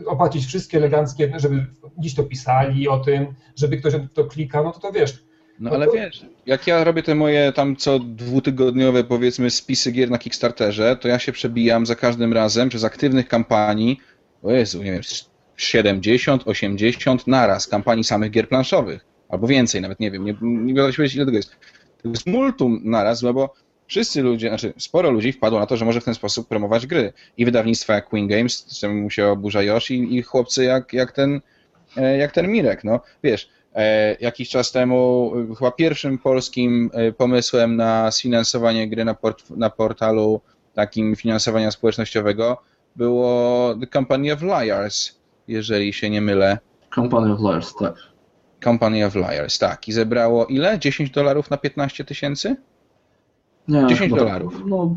opłacić 0.07 0.47
wszystkie 0.47 0.79
eleganckie, 0.79 1.33
żeby 1.37 1.67
dziś 1.99 2.15
to 2.15 2.25
pisali 2.25 2.89
o 2.89 2.99
tym, 2.99 3.27
żeby 3.57 3.77
ktoś 3.77 3.95
to 4.15 4.25
klikał, 4.25 4.65
no 4.65 4.73
to 4.73 4.81
to 4.81 4.93
wiesz. 4.93 5.25
No 5.59 5.71
No 5.71 5.71
ale 5.71 5.87
wiesz, 5.95 6.27
jak 6.47 6.67
ja 6.67 6.85
robię 6.85 7.03
te 7.03 7.15
moje 7.15 7.53
tam 7.53 7.77
co 7.77 7.99
dwutygodniowe 7.99 9.05
powiedzmy 9.05 9.51
spisy 9.51 9.93
gier 9.93 10.11
na 10.11 10.19
Kickstarterze, 10.19 10.97
to 10.97 11.09
ja 11.09 11.19
się 11.19 11.33
przebijam 11.33 11.87
za 11.87 11.95
każdym 11.95 12.33
razem 12.33 12.69
przez 12.69 12.85
aktywnych 12.85 13.29
kampanii, 13.29 14.01
o 14.43 14.51
Jezu, 14.51 14.83
nie 14.83 14.93
wiem, 14.93 15.03
70, 15.57 16.43
80 16.47 17.27
naraz 17.27 17.67
kampanii 17.67 18.05
samych 18.05 18.31
gier 18.31 18.49
planszowych, 18.49 19.07
albo 19.35 19.47
więcej, 19.47 19.81
nawet 19.81 20.01
nie 20.01 20.11
wiem, 20.11 20.25
nie, 20.25 20.37
nie 20.43 20.75
wiadomo 20.75 20.95
powiedzieć 20.95 21.17
ile 21.17 21.25
tego 21.25 21.37
jest. 21.37 21.57
To 22.03 22.09
jest 22.09 22.27
multum 22.27 22.81
naraz, 22.85 23.23
no 23.23 23.35
bo 23.35 23.55
wszyscy 23.87 24.23
ludzie, 24.23 24.49
znaczy 24.49 24.73
sporo 24.79 25.11
ludzi 25.11 25.33
wpadło 25.33 25.59
na 25.59 25.67
to, 25.67 25.77
że 25.77 25.85
może 25.85 26.01
w 26.01 26.05
ten 26.05 26.15
sposób 26.15 26.49
promować 26.49 26.87
gry. 26.87 27.13
I 27.37 27.45
wydawnictwa 27.45 27.95
jak 27.95 28.09
Queen 28.09 28.29
Games, 28.29 28.59
z 28.59 28.81
czym 28.81 29.03
mu 29.03 29.11
się 29.11 29.27
oburza 29.27 29.63
Yoshi, 29.63 30.17
i 30.17 30.23
chłopcy 30.23 30.65
jak, 30.65 30.93
jak 30.93 31.13
ten 31.13 31.41
e, 31.97 32.19
jak 32.19 32.33
ten 32.33 32.49
Mirek, 32.49 32.85
no. 32.85 33.01
Wiesz, 33.23 33.49
e, 33.75 34.17
jakiś 34.21 34.49
czas 34.49 34.73
temu 34.73 35.33
chyba 35.59 35.71
pierwszym 35.71 36.19
polskim 36.19 36.91
e, 36.93 37.13
pomysłem 37.13 37.77
na 37.77 38.11
sfinansowanie 38.11 38.89
gry 38.89 39.05
na, 39.05 39.15
port, 39.15 39.51
na 39.51 39.71
portalu 39.71 40.41
takim 40.75 41.17
finansowania 41.17 41.71
społecznościowego 41.71 42.63
było 42.97 43.75
The 43.81 43.87
Company 43.87 44.33
of 44.33 44.43
Liars, 44.43 45.15
jeżeli 45.49 45.93
się 45.93 46.11
nie 46.11 46.21
mylę. 46.21 46.59
Company 46.95 47.33
of 47.33 47.41
Liars, 47.41 47.75
tak. 47.75 47.95
Company 48.65 49.07
of 49.07 49.15
Liars, 49.15 49.59
tak. 49.59 49.89
I 49.89 49.93
zebrało 49.93 50.47
ile? 50.47 50.79
10 50.79 51.11
dolarów 51.11 51.51
na 51.51 51.57
15 51.57 52.05
tysięcy? 52.05 52.57
Nie, 53.69 53.87
10 53.87 53.99
chyba- 53.99 54.17
dolarów. 54.17 54.63
No, 54.67 54.97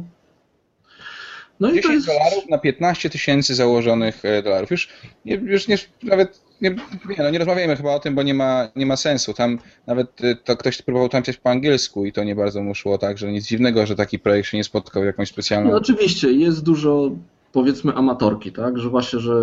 no 1.60 1.72
i 1.72 1.76
to 1.76 1.90
10 1.90 1.94
jest... 1.94 2.08
dolarów 2.08 2.50
na 2.50 2.58
15 2.58 3.10
tysięcy 3.10 3.56
założonych 3.56 4.26
e, 4.26 4.44
dolarów. 4.44 4.72
Już, 4.72 4.90
nie, 5.26 5.36
już 5.36 5.68
nie, 5.68 5.78
nawet 6.04 6.42
nie, 6.62 6.70
nie, 7.10 7.16
no 7.18 7.30
nie 7.30 7.40
rozmawiajmy 7.40 7.76
chyba 7.76 7.96
o 7.96 8.00
tym, 8.00 8.16
bo 8.16 8.24
nie 8.24 8.34
ma, 8.34 8.68
nie 8.76 8.86
ma 8.86 8.96
sensu. 8.96 9.34
Tam 9.34 9.60
nawet 9.88 10.24
e, 10.24 10.36
to 10.36 10.58
ktoś 10.58 10.82
próbował 10.82 11.10
tam 11.10 11.24
coś 11.24 11.38
po 11.38 11.50
angielsku 11.50 12.06
i 12.06 12.12
to 12.12 12.24
nie 12.24 12.36
bardzo 12.36 12.64
mu 12.64 12.76
szło, 12.76 12.98
tak, 12.98 13.18
że 13.18 13.32
nic 13.32 13.48
dziwnego, 13.48 13.86
że 13.86 13.96
taki 13.96 14.20
projekt 14.20 14.50
się 14.50 14.58
nie 14.58 14.64
spotkał 14.64 15.06
jakąś 15.06 15.30
specjalną... 15.30 15.72
No, 15.72 15.78
oczywiście, 15.78 16.32
jest 16.32 16.64
dużo, 16.64 17.12
powiedzmy, 17.52 17.94
amatorki, 17.94 18.52
tak? 18.52 18.78
Że 18.78 18.90
właśnie, 18.90 19.20
że 19.20 19.34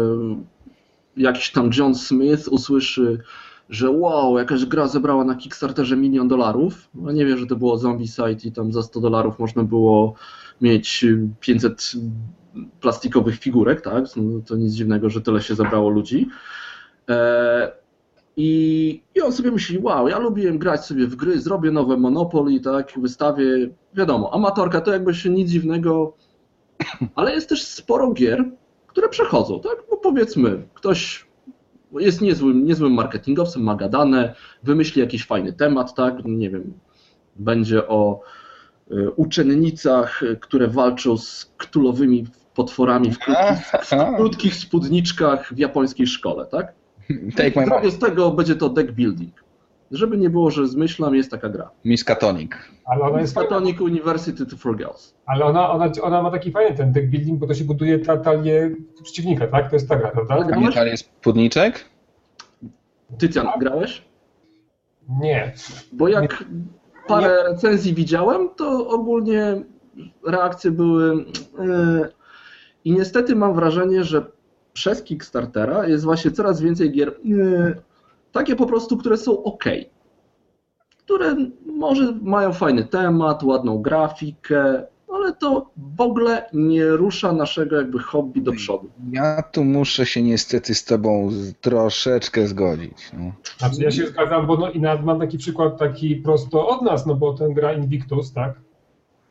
jakiś 1.16 1.50
tam 1.50 1.70
John 1.76 1.94
Smith 1.94 2.48
usłyszy, 2.48 3.22
że 3.68 3.90
wow, 3.90 4.38
jakaś 4.38 4.64
gra 4.64 4.88
zebrała 4.88 5.24
na 5.24 5.34
Kickstarterze 5.34 5.96
milion 5.96 6.28
dolarów. 6.28 6.88
No 6.94 7.12
nie 7.12 7.26
wiem, 7.26 7.38
że 7.38 7.46
to 7.46 7.56
było 7.56 7.78
Zombie 7.78 8.08
Site 8.08 8.48
i 8.48 8.52
tam 8.52 8.72
za 8.72 8.82
100 8.82 9.00
dolarów 9.00 9.38
można 9.38 9.62
było 9.62 10.14
mieć 10.60 11.04
500 11.40 11.92
plastikowych 12.80 13.38
figurek, 13.38 13.80
tak? 13.80 14.04
No, 14.16 14.40
to 14.46 14.56
nic 14.56 14.72
dziwnego, 14.72 15.10
że 15.10 15.20
tyle 15.20 15.42
się 15.42 15.54
zebrało 15.54 15.90
ludzi. 15.90 16.28
E, 17.08 17.72
I, 18.36 19.02
I 19.14 19.20
on 19.20 19.32
sobie 19.32 19.50
myśli, 19.50 19.78
wow, 19.78 20.08
ja 20.08 20.18
lubiłem 20.18 20.58
grać 20.58 20.84
sobie 20.86 21.06
w 21.06 21.16
gry, 21.16 21.40
zrobię 21.40 21.70
nowe 21.70 21.96
Monopoly, 21.96 22.60
tak, 22.60 22.92
wystawię, 22.96 23.68
wiadomo, 23.94 24.34
amatorka 24.34 24.80
to 24.80 24.92
jakby 24.92 25.14
się 25.14 25.30
nic 25.30 25.50
dziwnego, 25.50 26.16
ale 27.14 27.34
jest 27.34 27.48
też 27.48 27.66
sporo 27.66 28.12
gier, 28.12 28.44
które 28.86 29.08
przechodzą, 29.08 29.60
tak, 29.60 29.76
bo 29.90 29.96
powiedzmy, 29.96 30.68
ktoś 30.74 31.26
jest 31.98 32.20
niezłym, 32.20 32.64
niezłym 32.64 32.92
marketingowcem, 32.92 33.62
ma 33.62 33.74
gadane, 33.74 34.34
wymyśli 34.62 35.00
jakiś 35.00 35.26
fajny 35.26 35.52
temat, 35.52 35.94
tak, 35.94 36.24
nie 36.24 36.50
wiem, 36.50 36.72
będzie 37.36 37.88
o 37.88 38.20
y, 38.90 39.10
uczennicach, 39.10 40.20
które 40.40 40.68
walczą 40.68 41.16
z 41.16 41.52
ktulowymi 41.56 42.26
potworami 42.54 43.12
w 43.12 43.18
krótkich, 43.18 43.66
w 43.82 44.16
krótkich 44.16 44.54
spódniczkach 44.54 45.54
w 45.54 45.58
japońskiej 45.58 46.06
szkole, 46.06 46.46
tak? 46.46 46.72
Take 47.36 47.66
my 47.66 47.90
z 47.90 47.98
tego 47.98 48.30
będzie 48.30 48.56
to 48.56 48.68
deck 48.68 48.92
building. 48.92 49.43
Żeby 49.94 50.16
nie 50.16 50.30
było, 50.30 50.50
że 50.50 50.66
zmyślam, 50.68 51.14
jest 51.14 51.30
taka 51.30 51.48
gra. 51.48 51.70
Miskatonic. 51.84 52.52
Ale 52.84 53.02
ona 53.02 53.20
jest 53.20 53.34
Platonic 53.34 53.80
University 53.80 54.56
for 54.56 54.76
Girls. 54.76 55.14
ale 55.26 55.44
ona, 55.44 55.70
ona, 55.70 55.90
ona 56.02 56.22
ma 56.22 56.30
taki 56.30 56.50
fajny 56.52 56.76
ten 56.76 56.92
deck 56.92 57.06
building, 57.06 57.38
bo 57.38 57.46
to 57.46 57.54
się 57.54 57.64
buduje 57.64 57.98
ta 57.98 58.16
talię 58.16 58.70
przeciwnika, 59.02 59.46
tak? 59.46 59.70
To 59.70 59.76
jest 59.76 59.88
ta 59.88 59.96
gra, 59.96 60.10
prawda? 60.10 60.36
Tak. 60.38 60.50
Pamiętali 60.50 60.90
jest 60.90 61.10
Pudniczek? 61.10 61.84
Tycjan, 63.18 63.46
grałeś? 63.60 64.02
Nie. 65.08 65.52
Bo 65.92 66.08
jak 66.08 66.44
parę 67.06 67.42
recenzji 67.48 67.94
widziałem, 67.94 68.48
to 68.56 68.88
ogólnie 68.88 69.62
reakcje 70.26 70.70
były. 70.70 71.24
e, 71.58 72.08
I 72.84 72.92
niestety 72.92 73.36
mam 73.36 73.54
wrażenie, 73.54 74.04
że 74.04 74.26
przez 74.72 75.02
Kickstartera 75.02 75.86
jest 75.88 76.04
właśnie 76.04 76.30
coraz 76.30 76.60
więcej 76.60 76.92
gier. 76.92 77.08
e, 77.08 77.74
Takie 78.34 78.56
po 78.56 78.66
prostu, 78.66 78.96
które 78.96 79.16
są 79.16 79.42
ok. 79.42 79.64
Które 80.98 81.36
może 81.66 82.18
mają 82.22 82.52
fajny 82.52 82.84
temat, 82.84 83.42
ładną 83.42 83.82
grafikę, 83.82 84.86
ale 85.12 85.32
to 85.32 85.70
w 85.96 86.00
ogóle 86.00 86.48
nie 86.52 86.86
rusza 86.86 87.32
naszego 87.32 87.76
jakby 87.76 87.98
hobby 87.98 88.40
do 88.40 88.52
przodu. 88.52 88.90
Ja 89.10 89.42
tu 89.42 89.64
muszę 89.64 90.06
się 90.06 90.22
niestety 90.22 90.74
z 90.74 90.84
tobą 90.84 91.30
troszeczkę 91.60 92.46
zgodzić. 92.46 93.12
No. 93.12 93.32
Znaczy 93.58 93.82
ja 93.82 93.90
się 93.90 94.06
zgadzam, 94.06 94.46
bo 94.46 94.56
no, 94.56 94.70
i 94.70 94.80
nawet 94.80 95.04
mam 95.04 95.20
taki 95.20 95.38
przykład 95.38 95.78
taki 95.78 96.16
prosto 96.16 96.68
od 96.68 96.82
nas, 96.82 97.06
no 97.06 97.14
bo 97.14 97.34
ten 97.34 97.54
gra 97.54 97.72
Invictus, 97.72 98.32
tak? 98.32 98.54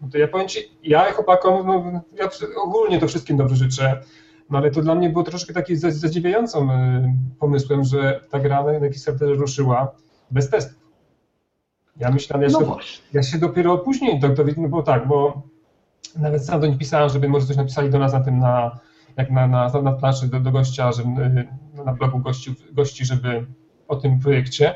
No 0.01 0.07
to 0.11 0.17
ja 0.17 0.27
powiem 0.27 0.47
ci, 0.47 0.59
ja 0.83 1.11
chłopakom, 1.11 1.67
no, 1.67 2.01
ja 2.15 2.29
ogólnie 2.63 2.99
to 2.99 3.07
wszystkim 3.07 3.37
dobrze 3.37 3.55
życzę, 3.55 4.03
no 4.49 4.57
ale 4.57 4.71
to 4.71 4.81
dla 4.81 4.95
mnie 4.95 5.09
było 5.09 5.23
troszkę 5.23 5.53
takim 5.53 5.77
za- 5.77 5.91
zadziwiającym 5.91 6.69
pomysłem, 7.39 7.83
że 7.83 8.21
ta 8.29 8.39
gra 8.39 8.63
na, 8.63 8.79
na 8.79 8.89
Kickstarterze 8.89 9.33
ruszyła 9.33 9.91
bez 10.31 10.49
testów. 10.49 10.83
Ja 11.97 12.11
myślałem, 12.11 12.43
ja 12.43 12.49
No 12.53 12.59
się, 12.59 12.65
właśnie. 12.65 13.05
ja 13.13 13.23
się 13.23 13.37
dopiero 13.37 13.77
później 13.77 14.19
do, 14.19 14.29
dowiedziałem, 14.29 14.69
bo 14.71 14.83
tak, 14.83 15.07
bo 15.07 15.41
nawet 16.17 16.45
sam 16.45 16.61
do 16.61 16.67
nich 16.67 16.77
pisałem, 16.77 17.09
żeby 17.09 17.29
może 17.29 17.45
coś 17.45 17.55
napisali 17.57 17.89
do 17.89 17.99
nas 17.99 18.13
na 18.13 18.19
tym, 18.19 18.39
na, 18.39 18.79
jak 19.17 19.31
na, 19.31 19.47
na, 19.47 19.81
na 19.81 19.91
planszy 19.93 20.27
do, 20.27 20.39
do 20.39 20.51
gościa, 20.51 20.91
że, 20.91 21.03
y, 21.03 21.83
na 21.85 21.93
blogu 21.93 22.19
gości, 22.19 22.55
gości, 22.71 23.05
żeby 23.05 23.45
o 23.87 23.95
tym 23.95 24.19
projekcie. 24.19 24.75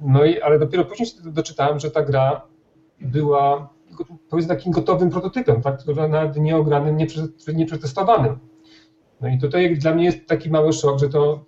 No 0.00 0.24
i, 0.24 0.40
ale 0.42 0.58
dopiero 0.58 0.84
później 0.84 1.06
się 1.08 1.16
doczytałem, 1.30 1.80
że 1.80 1.90
ta 1.90 2.02
gra 2.02 2.42
była 3.00 3.68
powiedzmy 4.30 4.56
takim 4.56 4.72
gotowym 4.72 5.10
prototypem, 5.10 5.62
tak, 5.62 5.78
nawet 6.08 6.36
nieogranym, 6.36 6.96
nieprze- 6.96 7.54
nieprzetestowanym. 7.54 8.38
No 9.22 9.28
i 9.28 9.38
tutaj 9.38 9.76
dla 9.76 9.94
mnie 9.94 10.04
jest 10.04 10.26
taki 10.26 10.50
mały 10.50 10.72
szok, 10.72 10.98
że 10.98 11.08
to 11.08 11.44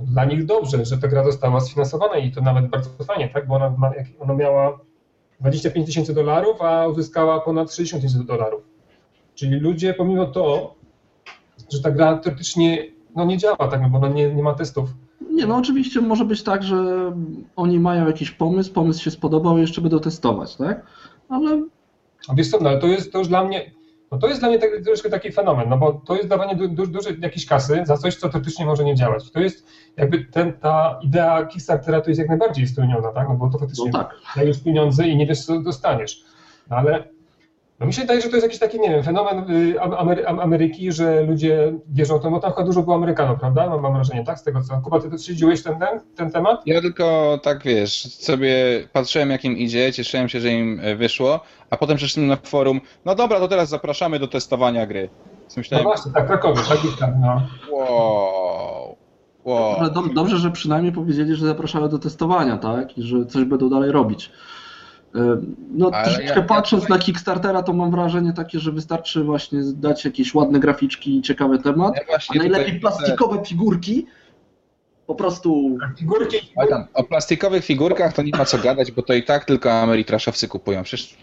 dla 0.00 0.24
nich 0.24 0.46
dobrze, 0.46 0.84
że 0.84 0.98
ta 0.98 1.08
gra 1.08 1.24
została 1.24 1.60
sfinansowana 1.60 2.16
i 2.16 2.32
to 2.32 2.40
nawet 2.40 2.68
bardzo 2.68 3.04
fajnie, 3.04 3.28
tak, 3.28 3.46
bo 3.46 3.54
ona, 3.54 3.76
ona 4.20 4.34
miała 4.34 4.78
25 5.40 5.86
tysięcy 5.86 6.14
dolarów, 6.14 6.62
a 6.62 6.88
uzyskała 6.88 7.40
ponad 7.40 7.74
60 7.74 8.02
tysięcy 8.02 8.26
dolarów. 8.26 8.62
Czyli 9.34 9.60
ludzie, 9.60 9.94
pomimo 9.94 10.26
to, 10.26 10.74
że 11.72 11.82
ta 11.82 11.90
gra 11.90 12.18
teoretycznie 12.18 12.86
no, 13.16 13.24
nie 13.24 13.38
działa, 13.38 13.56
tak, 13.56 13.82
no, 13.82 13.90
bo 13.90 13.98
ona 13.98 14.08
nie, 14.08 14.34
nie 14.34 14.42
ma 14.42 14.54
testów, 14.54 14.90
Nie, 15.30 15.46
no 15.46 15.56
oczywiście 15.56 16.00
może 16.00 16.24
być 16.24 16.42
tak, 16.42 16.62
że 16.62 17.12
oni 17.56 17.80
mają 17.80 18.06
jakiś 18.06 18.30
pomysł, 18.30 18.72
pomysł 18.72 19.02
się 19.02 19.10
spodobał 19.10 19.58
jeszcze 19.58 19.80
będą 19.80 20.00
testować, 20.00 20.56
tak? 20.56 20.86
Ale 21.28 21.62
A 22.28 22.34
wiesz 22.34 22.50
co, 22.50 22.58
no 22.60 22.68
ale 22.68 22.78
to 22.78 22.86
jest 22.86 23.12
to 23.12 23.18
już 23.18 23.28
dla 23.28 23.44
mnie, 23.44 23.70
no 24.14 24.20
to 24.20 24.28
jest 24.28 24.40
dla 24.40 24.48
mnie 24.48 24.58
tak, 24.58 24.70
troszkę 24.84 25.10
taki 25.10 25.32
fenomen, 25.32 25.68
no 25.68 25.78
bo 25.78 25.92
to 25.92 26.16
jest 26.16 26.28
dawanie 26.28 26.56
du, 26.56 26.68
du, 26.68 26.86
dużej 26.86 27.20
jakiejś 27.20 27.46
kasy 27.46 27.82
za 27.84 27.96
coś, 27.96 28.16
co 28.16 28.28
teoretycznie 28.28 28.66
może 28.66 28.84
nie 28.84 28.94
działać. 28.94 29.30
To 29.30 29.40
jest 29.40 29.66
jakby 29.96 30.24
ten, 30.24 30.52
ta 30.52 30.98
idea 31.02 31.46
Kickstartera 31.46 32.00
to 32.00 32.10
jest 32.10 32.18
jak 32.18 32.28
najbardziej 32.28 32.66
spełniona, 32.66 33.12
tak? 33.12 33.28
No 33.28 33.34
bo 33.34 33.50
to 33.50 33.58
faktycznie 33.58 33.90
no 33.92 33.98
tak. 33.98 34.16
dajesz 34.36 34.62
pieniądze 34.62 35.08
i 35.08 35.16
nie 35.16 35.26
wiesz, 35.26 35.44
co 35.44 35.60
dostaniesz. 35.60 36.24
No 36.70 36.76
ale 36.76 37.13
no 37.84 37.88
mi 37.88 37.94
się 37.94 38.00
wydaje, 38.00 38.20
że 38.20 38.28
to 38.28 38.34
jest 38.36 38.44
jakiś 38.46 38.58
taki, 38.58 38.80
nie 38.80 38.90
wiem, 38.90 39.02
fenomen 39.02 39.50
y, 39.50 39.80
Am- 39.80 39.94
Amery, 39.94 40.26
Am- 40.26 40.40
Ameryki, 40.40 40.92
że 40.92 41.22
ludzie 41.22 41.72
wierzą 41.88 42.18
w 42.18 42.22
to, 42.22 42.30
bo 42.30 42.40
tam 42.40 42.50
chyba 42.52 42.64
dużo 42.66 42.82
było 42.82 42.96
Amerykanów, 42.96 43.40
prawda? 43.40 43.66
Mam, 43.70 43.80
mam 43.80 43.94
wrażenie, 43.94 44.24
tak? 44.24 44.38
Z 44.38 44.42
tego 44.42 44.62
co. 44.62 44.80
Kuba, 44.80 45.00
ty 45.00 45.10
też 45.10 45.24
śledziłeś 45.26 45.62
ten, 45.62 45.78
ten, 45.78 46.00
ten 46.16 46.30
temat? 46.30 46.62
Ja 46.66 46.80
tylko 46.80 47.38
tak 47.42 47.62
wiesz, 47.62 47.92
sobie 48.14 48.54
patrzyłem 48.92 49.30
jak 49.30 49.44
im 49.44 49.56
idzie, 49.58 49.92
cieszyłem 49.92 50.28
się, 50.28 50.40
że 50.40 50.48
im 50.50 50.80
e, 50.82 50.94
wyszło, 50.96 51.40
a 51.70 51.76
potem 51.76 51.96
przeszedłem 51.96 52.26
na 52.28 52.36
forum, 52.36 52.80
no 53.04 53.14
dobra, 53.14 53.38
to 53.38 53.48
teraz 53.48 53.68
zapraszamy 53.68 54.18
do 54.18 54.28
testowania 54.28 54.86
gry. 54.86 55.00
Więc 55.40 55.56
No 55.56 55.60
myślałem, 55.60 55.84
właśnie, 55.84 56.12
tak, 56.12 56.26
Krakowie, 56.26 56.60
tak 56.68 56.78
tak, 57.00 57.10
no. 57.20 57.42
wow, 57.70 58.96
wow. 59.44 59.76
Ale 59.80 59.90
dob- 59.90 60.14
dobrze, 60.14 60.36
że 60.38 60.50
przynajmniej 60.50 60.92
powiedzieli, 60.92 61.34
że 61.34 61.46
zapraszają 61.46 61.88
do 61.88 61.98
testowania, 61.98 62.56
tak? 62.58 62.98
I 62.98 63.02
że 63.02 63.26
coś 63.26 63.44
będą 63.44 63.70
dalej 63.70 63.90
robić. 63.92 64.30
E, 65.14 65.36
No 65.70 65.90
Ale 65.92 66.04
troszeczkę 66.04 66.28
ja- 66.28 66.34
ja 66.34 66.42
patrząc 66.42 66.82
tutaj- 66.82 66.98
na 66.98 67.04
Kickstartera, 67.04 67.62
to 67.62 67.72
mam 67.72 67.90
wrażenie 67.90 68.32
takie, 68.32 68.58
że 68.58 68.72
wystarczy 68.72 69.24
właśnie 69.24 69.60
dać 69.64 70.04
jakieś 70.04 70.34
ładne 70.34 70.60
graficzki 70.60 71.16
i 71.18 71.22
ciekawy 71.22 71.58
temat, 71.58 71.94
Ja 71.96 72.18
a 72.34 72.38
najlepiej 72.38 72.80
plastikowe 72.80 73.44
figurki, 73.44 74.06
po 75.06 75.14
prostu 75.14 75.78
Figurki, 75.98 76.36
tam, 76.70 76.84
o 76.94 77.04
plastikowych 77.04 77.64
figurkach 77.64 78.12
to 78.12 78.22
nie 78.22 78.30
ma 78.38 78.44
co 78.44 78.58
gadać, 78.58 78.92
bo 78.92 79.02
to 79.02 79.14
i 79.14 79.22
tak 79.22 79.44
tylko 79.44 79.72
Ameritraszowcy 79.72 80.48
kupują. 80.48 80.82
Przecież... 80.82 81.16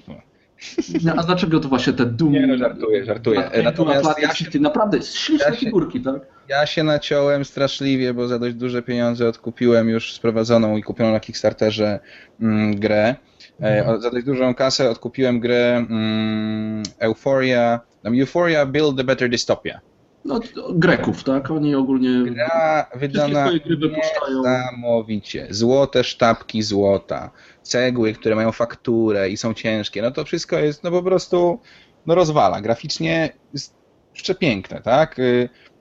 Nie, 1.03 1.13
A 1.13 1.23
dlaczego 1.23 1.59
to 1.59 1.69
właśnie 1.69 1.93
te 1.93 2.05
Doom? 2.05 2.31
Nie 2.31 2.47
no, 2.47 2.57
żartuję, 2.57 3.05
żartuję. 3.05 3.39
Natomiast 3.63 3.65
Natomiast 4.03 4.19
ja 4.21 4.33
się, 4.35 4.59
naprawdę 4.59 5.01
śliczne 5.01 5.45
ja 5.49 5.53
się- 5.55 5.59
figurki, 5.65 6.01
tak? 6.01 6.21
ja 6.49 6.65
się 6.65 6.83
naciąłem 6.83 7.45
straszliwie, 7.45 8.13
bo 8.13 8.27
za 8.27 8.39
dość 8.39 8.55
duże 8.55 8.81
pieniądze 8.81 9.27
odkupiłem 9.27 9.89
już 9.89 10.13
sprowadzoną 10.13 10.77
i 10.77 10.83
kupioną 10.83 11.11
na 11.11 11.19
Kickstarterze 11.19 11.99
mm, 12.41 12.75
grę. 12.75 13.15
E, 13.63 13.85
o- 13.87 14.01
za 14.01 14.09
dość 14.11 14.25
dużą 14.25 14.53
kasę 14.55 14.89
odkupiłem 14.89 15.39
grę 15.39 15.85
mm, 15.89 16.83
Euphoria, 16.99 17.79
tam 18.03 18.19
Euphoria 18.19 18.65
Build 18.65 18.99
a 18.99 19.03
Better 19.03 19.29
Dystopia. 19.29 19.79
No, 20.25 20.39
Greków, 20.73 21.23
tak? 21.23 21.51
Oni 21.51 21.75
ogólnie 21.75 22.31
Gra 22.31 22.89
wydana 22.95 23.45
swoje 23.45 23.59
gry 23.59 23.77
wypuszczają. 23.77 24.37
niesamowicie. 24.37 25.47
Złote 25.49 26.03
sztabki 26.03 26.61
złota, 26.61 27.31
cegły, 27.61 28.13
które 28.13 28.35
mają 28.35 28.51
fakturę 28.51 29.29
i 29.29 29.37
są 29.37 29.53
ciężkie. 29.53 30.01
No 30.01 30.11
to 30.11 30.25
wszystko 30.25 30.59
jest 30.59 30.83
no 30.83 30.91
po 30.91 31.03
prostu 31.03 31.59
no 32.05 32.15
rozwala. 32.15 32.61
Graficznie 32.61 33.29
jest 33.53 33.73
przepiękne, 34.13 34.81
tak? 34.81 35.15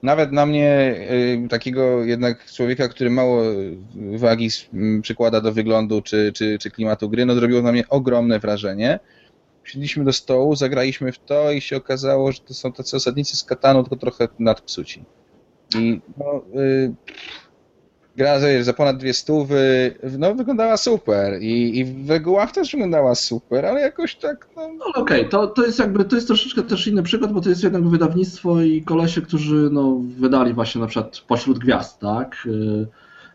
Nawet 0.03 0.31
na 0.31 0.45
mnie, 0.45 0.95
y, 1.45 1.47
takiego 1.49 2.03
jednak 2.05 2.51
człowieka, 2.51 2.87
który 2.87 3.09
mało 3.09 3.43
wagi 4.15 4.49
przykłada 5.01 5.41
do 5.41 5.51
wyglądu 5.51 6.01
czy, 6.01 6.31
czy, 6.35 6.57
czy 6.59 6.71
klimatu 6.71 7.09
gry, 7.09 7.25
no 7.25 7.35
zrobiło 7.35 7.61
na 7.61 7.71
mnie 7.71 7.89
ogromne 7.89 8.39
wrażenie. 8.39 8.99
Siedliśmy 9.63 10.03
do 10.03 10.13
stołu, 10.13 10.55
zagraliśmy 10.55 11.11
w 11.11 11.19
to 11.19 11.51
i 11.51 11.61
się 11.61 11.77
okazało, 11.77 12.31
że 12.31 12.39
to 12.39 12.53
są 12.53 12.73
tacy 12.73 12.95
osadnicy 12.97 13.37
z 13.37 13.43
katanu, 13.43 13.83
tylko 13.83 13.95
trochę 13.95 14.27
nadpsuci. 14.39 15.05
I 15.75 16.01
no, 16.17 16.45
y, 16.61 16.95
gra 18.17 18.39
za, 18.61 18.73
ponad 18.73 18.97
dwie 18.97 19.13
stówy, 19.13 19.95
no 20.19 20.35
wyglądała 20.35 20.77
super 20.77 21.41
i, 21.41 21.79
i 21.79 21.85
w 21.85 22.09
regułach 22.09 22.51
też 22.51 22.71
wyglądała 22.71 23.15
super, 23.15 23.65
ale 23.65 23.81
jakoś 23.81 24.15
tak, 24.15 24.47
no, 24.55 24.69
No 24.77 25.01
okej, 25.01 25.29
to, 25.29 25.47
to 25.47 25.65
jest 25.65 25.79
jakby, 25.79 26.05
to 26.05 26.15
jest 26.15 26.27
troszeczkę 26.27 26.61
też 26.61 26.87
inny 26.87 27.03
przykład, 27.03 27.33
bo 27.33 27.41
to 27.41 27.49
jest 27.49 27.63
jednak 27.63 27.87
wydawnictwo 27.87 28.61
i 28.61 28.81
kolesie, 28.81 29.21
którzy 29.21 29.69
no, 29.71 29.97
wydali 30.17 30.53
właśnie 30.53 30.81
na 30.81 30.87
przykład 30.87 31.21
Pośród 31.27 31.59
Gwiazd, 31.59 31.99
tak? 31.99 32.35
Y, 32.45 32.87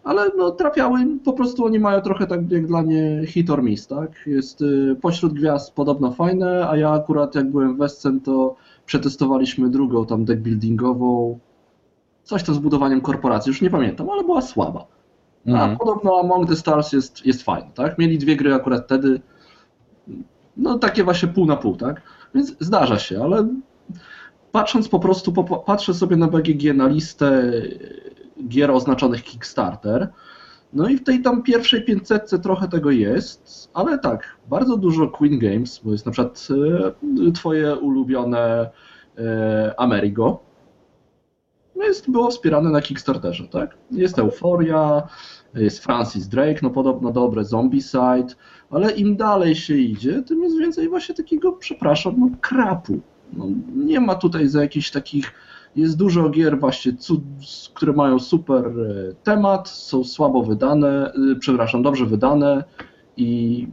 Ale 0.04 0.30
no, 0.36 0.50
trafiały, 0.50 0.98
po 1.24 1.32
prostu 1.32 1.64
oni 1.64 1.78
mają 1.78 2.00
trochę 2.00 2.26
tak 2.26 2.50
jak 2.50 2.66
dla 2.66 2.82
mnie 2.82 3.22
hit 3.26 3.50
or 3.50 3.62
miss, 3.62 3.86
tak? 3.86 4.10
Jest 4.26 4.62
y, 4.62 4.96
Pośród 5.00 5.32
Gwiazd 5.32 5.74
podobno 5.74 6.12
fajne, 6.12 6.68
a 6.68 6.76
ja 6.76 6.90
akurat 6.90 7.34
jak 7.34 7.50
byłem 7.50 7.74
w 7.74 7.78
Westcen, 7.78 8.20
to 8.20 8.56
przetestowaliśmy 8.86 9.70
drugą 9.70 10.06
tam 10.06 10.24
deck 10.24 10.40
buildingową, 10.40 11.38
coś 12.26 12.42
tam 12.42 12.54
z 12.54 12.58
budowaniem 12.58 13.00
korporacji, 13.00 13.50
już 13.50 13.62
nie 13.62 13.70
pamiętam, 13.70 14.10
ale 14.10 14.24
była 14.24 14.42
słaba. 14.42 14.86
A 15.46 15.50
mhm. 15.50 15.76
podobno 15.76 16.20
Among 16.20 16.48
the 16.48 16.56
Stars 16.56 16.92
jest, 16.92 17.26
jest 17.26 17.42
fajny, 17.42 17.70
tak? 17.74 17.98
Mieli 17.98 18.18
dwie 18.18 18.36
gry 18.36 18.54
akurat 18.54 18.84
wtedy, 18.84 19.20
no 20.56 20.78
takie 20.78 21.04
właśnie 21.04 21.28
pół 21.28 21.46
na 21.46 21.56
pół, 21.56 21.76
tak? 21.76 22.02
Więc 22.34 22.56
zdarza 22.60 22.98
się, 22.98 23.22
ale 23.22 23.48
patrząc 24.52 24.88
po 24.88 25.00
prostu, 25.00 25.32
patrzę 25.66 25.94
sobie 25.94 26.16
na 26.16 26.28
BGG, 26.28 26.74
na 26.74 26.86
listę 26.86 27.52
gier 28.48 28.70
oznaczonych 28.70 29.22
Kickstarter, 29.22 30.08
No 30.72 30.88
i 30.88 30.96
w 30.96 31.04
tej 31.04 31.22
tam 31.22 31.42
pierwszej 31.42 31.84
500 31.84 32.42
trochę 32.42 32.68
tego 32.68 32.90
jest, 32.90 33.70
ale 33.74 33.98
tak, 33.98 34.36
bardzo 34.48 34.76
dużo 34.76 35.08
Queen 35.08 35.38
Games, 35.38 35.80
bo 35.84 35.92
jest 35.92 36.06
na 36.06 36.12
przykład 36.12 36.48
e, 37.28 37.32
twoje 37.32 37.76
ulubione 37.76 38.70
e, 39.18 39.74
Amerigo, 39.76 40.45
jest, 41.84 42.10
było 42.10 42.30
wspierane 42.30 42.70
na 42.70 42.80
Kickstarterze, 42.80 43.48
tak? 43.48 43.76
Jest 43.90 44.18
Euforia, 44.18 45.02
jest 45.54 45.84
Francis 45.84 46.28
Drake, 46.28 46.60
no 46.62 46.70
podobno 46.70 47.12
dobre, 47.12 47.44
Zombicide, 47.44 48.34
ale 48.70 48.90
im 48.90 49.16
dalej 49.16 49.56
się 49.56 49.76
idzie, 49.76 50.22
tym 50.22 50.42
jest 50.42 50.58
więcej 50.58 50.88
właśnie 50.88 51.14
takiego, 51.14 51.52
przepraszam, 51.52 52.14
no 52.18 52.30
krapu. 52.40 53.00
No, 53.32 53.46
nie 53.74 54.00
ma 54.00 54.14
tutaj 54.14 54.48
za 54.48 54.60
jakichś 54.60 54.90
takich 54.90 55.32
jest 55.76 55.96
dużo 55.96 56.28
gier 56.30 56.60
właśnie, 56.60 56.92
które 57.74 57.92
mają 57.92 58.18
super 58.18 58.66
e, 58.66 59.14
temat, 59.22 59.68
są 59.68 60.04
słabo 60.04 60.42
wydane, 60.42 61.12
e, 61.12 61.36
przepraszam, 61.40 61.82
dobrze 61.82 62.06
wydane 62.06 62.64
i, 63.16 63.66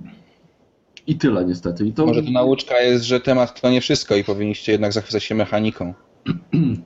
i 1.07 1.17
tyle 1.17 1.45
niestety. 1.45 1.85
I 1.85 1.93
to... 1.93 2.05
Może 2.05 2.23
to 2.23 2.31
nauczka 2.31 2.79
jest, 2.79 3.05
że 3.05 3.19
temat 3.19 3.61
to 3.61 3.69
nie 3.69 3.81
wszystko 3.81 4.15
i 4.15 4.23
powinniście 4.23 4.71
jednak 4.71 4.93
zachwycać 4.93 5.23
się 5.23 5.35
mechaniką. 5.35 5.93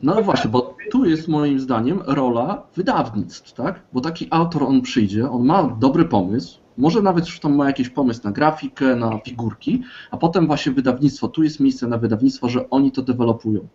No 0.04 0.22
właśnie, 0.22 0.50
bo 0.50 0.77
tu 0.92 1.06
jest 1.06 1.28
moim 1.28 1.60
zdaniem 1.60 2.02
rola 2.06 2.64
wydawnictw, 2.76 3.54
tak? 3.54 3.84
Bo 3.94 4.02
taki 4.02 4.28
autor 4.30 4.64
on 4.64 4.82
przyjdzie, 4.82 5.30
on 5.30 5.46
ma 5.46 5.64
dobry 5.80 6.06
pomysł, 6.06 6.60
może 6.78 7.02
nawet 7.02 7.26
już 7.26 7.40
tam 7.40 7.56
ma 7.56 7.68
jakiś 7.68 7.90
pomysł 7.90 8.22
na 8.24 8.32
grafikę, 8.32 8.96
na 8.96 9.20
figurki, 9.20 9.84
a 10.12 10.18
potem 10.18 10.48
właśnie 10.48 10.72
wydawnictwo, 10.72 11.28
tu 11.28 11.44
jest 11.44 11.60
miejsce 11.60 11.88
na 11.88 11.98
wydawnictwo, 11.98 12.50
że 12.50 12.70
oni 12.70 12.92
to 12.92 13.02
dewelopują 13.02 13.68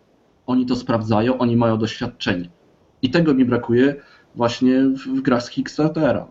oni 0.47 0.65
to 0.65 0.75
sprawdzają, 0.75 1.37
oni 1.37 1.57
mają 1.57 1.77
doświadczenie. 1.77 2.49
I 3.01 3.09
tego 3.09 3.33
mi 3.33 3.45
brakuje 3.45 3.95
właśnie 4.35 4.81
w, 4.81 5.21
grach 5.21 5.43
z 5.43 5.49
Kickstartera. 5.49 6.27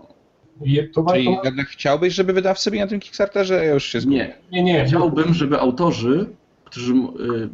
To 0.95 1.05
Czyli 1.05 1.25
to... 1.25 1.41
jednak 1.45 1.67
chciałbyś, 1.67 2.15
żeby 2.15 2.33
wydawcy 2.33 2.71
byli 2.71 2.83
na 2.83 2.89
tym 2.89 3.01
Kickstarterze? 3.01 3.65
Ja 3.65 3.75
już 3.75 3.85
się 3.85 4.01
zgubię. 4.01 4.35
Nie, 4.53 4.63
nie, 4.63 4.73
nie. 4.73 4.85
Chciałbym, 4.85 5.35
żeby 5.35 5.61
autorzy, 5.61 6.27
którzy 6.65 6.95
y, 6.95 7.49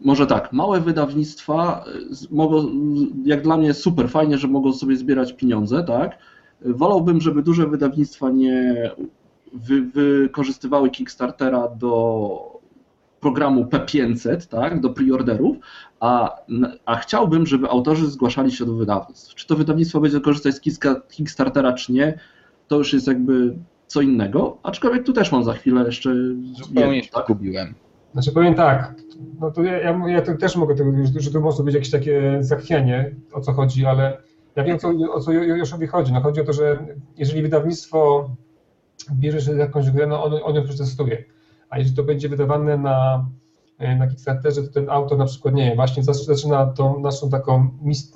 może 0.00 0.26
tak, 0.26 0.52
małe 0.52 0.80
wydawnictwa 0.80 1.84
y, 1.88 2.34
mogą, 2.34 2.66
jak 3.24 3.42
dla 3.42 3.56
mnie 3.56 3.74
super 3.74 4.10
fajnie, 4.10 4.38
że 4.38 4.48
mogą 4.48 4.72
sobie 4.72 4.96
zbierać 4.96 5.32
pieniądze, 5.32 5.84
tak? 5.84 6.18
Wolałbym, 6.60 7.20
żeby 7.20 7.42
duże 7.42 7.66
wydawnictwa 7.66 8.30
nie 8.30 8.90
wy, 9.52 9.82
wykorzystywały 9.82 10.90
Kickstartera 10.90 11.68
do 11.68 12.56
programu 13.20 13.64
P500, 13.64 14.46
tak, 14.46 14.80
do 14.80 14.90
preorderów, 14.90 15.56
a, 16.00 16.36
a 16.84 16.96
chciałbym, 16.96 17.46
żeby 17.46 17.68
autorzy 17.68 18.10
zgłaszali 18.10 18.52
się 18.52 18.64
do 18.64 18.74
wydawnictw. 18.74 19.34
Czy 19.34 19.46
to 19.46 19.56
wydawnictwo 19.56 20.00
będzie 20.00 20.20
korzystać 20.20 20.54
z 20.54 20.60
Kickstartera, 21.10 21.72
czy 21.72 21.92
nie, 21.92 22.18
to 22.68 22.78
już 22.78 22.92
jest 22.92 23.06
jakby 23.06 23.56
co 23.86 24.00
innego, 24.00 24.58
aczkolwiek 24.62 25.04
tu 25.04 25.12
też 25.12 25.32
mam 25.32 25.44
za 25.44 25.52
chwilę 25.52 25.84
jeszcze... 25.86 26.14
Zupełnie 26.52 27.02
się 27.02 27.10
tak? 27.10 27.26
gubiłem. 27.26 27.74
Znaczy 28.12 28.32
powiem 28.32 28.54
tak, 28.54 28.94
no 29.40 29.50
to 29.50 29.62
ja, 29.62 29.78
ja, 29.78 30.00
ja 30.08 30.22
też 30.22 30.56
mogę 30.56 30.74
tego, 30.74 30.92
że 31.16 31.30
to 31.30 31.40
może 31.40 31.62
być 31.62 31.74
jakieś 31.74 31.90
takie 31.90 32.36
zachwianie, 32.40 33.14
o 33.32 33.40
co 33.40 33.52
chodzi, 33.52 33.86
ale 33.86 34.18
ja 34.56 34.64
wiem, 34.64 34.78
co, 34.78 34.88
o 35.12 35.20
co 35.20 35.32
Joszowi 35.32 35.86
chodzi. 35.86 36.12
No 36.12 36.20
chodzi 36.20 36.40
o 36.40 36.44
to, 36.44 36.52
że 36.52 36.86
jeżeli 37.16 37.42
wydawnictwo 37.42 38.30
bierze 39.12 39.40
się 39.40 39.52
jakąś 39.52 39.90
grę, 39.90 40.06
no 40.06 40.24
on, 40.24 40.32
on 40.44 40.54
ją 40.54 40.64
przetestuje. 40.64 41.24
A 41.70 41.78
jeśli 41.78 41.96
to 41.96 42.02
będzie 42.02 42.28
wydawane 42.28 42.78
na, 42.78 43.26
e, 43.78 43.96
na 43.96 44.06
Kickstarterze, 44.06 44.62
to 44.62 44.72
ten 44.72 44.90
autor 44.90 45.18
na 45.18 45.24
przykład, 45.24 45.54
nie 45.54 45.64
wiem, 45.64 45.76
właśnie 45.76 46.02
zaczyna 46.02 46.66
tą 46.66 47.00
naszą 47.00 47.30
taką 47.30 47.68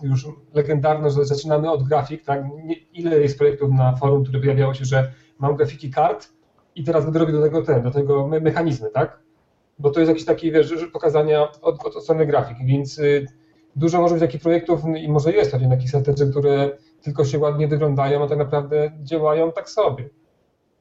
już 0.03 0.29
legendarną, 0.55 1.11
że 1.11 1.25
zaczynamy 1.25 1.71
od 1.71 1.83
grafik, 1.83 2.25
tak, 2.25 2.45
ile 2.93 3.21
jest 3.21 3.39
projektów 3.39 3.71
na 3.71 3.97
forum, 3.97 4.25
które 4.25 4.41
pojawiało 4.41 4.75
się, 4.75 4.85
że 4.85 5.13
mam 5.39 5.57
grafiki 5.57 5.91
kart 5.91 6.29
i 6.75 6.85
teraz 6.85 7.05
będę 7.05 7.19
robił 7.19 7.37
do 7.37 7.43
tego 7.43 7.63
ten, 7.63 7.83
do 7.83 7.91
tego 7.91 8.29
me 8.29 8.41
mechanizmy, 8.41 8.91
tak, 8.91 9.21
bo 9.81 9.91
to 9.91 10.01
jest 10.01 10.09
jakiś 10.09 10.25
taki, 10.25 10.53
wiesz, 10.53 10.75
pokazania 10.93 11.49
od, 11.63 11.87
od 11.87 12.03
strony 12.03 12.27
grafiki, 12.27 12.65
więc 12.65 12.99
y, 12.99 13.27
dużo 13.77 14.01
może 14.01 14.15
być 14.15 14.23
takich 14.23 14.41
projektów 14.41 14.81
i 14.97 15.09
może 15.09 15.33
jest 15.33 15.53
takie 15.53 15.69
na 15.69 15.77
Kickstarterze, 15.77 16.27
które 16.27 16.71
tylko 17.03 17.25
się 17.25 17.39
ładnie 17.39 17.69
wyglądają, 17.69 18.25
a 18.25 18.29
tak 18.29 18.39
naprawdę 18.39 18.93
działają 19.03 19.53
tak 19.53 19.71
sobie. 19.71 20.09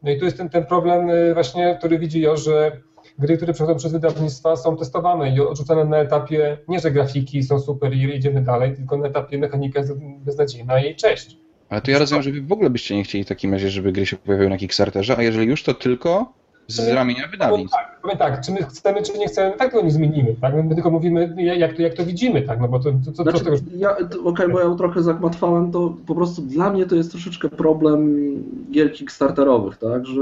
No 0.03 0.11
i 0.11 0.19
tu 0.19 0.25
jest 0.25 0.37
ten, 0.37 0.49
ten 0.49 0.65
problem 0.65 1.09
y, 1.09 1.33
właśnie, 1.33 1.75
który 1.79 1.99
widzi 1.99 2.21
jo, 2.21 2.37
że 2.37 2.71
gry, 3.19 3.37
które 3.37 3.53
przechodzą 3.53 3.77
przez 3.77 3.91
wydawnictwa 3.91 4.55
są 4.55 4.77
testowane 4.77 5.35
i 5.35 5.39
odrzucane 5.39 5.85
na 5.85 5.97
etapie, 5.97 6.57
nie 6.67 6.79
że 6.79 6.91
grafiki 6.91 7.43
są 7.43 7.59
super 7.59 7.93
i 7.93 8.15
idziemy 8.15 8.41
dalej, 8.41 8.75
tylko 8.75 8.97
na 8.97 9.07
etapie 9.07 9.37
mechanika 9.37 9.79
jest 9.79 9.93
beznadziejna 9.99 10.85
i 10.85 10.95
cześć. 10.95 11.37
Ale 11.69 11.81
to 11.81 11.91
ja 11.91 11.99
rozumiem, 11.99 12.23
że 12.23 12.31
wy 12.31 12.41
w 12.41 12.51
ogóle 12.51 12.69
byście 12.69 12.95
nie 12.95 13.03
chcieli 13.03 13.23
w 13.23 13.27
takim 13.27 13.53
razie, 13.53 13.69
żeby 13.69 13.91
gry 13.91 14.05
się 14.05 14.17
pojawiały 14.17 14.49
na 14.49 14.57
Kickstarterze, 14.57 15.17
a 15.17 15.23
jeżeli 15.23 15.47
już, 15.47 15.63
to 15.63 15.73
tylko 15.73 16.33
z 16.69 16.87
ramienia 16.87 17.27
wydawnictw. 17.27 17.75
Tak, 17.75 18.01
powiem 18.01 18.17
tak, 18.17 18.45
czy 18.45 18.51
my 18.51 18.63
chcemy, 18.63 19.03
czy 19.03 19.17
nie 19.17 19.27
chcemy, 19.27 19.57
tak 19.57 19.71
tego 19.71 19.83
nie 19.83 19.91
zmienimy, 19.91 20.35
tak? 20.41 20.55
My 20.55 20.75
tylko 20.75 20.91
mówimy, 20.91 21.35
jak 21.37 21.75
to, 21.75 21.81
jak 21.81 21.93
to 21.93 22.05
widzimy, 22.05 22.41
tak? 22.41 22.59
No 22.61 22.67
bo 22.67 22.79
to, 22.79 22.91
to, 23.05 23.11
to, 23.11 23.23
znaczy, 23.23 23.45
to 23.45 23.51
ja, 23.75 23.97
Okej, 23.97 24.19
okay, 24.23 24.49
bo 24.49 24.59
ja 24.59 24.75
trochę 24.75 25.03
zagmatwałem, 25.03 25.71
to 25.71 25.95
po 26.07 26.15
prostu 26.15 26.41
dla 26.41 26.69
mnie 26.69 26.85
to 26.85 26.95
jest 26.95 27.11
troszeczkę 27.11 27.49
problem 27.49 28.33
gier 28.71 28.93
kickstarterowych, 28.93 29.77
tak? 29.77 30.05
Że 30.05 30.21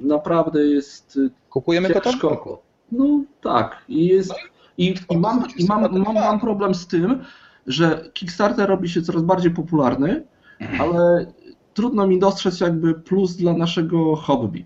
naprawdę 0.00 0.64
jest 0.64 1.18
Kupujemy 1.50 1.88
ciężko. 2.04 2.62
No 2.92 3.22
tak, 3.42 3.76
i 3.88 4.06
jest... 4.06 4.34
I, 4.78 4.94
i, 5.10 5.18
mam, 5.18 5.44
i 5.56 5.64
mam, 5.64 6.02
mam, 6.02 6.14
mam 6.14 6.40
problem 6.40 6.74
z 6.74 6.86
tym, 6.86 7.24
że 7.66 8.10
Kickstarter 8.14 8.68
robi 8.68 8.88
się 8.88 9.02
coraz 9.02 9.22
bardziej 9.22 9.50
popularny, 9.50 10.22
ale 10.78 11.26
trudno 11.74 12.06
mi 12.06 12.18
dostrzec 12.18 12.60
jakby 12.60 12.94
plus 12.94 13.36
dla 13.36 13.52
naszego 13.52 14.16
hobby. 14.16 14.64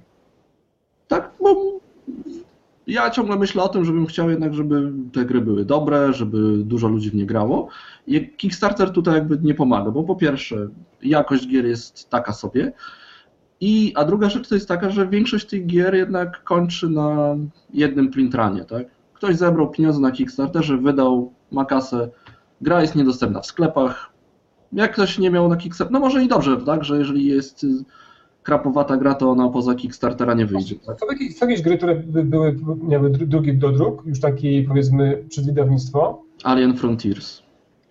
Tak, 1.08 1.30
bo 1.40 1.80
ja 2.86 3.10
ciągle 3.10 3.36
myślę 3.36 3.62
o 3.62 3.68
tym, 3.68 3.84
żebym 3.84 4.06
chciał 4.06 4.30
jednak, 4.30 4.54
żeby 4.54 4.92
te 5.12 5.24
gry 5.24 5.40
były 5.40 5.64
dobre, 5.64 6.12
żeby 6.12 6.58
dużo 6.58 6.88
ludzi 6.88 7.10
w 7.10 7.14
nie 7.14 7.26
grało. 7.26 7.68
I 8.06 8.28
Kickstarter 8.28 8.90
tutaj 8.90 9.14
jakby 9.14 9.38
nie 9.42 9.54
pomaga, 9.54 9.90
bo 9.90 10.04
po 10.04 10.16
pierwsze 10.16 10.68
jakość 11.02 11.48
gier 11.48 11.66
jest 11.66 12.10
taka 12.10 12.32
sobie, 12.32 12.72
i, 13.60 13.92
a 13.96 14.04
druga 14.04 14.30
rzecz 14.30 14.48
to 14.48 14.54
jest 14.54 14.68
taka, 14.68 14.90
że 14.90 15.08
większość 15.08 15.46
tych 15.46 15.66
gier 15.66 15.94
jednak 15.94 16.44
kończy 16.44 16.88
na 16.88 17.36
jednym 17.72 18.10
printranie, 18.10 18.64
tak? 18.64 18.86
Ktoś 19.12 19.36
zebrał 19.36 19.70
pieniądze 19.70 20.00
na 20.00 20.10
Kickstarterze, 20.10 20.76
wydał, 20.76 21.32
ma 21.50 21.64
kasę, 21.64 22.08
gra 22.60 22.80
jest 22.80 22.94
niedostępna 22.94 23.40
w 23.40 23.46
sklepach. 23.46 24.10
Jak 24.72 24.92
ktoś 24.92 25.18
nie 25.18 25.30
miał 25.30 25.48
na 25.48 25.56
Kickstarter, 25.56 25.92
no 25.92 26.00
może 26.00 26.22
i 26.22 26.28
dobrze, 26.28 26.56
tak, 26.56 26.84
że 26.84 26.98
jeżeli 26.98 27.26
jest 27.26 27.66
krapowata 28.44 28.96
gra, 28.96 29.14
to 29.14 29.30
ona 29.30 29.48
poza 29.48 29.74
Kickstartera 29.74 30.34
nie 30.34 30.46
wyjdzie. 30.46 30.74
Tak? 30.86 31.00
Są, 31.00 31.06
jakieś, 31.06 31.36
są 31.36 31.48
jakieś 31.48 31.62
gry, 31.62 31.76
które 31.76 31.94
były, 32.06 32.56
miały 32.82 33.10
drugi 33.10 33.54
do 33.54 33.72
druk, 33.72 34.02
już 34.06 34.20
taki 34.20 34.62
powiedzmy 34.62 35.24
przedwydawnictwo? 35.28 36.22
Alien 36.44 36.76
Frontiers. 36.76 37.42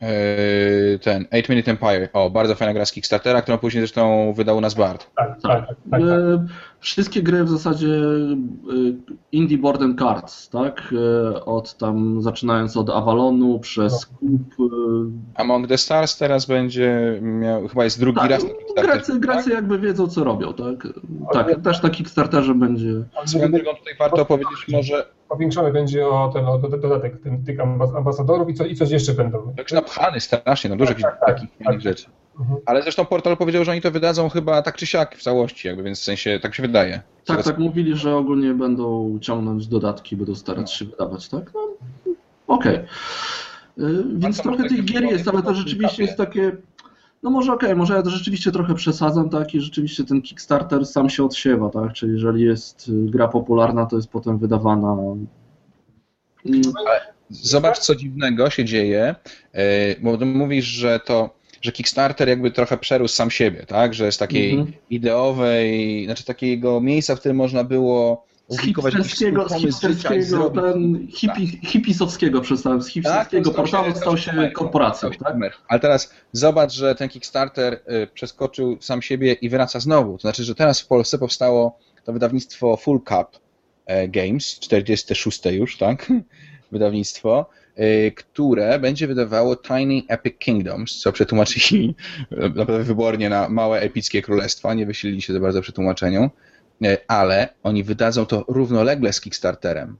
Yy, 0.01 0.99
ten 0.99 1.25
8 1.31 1.43
Minute 1.49 1.71
Empire. 1.71 2.09
O, 2.13 2.29
bardzo 2.29 2.55
fajna 2.55 2.73
gra 2.73 2.85
z 2.85 2.91
Kickstartera, 2.91 3.41
którą 3.41 3.57
później 3.57 3.81
zresztą 3.81 4.33
wydał 4.33 4.61
nas 4.61 4.73
Bart. 4.73 5.11
Tak, 5.15 5.41
tak, 5.41 5.41
tak. 5.41 5.67
tak, 5.67 5.77
tak. 5.91 6.01
Yy, 6.01 6.39
wszystkie 6.83 7.23
gry 7.23 7.43
w 7.43 7.49
zasadzie 7.49 7.87
yy, 7.87 8.95
Indie 9.31 9.57
Board 9.57 9.81
and 9.81 9.99
Cards, 9.99 10.49
tak? 10.49 10.93
Od 11.45 11.77
tam, 11.77 12.21
zaczynając 12.21 12.77
od 12.77 12.89
Avalonu 12.89 13.59
przez 13.59 14.11
no. 14.21 14.29
Kup. 14.57 14.71
Among 15.35 15.67
the 15.67 15.77
Stars 15.77 16.17
teraz 16.17 16.45
będzie 16.45 17.19
miał, 17.21 17.67
chyba 17.67 17.83
jest 17.83 17.99
drugi 17.99 18.19
tak, 18.19 18.29
raz 18.29 18.45
Grecy, 18.75 19.19
Grecy 19.19 19.43
tak? 19.43 19.53
jakby 19.53 19.79
wiedzą, 19.79 20.07
co 20.07 20.23
robią, 20.23 20.53
tak? 20.53 20.87
Tak, 21.33 21.61
też 21.61 21.83
na 21.83 21.89
Kickstarterze 21.89 22.55
będzie. 22.55 22.93
Swoją 23.25 23.51
drogą 23.51 23.75
tutaj 23.75 23.93
warto 23.99 24.25
powiedzieć 24.25 24.67
może 24.67 25.05
powiększony 25.29 25.71
będzie 25.71 26.07
o 26.07 26.31
ten 26.33 26.45
o 26.45 26.57
dodatek 26.57 27.21
ten, 27.23 27.43
tych 27.43 27.59
ambasadorów 27.95 28.49
i, 28.49 28.53
co, 28.53 28.65
i 28.65 28.75
coś 28.75 28.89
jeszcze 28.89 29.13
będą. 29.13 29.53
Tak 29.57 29.71
napchany 29.71 30.19
strasznie, 30.19 30.69
no 30.69 30.75
dużo 30.75 30.93
tak, 30.93 31.01
tak, 31.01 31.19
takich 31.25 31.49
tak, 31.57 31.67
tak. 31.67 31.81
rzeczy. 31.81 32.05
Mhm. 32.39 32.59
Ale 32.65 32.81
zresztą 32.81 33.05
portal 33.05 33.37
powiedział, 33.37 33.65
że 33.65 33.71
oni 33.71 33.81
to 33.81 33.91
wydadzą 33.91 34.29
chyba 34.29 34.61
tak 34.61 34.75
czy 34.75 34.85
siak 34.85 35.17
w 35.17 35.23
całości, 35.23 35.67
jakby, 35.67 35.83
więc 35.83 35.99
w 35.99 36.03
sensie 36.03 36.39
tak 36.41 36.55
się 36.55 36.63
wydaje. 36.63 37.01
Tak, 37.25 37.43
tak 37.43 37.57
mówili, 37.57 37.95
że 37.95 38.15
ogólnie 38.15 38.53
będą 38.53 39.17
ciągnąć 39.21 39.67
dodatki, 39.67 40.15
będą 40.15 40.35
starać 40.35 40.73
się 40.73 40.85
wydawać, 40.85 41.29
tak? 41.29 41.51
No, 41.53 41.61
Okej. 42.47 42.75
Okay. 42.75 44.03
Więc 44.15 44.41
trochę 44.41 44.69
tych 44.69 44.85
gier 44.85 45.03
jest, 45.03 45.27
ale 45.27 45.43
to 45.43 45.53
rzeczywiście 45.53 46.03
jest 46.03 46.17
takie 46.17 46.51
no 47.23 47.29
może 47.29 47.53
okej, 47.53 47.69
okay, 47.69 47.75
może 47.75 47.93
ja 47.93 48.01
to 48.01 48.09
rzeczywiście 48.09 48.51
trochę 48.51 48.75
przesadzam, 48.75 49.29
tak, 49.29 49.55
i 49.55 49.61
rzeczywiście 49.61 50.03
ten 50.03 50.21
Kickstarter 50.21 50.85
sam 50.85 51.09
się 51.09 51.25
odsiewa, 51.25 51.69
tak, 51.69 51.93
czyli 51.93 52.13
jeżeli 52.13 52.41
jest 52.41 52.87
y, 52.89 52.91
gra 52.91 53.27
popularna, 53.27 53.85
to 53.85 53.95
jest 53.95 54.07
potem 54.07 54.37
wydawana. 54.37 54.97
Zobacz, 57.29 57.79
co 57.79 57.95
dziwnego 57.95 58.49
się 58.49 58.65
dzieje, 58.65 59.15
y, 59.55 59.59
bo 60.01 60.25
mówisz, 60.25 60.65
że 60.65 60.99
to, 60.99 61.35
że 61.63 61.71
Kickstarter 61.71 62.29
jakby 62.29 62.51
trochę 62.51 62.77
przerósł 62.77 63.15
sam 63.15 63.31
siebie, 63.31 63.65
tak, 63.65 63.93
że 63.93 64.11
z 64.11 64.17
takiej 64.17 64.51
mhm. 64.51 64.73
ideowej, 64.89 66.05
znaczy 66.05 66.25
takiego 66.25 66.81
miejsca, 66.81 67.15
w 67.15 67.19
którym 67.19 67.37
można 67.37 67.63
było 67.63 68.25
swój 68.49 68.73
hipsterskiego, 68.73 69.49
z 69.49 69.53
hipsterskiego 69.53 70.49
ten 70.49 71.07
hipi, 71.07 71.47
hipisowskiego 71.47 72.41
przestałem, 72.41 72.81
z 72.81 72.87
hipsterskiego 72.87 73.49
Tak, 73.49 73.55
portalu 73.55 73.95
stał 73.95 74.17
się- 74.17 74.23
stał 74.23 74.43
się 74.43 74.51
korporacją, 74.51 75.11
tak? 75.11 75.35
Ale 75.67 75.79
teraz 75.79 76.13
zobacz, 76.31 76.73
że 76.73 76.95
ten 76.95 77.09
Kickstarter 77.09 77.73
y, 77.73 78.07
przeskoczył 78.13 78.77
sam 78.81 79.01
siebie 79.01 79.33
i 79.33 79.49
wraca 79.49 79.79
znowu. 79.79 80.13
To 80.17 80.21
znaczy, 80.21 80.43
że 80.43 80.55
teraz 80.55 80.81
w 80.81 80.87
Polsce 80.87 81.17
powstało 81.17 81.79
to 82.03 82.13
wydawnictwo 82.13 82.77
Full 82.77 82.99
Cup 82.99 83.39
e, 83.85 84.07
Games, 84.07 84.59
46 84.59 85.45
już, 85.45 85.77
tak? 85.77 86.11
Wydawnictwo, 86.71 87.45
które 88.15 88.79
będzie 88.79 89.07
wydawało 89.07 89.55
Tiny 89.55 90.01
Epic 90.07 90.37
Kingdoms, 90.37 90.99
co 90.99 91.11
przetłumaczyli 91.11 91.95
naprawdę 92.55 92.83
wybornie 92.83 93.29
na 93.29 93.49
małe 93.49 93.79
epickie 93.79 94.21
królestwa, 94.21 94.73
nie 94.73 94.85
wysilili 94.85 95.21
się 95.21 95.33
za 95.33 95.39
bardzo 95.39 95.61
przetłumaczeniu, 95.61 96.29
e, 96.83 96.97
ale 97.07 97.49
oni 97.63 97.83
wydadzą 97.83 98.25
to 98.25 98.45
równolegle 98.47 99.13
z 99.13 99.21
Kickstarterem. 99.21 99.97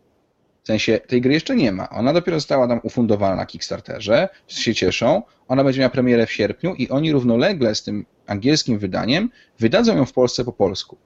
W 0.64 0.68
sensie 0.68 1.00
tej 1.08 1.22
gry 1.22 1.34
jeszcze 1.34 1.56
nie 1.56 1.72
ma. 1.72 1.90
Ona 1.90 2.14
dopiero 2.14 2.38
została 2.38 2.68
tam 2.68 2.80
ufundowana 2.84 3.36
na 3.36 3.46
Kickstarterze, 3.46 4.30
się 4.48 4.76
cieszą. 4.76 5.22
Ona 5.48 5.64
będzie 5.64 5.80
miała 5.80 5.90
premierę 5.90 6.26
w 6.26 6.32
sierpniu 6.32 6.76
i 6.76 6.90
oni 6.90 7.12
równolegle 7.12 7.76
z 7.76 7.84
tym 7.84 8.06
angielskim 8.28 8.80
wydaniem 8.80 9.30
wydadzą 9.60 9.98
ją 9.98 10.06
w 10.06 10.14
Polsce 10.14 10.46
po 10.46 10.54
polsku. 10.54 10.98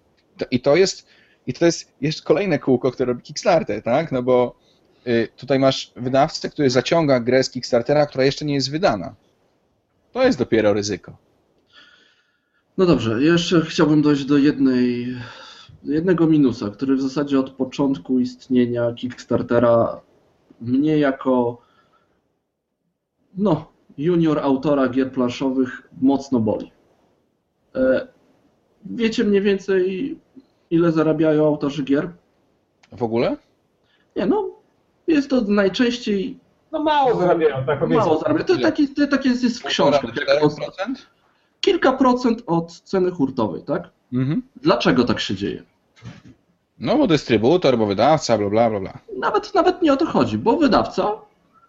I 0.52 0.60
to 0.60 0.76
jest 0.76 1.08
i 1.48 1.54
to 1.54 1.66
jest 1.66 1.94
jeszcze 2.02 2.24
kolejne 2.24 2.60
kółko, 2.60 2.92
które 2.92 3.14
robi 3.14 3.24
Kickstarter, 3.24 3.84
tak? 3.84 4.12
No 4.12 4.24
bo 4.24 4.56
y, 4.62 4.67
tutaj 5.36 5.60
masz 5.60 5.92
wydawcę, 5.96 6.50
który 6.50 6.70
zaciąga 6.70 7.20
grę 7.20 7.44
z 7.44 7.50
Kickstartera, 7.50 8.06
która 8.06 8.26
jeszcze 8.26 8.46
nie 8.46 8.54
jest 8.54 8.72
wydana. 8.72 9.16
To 10.12 10.24
jest 10.24 10.40
dopiero 10.40 10.74
ryzyko. 10.74 11.18
No 12.78 12.86
dobrze, 12.86 13.24
jeszcze 13.24 13.62
chciałbym 13.62 14.02
dojść 14.02 14.26
do 14.26 14.38
jednej, 14.38 15.16
jednego 15.84 16.28
minusa, 16.28 16.70
który 16.70 16.96
w 16.96 17.02
zasadzie 17.02 17.40
od 17.40 17.50
początku 17.50 18.20
istnienia 18.20 18.94
Kickstartera 18.94 20.02
mnie 20.62 20.98
jako 20.98 21.62
no, 23.38 23.72
junior 23.98 24.40
autora 24.40 24.90
gier 24.90 25.12
planszowych 25.12 25.90
mocno 26.02 26.40
boli. 26.40 26.72
E, 27.76 28.08
Wiecie 28.86 29.24
mniej 29.24 29.42
więcej, 29.42 30.20
ile 30.72 30.92
zarabiają 30.92 31.48
autorzy 31.48 31.84
gier? 31.84 32.10
W 32.92 33.04
ogóle? 33.04 33.38
Nie, 34.16 34.26
no, 34.26 34.50
jest 35.08 35.30
to 35.30 35.42
najczęściej 35.42 36.40
No 36.72 36.84
mało 36.84 37.20
zarabiają, 37.20 37.66
tak 37.66 37.80
powiedzmy. 37.80 38.06
mało 38.06 38.20
zarabiają. 38.20 38.46
To 38.46 38.58
takie, 38.58 38.88
to 38.88 39.08
takie 39.08 39.30
jest 39.30 39.60
w 39.60 39.64
książkach. 39.64 40.04
4%? 40.04 40.50
Kilka 41.62 41.94
procent 41.94 42.44
od 42.46 42.72
ceny 42.82 43.12
hurtowej, 43.12 43.64
tak? 43.64 43.90
Mhm. 44.14 44.42
Dlaczego 44.62 45.04
tak 45.04 45.20
się 45.20 45.36
dzieje? 45.36 45.64
No 46.80 46.98
bo 46.98 47.08
dystrybutor, 47.08 47.78
bo 47.78 47.86
wydawca, 47.86 48.38
bla 48.38 48.50
bla 48.50 48.70
bla 48.70 48.80
bla. 48.80 48.98
Nawet, 49.20 49.54
nawet 49.56 49.82
nie 49.82 49.94
o 49.94 49.98
to 49.98 50.06
chodzi, 50.06 50.38
bo 50.38 50.58
wydawca 50.58 51.12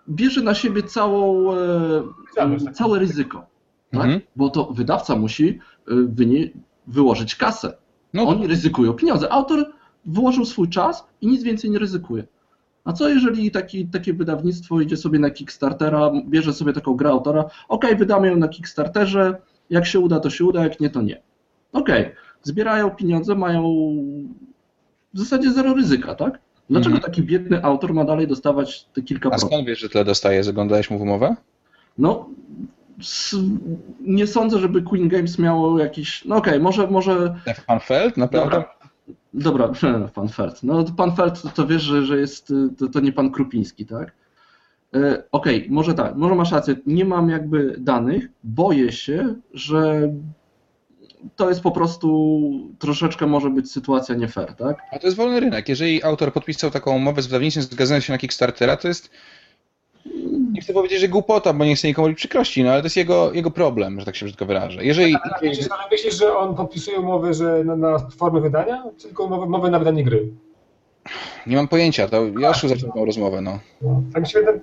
bierze 0.09 0.43
na 0.43 0.55
siebie 0.55 0.82
całą, 0.82 1.53
e, 1.55 2.72
całe 2.72 2.99
ryzyko. 2.99 3.47
Tak? 3.91 4.01
Mhm. 4.01 4.20
Bo 4.36 4.51
to 4.51 4.64
wydawca 4.64 5.16
musi 5.16 5.49
e, 5.49 5.59
wynie, 5.95 6.49
wyłożyć 6.86 7.34
kasę. 7.34 7.76
No 8.14 8.28
Oni 8.28 8.47
ryzykują 8.47 8.93
pieniądze. 8.93 9.32
Autor 9.32 9.72
wyłożył 10.05 10.45
swój 10.45 10.68
czas 10.68 11.07
i 11.20 11.26
nic 11.26 11.43
więcej 11.43 11.70
nie 11.70 11.78
ryzykuje. 11.78 12.24
A 12.89 12.93
co 12.93 13.09
jeżeli 13.09 13.51
taki, 13.51 13.86
takie 13.86 14.14
wydawnictwo 14.14 14.80
idzie 14.80 14.97
sobie 14.97 15.18
na 15.18 15.30
Kickstartera, 15.30 16.11
bierze 16.28 16.53
sobie 16.53 16.72
taką 16.72 16.95
grę 16.95 17.11
autora, 17.11 17.45
ok, 17.68 17.86
wydamy 17.99 18.28
ją 18.28 18.36
na 18.36 18.49
Kickstarterze, 18.49 19.36
jak 19.70 19.86
się 19.86 20.01
uda, 20.01 20.20
to 20.20 20.30
się 20.30 20.45
uda, 20.45 20.62
jak 20.62 20.80
nie, 20.80 20.91
to 20.91 21.03
nie. 21.03 21.20
Ok, 21.72 21.89
zbierają 22.43 22.91
pieniądze, 22.91 23.34
mają 23.34 23.62
w 25.14 25.18
zasadzie 25.18 25.53
zero 25.53 25.74
ryzyka, 25.74 26.14
tak? 26.14 26.39
Dlaczego 26.70 26.97
Mhm. 26.97 27.12
taki 27.12 27.22
biedny 27.22 27.62
autor 27.64 27.95
ma 27.95 28.05
dalej 28.05 28.26
dostawać 28.26 28.84
te 28.93 29.03
kilka 29.03 29.28
A 29.28 29.30
procent? 29.30 29.53
skąd 29.53 29.66
wiesz, 29.66 29.78
że 29.80 29.89
tyle 29.89 30.05
dostaje? 30.05 30.45
Zaglądałeś 30.45 30.91
mu 30.91 30.99
w 30.99 31.03
umowę? 31.03 31.36
No, 31.99 32.28
nie 34.01 34.26
sądzę, 34.26 34.59
żeby 34.59 34.82
Queen 34.82 35.09
Games 35.09 35.39
miało 35.39 35.78
jakiś. 35.78 36.24
No 36.24 36.36
okej, 36.36 36.61
może, 36.61 36.86
może. 36.86 37.34
Stefan 37.43 37.80
Feld? 37.80 38.16
Naprawdę? 38.16 38.51
Dobra, 38.57 38.70
dobra, 39.35 39.73
pan 40.15 40.29
Feld. 40.29 40.63
No 40.63 40.85
to 40.85 40.93
pan 40.93 41.17
Feld 41.17 41.43
to, 41.43 41.49
to 41.49 41.67
wiesz, 41.67 41.83
że, 41.83 42.07
że 42.07 42.19
jest. 42.19 42.53
To, 42.79 42.89
to 42.89 43.01
nie 43.01 43.13
pan 43.13 43.31
Krupiński, 43.31 43.87
tak? 43.87 44.13
E, 44.95 45.23
Okej, 45.33 45.67
może 45.71 45.95
tak, 45.95 46.17
może 46.17 46.35
masz 46.35 46.53
rację. 46.53 46.77
Nie 46.87 47.05
mam 47.05 47.31
jakby 47.31 47.77
danych. 47.79 48.29
Boję 48.45 48.93
się, 48.93 49.35
że 49.55 50.13
to 51.37 51.49
jest 51.49 51.61
po 51.61 51.71
prostu 51.71 52.51
troszeczkę 52.79 53.27
może 53.27 53.51
być 53.51 53.73
sytuacja 53.73 54.15
nie 54.15 54.29
fair, 54.29 54.55
tak? 54.55 54.79
A 54.93 54.99
to 54.99 55.07
jest 55.07 55.17
wolny 55.17 55.41
rynek. 55.41 55.69
Jeżeli 55.69 56.03
autor 56.03 56.33
podpisał 56.33 56.71
taką 56.71 56.97
umowę 56.97 57.23
z 57.23 57.27
wydawnictwem, 57.27 57.65
zgadzając 57.65 58.05
się 58.05 58.13
na 58.13 58.19
Kickstartera, 58.19 58.77
to 58.77 58.89
jest. 58.89 59.11
Nie 60.53 60.61
chcę 60.61 60.73
powiedzieć, 60.73 61.01
że 61.01 61.09
głupota, 61.09 61.53
bo 61.53 61.65
nie 61.65 61.77
chcę 61.77 61.89
nikomu 61.89 62.07
robić 62.09 62.19
przykrości, 62.19 62.63
no 62.65 62.71
ale 62.71 62.81
to 62.81 62.87
jest 62.87 62.97
jego, 62.97 63.33
jego 63.33 63.51
problem, 63.51 64.01
że 64.01 64.07
tak 64.07 64.17
się 64.17 64.27
brzydko 64.27 64.47
wyrażę. 64.47 64.85
Jeżeli. 64.85 65.15
Ale 65.23 65.49
myślisz, 65.51 65.69
ale 65.71 65.83
myślisz, 65.91 66.19
że 66.19 66.37
on 66.37 66.55
podpisuje 66.55 67.01
umowę 67.01 67.35
że 67.35 67.65
na, 67.65 67.77
na 67.77 67.99
formę 67.99 68.41
wydania, 68.41 68.85
czy 68.97 69.07
tylko 69.07 69.25
umowę, 69.25 69.47
umowę 69.47 69.71
na 69.71 69.79
wydanie 69.79 70.05
gry? 70.05 70.29
Nie 71.47 71.57
mam 71.57 71.69
pojęcia, 71.69 72.09
to 72.09 72.27
Joszu 72.27 72.69
zaczął 72.69 72.93
tą 72.93 73.05
rozmowę, 73.05 73.41
no. 73.41 73.59
No, 73.83 74.03
tak 74.15 74.23
mi 74.23 74.29
się 74.29 74.39
wydaje. 74.39 74.61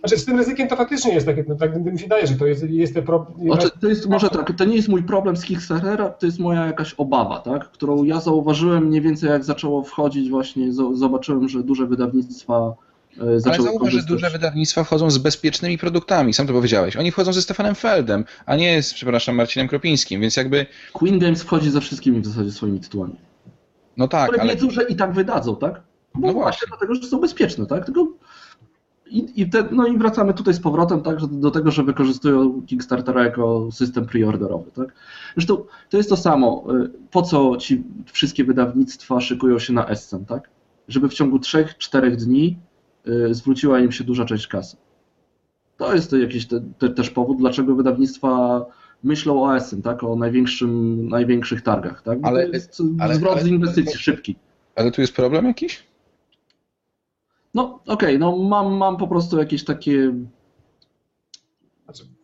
Znaczy 0.00 0.18
z 0.18 0.24
tym 0.24 0.36
ryzykiem 0.38 0.68
to 0.68 0.76
faktycznie 0.76 1.14
jest 1.14 1.26
takie, 1.26 1.44
no, 1.48 1.54
tak 1.54 1.84
mi 1.84 1.98
się 1.98 2.04
wydaje, 2.04 2.26
że 2.26 2.34
to 2.34 2.46
jest, 2.46 2.70
jest 2.70 2.94
ten 2.94 3.02
problem. 3.04 3.48
Znaczy, 3.48 3.68
to 3.80 3.88
jest 3.88 4.08
może 4.08 4.30
tak, 4.30 4.56
to 4.56 4.64
nie 4.64 4.76
jest 4.76 4.88
mój 4.88 5.02
problem 5.02 5.36
z 5.36 5.44
Kickstartera, 5.44 6.08
to 6.08 6.26
jest 6.26 6.38
moja 6.38 6.66
jakaś 6.66 6.94
obawa, 6.94 7.38
tak? 7.38 7.70
którą 7.70 8.04
ja 8.04 8.20
zauważyłem 8.20 8.84
mniej 8.86 9.00
więcej 9.00 9.30
jak 9.30 9.44
zaczęło 9.44 9.82
wchodzić 9.82 10.30
właśnie, 10.30 10.72
zo- 10.72 10.96
zobaczyłem, 10.96 11.48
że 11.48 11.62
duże 11.62 11.86
wydawnictwa 11.86 12.74
e, 13.18 13.22
Ale 13.22 13.40
zauważ, 13.40 13.92
że 13.92 14.02
duże 14.02 14.30
wydawnictwa 14.30 14.84
wchodzą 14.84 15.10
z 15.10 15.18
bezpiecznymi 15.18 15.78
produktami, 15.78 16.34
sam 16.34 16.46
to 16.46 16.52
powiedziałeś. 16.52 16.96
Oni 16.96 17.10
wchodzą 17.12 17.32
ze 17.32 17.42
Stefanem 17.42 17.74
Feldem, 17.74 18.24
a 18.46 18.56
nie 18.56 18.82
z, 18.82 18.94
przepraszam, 18.94 19.34
Marcinem 19.34 19.68
Kropińskim, 19.68 20.20
więc 20.20 20.36
jakby. 20.36 20.66
Queen 20.92 21.18
Games 21.18 21.42
wchodzi 21.42 21.70
ze 21.70 21.80
wszystkimi 21.80 22.20
w 22.20 22.26
zasadzie 22.26 22.52
swoimi 22.52 22.80
tytułami. 22.80 23.14
No 23.96 24.08
tak, 24.08 24.28
które 24.28 24.42
ale. 24.42 24.54
wiedzą, 24.54 24.70
że 24.70 24.82
i 24.82 24.96
tak 24.96 25.12
wydadzą, 25.12 25.56
tak? 25.56 25.82
Bo 26.14 26.26
No 26.26 26.32
właśnie 26.32 26.68
dlatego, 26.68 26.94
że 26.94 27.02
są 27.02 27.20
bezpieczne, 27.20 27.66
tak? 27.66 27.84
Tylko 27.84 28.06
i, 29.06 29.42
i 29.42 29.50
te, 29.50 29.64
no 29.70 29.86
i 29.86 29.98
wracamy 29.98 30.34
tutaj 30.34 30.54
z 30.54 30.60
powrotem 30.60 31.02
tak, 31.02 31.26
do 31.26 31.50
tego, 31.50 31.70
że 31.70 31.82
wykorzystują 31.84 32.62
Kickstartera 32.66 33.24
jako 33.24 33.68
system 33.72 34.06
preorderowy, 34.06 34.70
tak? 34.70 34.94
Zresztą 35.36 35.64
to 35.88 35.96
jest 35.96 36.08
to 36.08 36.16
samo. 36.16 36.64
y, 36.84 36.90
Po 37.10 37.22
co 37.22 37.56
ci 37.56 37.82
wszystkie 38.12 38.44
wydawnictwa 38.44 39.20
szykują 39.20 39.58
się 39.58 39.72
na 39.72 39.86
Essen, 39.86 40.24
tak? 40.26 40.50
Żeby 40.88 41.08
w 41.08 41.14
ciągu 41.14 41.36
3-4 41.38 42.16
dni 42.16 42.58
zwróciła 43.30 43.80
im 43.80 43.92
się 43.92 44.04
duża 44.04 44.24
część 44.24 44.46
kasy. 44.46 44.76
To 45.76 45.94
jest 45.94 46.10
to 46.10 46.16
jakiś 46.16 46.46
te, 46.46 46.60
te, 46.78 46.88
też 46.90 47.10
powód, 47.10 47.38
dlaczego 47.38 47.74
wydawnictwa 47.74 48.64
myślą 49.04 49.42
o 49.44 49.56
Essen, 49.56 49.82
tak? 49.82 50.04
O 50.04 50.16
największym, 50.16 51.08
największych 51.08 51.62
targach, 51.62 52.02
tak? 52.02 52.20
Bo 52.20 52.28
Ale- 52.28 52.46
to 52.46 52.52
jest 52.52 52.82
ale- 53.00 53.14
zwrot 53.14 53.32
ale- 53.32 53.42
z 53.42 53.46
inwestycji 53.46 53.98
szybki. 53.98 54.36
Ale 54.76 54.90
tu 54.90 55.00
jest 55.00 55.12
problem 55.16 55.44
jakiś? 55.44 55.86
No 57.54 57.80
okej, 57.86 58.18
no 58.18 58.36
mam, 58.36 58.72
mam 58.74 58.96
po 58.96 59.08
prostu 59.08 59.38
jakieś 59.38 59.64
takie. 59.64 60.14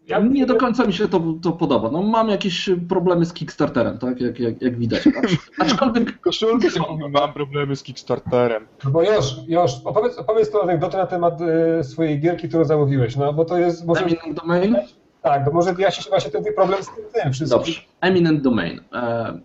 Ja, 0.07 0.19
Nie 0.19 0.47
do 0.47 0.55
końca 0.57 0.85
mi 0.85 0.93
się 0.93 1.09
to, 1.09 1.21
to 1.43 1.53
podoba. 1.53 1.91
No 1.91 2.03
mam 2.03 2.29
jakieś 2.29 2.71
problemy 2.89 3.27
z 3.27 3.33
Kickstarterem, 3.33 3.99
tak? 3.99 4.21
Jak, 4.21 4.41
jak, 4.41 4.63
jak 4.63 4.79
widać. 4.79 5.07
Acz- 5.07 5.39
Aczkolwiek. 5.63 6.21
Koszulkę 6.21 6.69
mam 7.11 7.33
problemy 7.33 7.77
z 7.77 7.83
Kickstarterem. 7.83 8.67
No 8.85 8.91
bo 8.91 9.03
Josz, 9.03 9.37
Josz, 9.49 9.73
opowiedz, 9.85 10.19
opowiedz 10.19 10.51
tą 10.51 10.61
anegdotę 10.63 10.99
na 10.99 11.07
temat 11.07 11.41
e, 11.41 11.85
swojej 11.85 12.21
gierki, 12.21 12.49
którą 12.49 12.65
zamówiłeś, 12.65 13.17
no 13.17 13.33
bo 13.33 13.45
to 13.45 13.59
jest, 13.59 13.87
może, 13.87 14.01
Eminent 14.05 14.35
Domain? 14.41 14.77
tak, 15.23 15.45
bo 15.45 15.51
może 15.53 15.75
wyjaśni 15.75 16.05
się 16.05 16.11
właśnie 16.11 16.31
ten 16.31 16.45
problem 16.57 16.83
z 16.83 16.87
tym, 16.87 17.05
tym 17.23 17.33
wszystkim. 17.33 17.59
Dobrze. 17.59 17.81
Eminent 18.01 18.43
Domain. 18.43 18.81
E, 18.93 19.39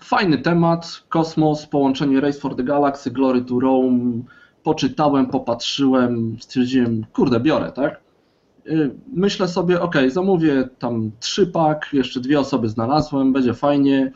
fajny 0.00 0.38
temat. 0.38 1.02
Kosmos, 1.08 1.66
połączenie 1.66 2.20
Race 2.20 2.40
for 2.40 2.56
the 2.56 2.62
Galaxy, 2.64 3.10
Glory 3.10 3.42
to 3.42 3.60
Rome. 3.60 4.00
Poczytałem, 4.62 5.26
popatrzyłem, 5.26 6.36
stwierdziłem, 6.40 7.06
kurde, 7.12 7.40
biorę, 7.40 7.72
tak? 7.72 8.00
Y, 8.68 8.90
Myślę 9.12 9.48
sobie, 9.48 9.80
ok, 9.80 9.94
zamówię 10.08 10.68
tam 10.78 11.10
trzy 11.20 11.46
pak, 11.46 11.88
jeszcze 11.92 12.20
dwie 12.20 12.40
osoby 12.40 12.68
znalazłem, 12.68 13.32
będzie 13.32 13.54
fajnie. 13.54 14.12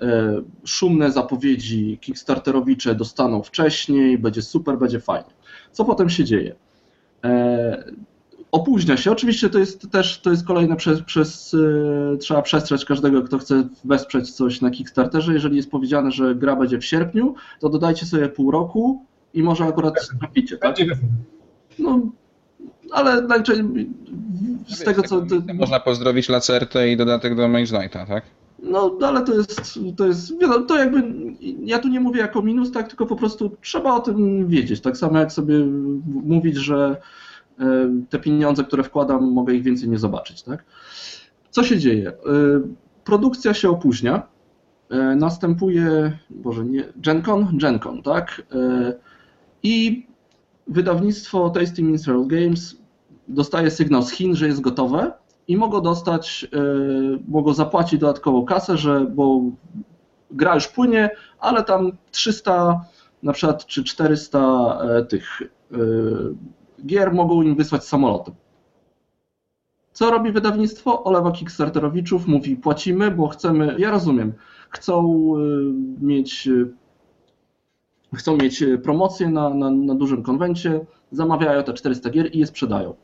E, 0.00 0.42
Szumne 0.64 1.12
zapowiedzi 1.12 1.98
Kickstarterowicze 2.00 2.94
dostaną 2.94 3.42
wcześniej, 3.42 4.18
będzie 4.18 4.42
super, 4.42 4.78
będzie 4.78 5.00
fajnie. 5.00 5.30
Co 5.72 5.84
potem 5.84 6.10
się 6.10 6.24
dzieje? 6.24 6.54
E, 7.24 7.84
Opóźnia 8.52 8.96
się. 8.96 9.10
Oczywiście 9.10 9.50
to 9.50 9.58
jest 9.58 9.90
też 9.90 10.20
to 10.20 10.30
jest 10.30 10.46
kolejne 10.46 10.76
przez, 10.76 11.02
przez 11.02 11.56
trzeba 12.20 12.42
przestrzec 12.42 12.84
każdego, 12.84 13.22
kto 13.22 13.38
chce 13.38 13.68
wesprzeć 13.84 14.30
coś 14.32 14.60
na 14.60 14.70
Kickstarterze. 14.70 15.32
Jeżeli 15.32 15.56
jest 15.56 15.70
powiedziane, 15.70 16.10
że 16.12 16.34
gra 16.34 16.56
będzie 16.56 16.78
w 16.78 16.84
sierpniu, 16.84 17.34
to 17.60 17.68
dodajcie 17.68 18.06
sobie 18.06 18.28
pół 18.28 18.50
roku 18.50 19.04
i 19.34 19.42
może 19.42 19.64
akurat 19.64 19.94
traficie, 20.20 20.56
tak? 20.58 20.76
Będzie 20.76 20.94
wysoko. 20.94 21.08
No, 21.78 22.00
ale 22.92 23.22
najczęściej 23.22 23.90
z 24.68 24.84
tego 24.84 25.02
co. 25.02 25.20
to- 25.20 25.54
Można 25.54 25.80
pozdrowić 25.80 26.28
Lacertę 26.28 26.90
i 26.90 26.96
dodatek 26.96 27.36
do 27.36 27.48
Mage 27.48 27.66
Knighta, 27.66 28.06
tak? 28.06 28.24
No, 28.62 28.98
ale 29.02 29.24
to 29.24 29.34
jest, 29.34 29.78
to 29.96 30.06
jest, 30.06 30.40
wiadomo, 30.40 30.66
to 30.66 30.78
jakby 30.78 31.02
ja 31.64 31.78
tu 31.78 31.88
nie 31.88 32.00
mówię 32.00 32.20
jako 32.20 32.42
minus, 32.42 32.72
tak, 32.72 32.88
tylko 32.88 33.06
po 33.06 33.16
prostu 33.16 33.56
trzeba 33.60 33.94
o 33.94 34.00
tym 34.00 34.48
wiedzieć. 34.48 34.80
Tak 34.80 34.96
samo 34.96 35.18
jak 35.18 35.32
sobie 35.32 35.54
mówić, 36.24 36.56
że 36.56 36.96
e, 37.60 37.64
te 38.10 38.18
pieniądze, 38.18 38.64
które 38.64 38.82
wkładam, 38.82 39.32
mogę 39.32 39.54
ich 39.54 39.62
więcej 39.62 39.88
nie 39.88 39.98
zobaczyć, 39.98 40.42
tak? 40.42 40.64
Co 41.50 41.64
się 41.64 41.78
dzieje? 41.78 42.08
E, 42.08 42.12
produkcja 43.04 43.54
się 43.54 43.70
opóźnia, 43.70 44.22
następuje, 45.16 46.18
Boże, 46.30 46.64
nie, 46.64 46.84
GenCon? 46.96 47.58
GenCon, 47.58 48.02
tak? 48.02 48.42
I 49.62 50.06
wydawnictwo 50.66 51.50
Tasty 51.50 51.82
Minstrel 51.82 52.26
Games 52.26 52.76
dostaje 53.30 53.70
sygnał 53.70 54.02
z 54.02 54.10
Chin, 54.10 54.36
że 54.36 54.46
jest 54.46 54.60
gotowe 54.60 55.12
i 55.48 55.56
mogą 55.56 55.80
dostać, 55.80 56.46
mogą 57.28 57.52
zapłacić 57.52 58.00
dodatkową 58.00 58.44
kasę, 58.44 58.76
że, 58.76 59.00
bo 59.00 59.40
gra 60.30 60.54
już 60.54 60.68
płynie, 60.68 61.10
ale 61.38 61.64
tam 61.64 61.92
300 62.10 62.84
na 63.22 63.32
przykład 63.32 63.66
czy 63.66 63.84
400 63.84 64.38
e, 64.82 65.04
tych 65.04 65.42
e, 65.42 65.76
gier 66.86 67.12
mogą 67.12 67.42
im 67.42 67.56
wysłać 67.56 67.84
samolotem. 67.84 68.34
Co 69.92 70.10
robi 70.10 70.32
wydawnictwo? 70.32 71.04
Olewa 71.04 71.32
Kickstarterowiczów, 71.32 72.26
mówi 72.26 72.56
płacimy, 72.56 73.10
bo 73.10 73.28
chcemy, 73.28 73.74
ja 73.78 73.90
rozumiem, 73.90 74.32
chcą 74.70 75.24
e, 75.36 75.40
mieć 76.04 76.48
chcą 78.14 78.36
mieć 78.36 78.64
promocję 78.82 79.28
na, 79.28 79.50
na, 79.50 79.70
na 79.70 79.94
dużym 79.94 80.22
konwencie, 80.22 80.86
zamawiają 81.12 81.62
te 81.62 81.72
400 81.72 82.10
gier 82.10 82.34
i 82.34 82.38
je 82.38 82.46
sprzedają. 82.46 82.94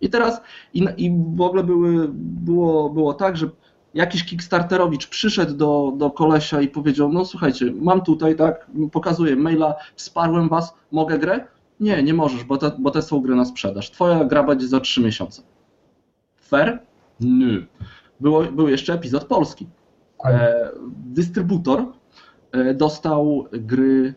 I 0.00 0.10
teraz, 0.10 0.40
i, 0.74 0.86
i 0.96 1.10
w 1.36 1.40
ogóle 1.40 1.64
były, 1.64 2.08
było, 2.12 2.90
było 2.90 3.14
tak, 3.14 3.36
że 3.36 3.50
jakiś 3.94 4.24
Kickstarterowicz 4.24 5.06
przyszedł 5.06 5.54
do, 5.54 5.92
do 5.96 6.10
kolesia 6.10 6.60
i 6.60 6.68
powiedział, 6.68 7.12
no 7.12 7.24
słuchajcie, 7.24 7.72
mam 7.80 8.00
tutaj, 8.02 8.36
tak, 8.36 8.70
pokazuję 8.92 9.36
maila, 9.36 9.74
wsparłem 9.96 10.48
was, 10.48 10.74
mogę 10.92 11.18
grę? 11.18 11.46
Nie, 11.80 12.02
nie 12.02 12.14
możesz, 12.14 12.44
bo 12.44 12.56
te, 12.56 12.72
bo 12.78 12.90
te 12.90 13.02
są 13.02 13.20
gry 13.20 13.34
na 13.34 13.44
sprzedaż. 13.44 13.90
Twoja 13.90 14.24
gra 14.24 14.42
będzie 14.42 14.68
za 14.68 14.80
3 14.80 15.00
miesiące. 15.00 15.42
Fair? 16.36 16.82
Nie. 17.20 17.66
Było, 18.20 18.42
był 18.42 18.68
jeszcze 18.68 18.94
epizod 18.94 19.24
polski. 19.24 19.66
E, 20.24 20.70
dystrybutor 20.88 21.84
e, 22.52 22.74
dostał 22.74 23.46
gry, 23.52 24.14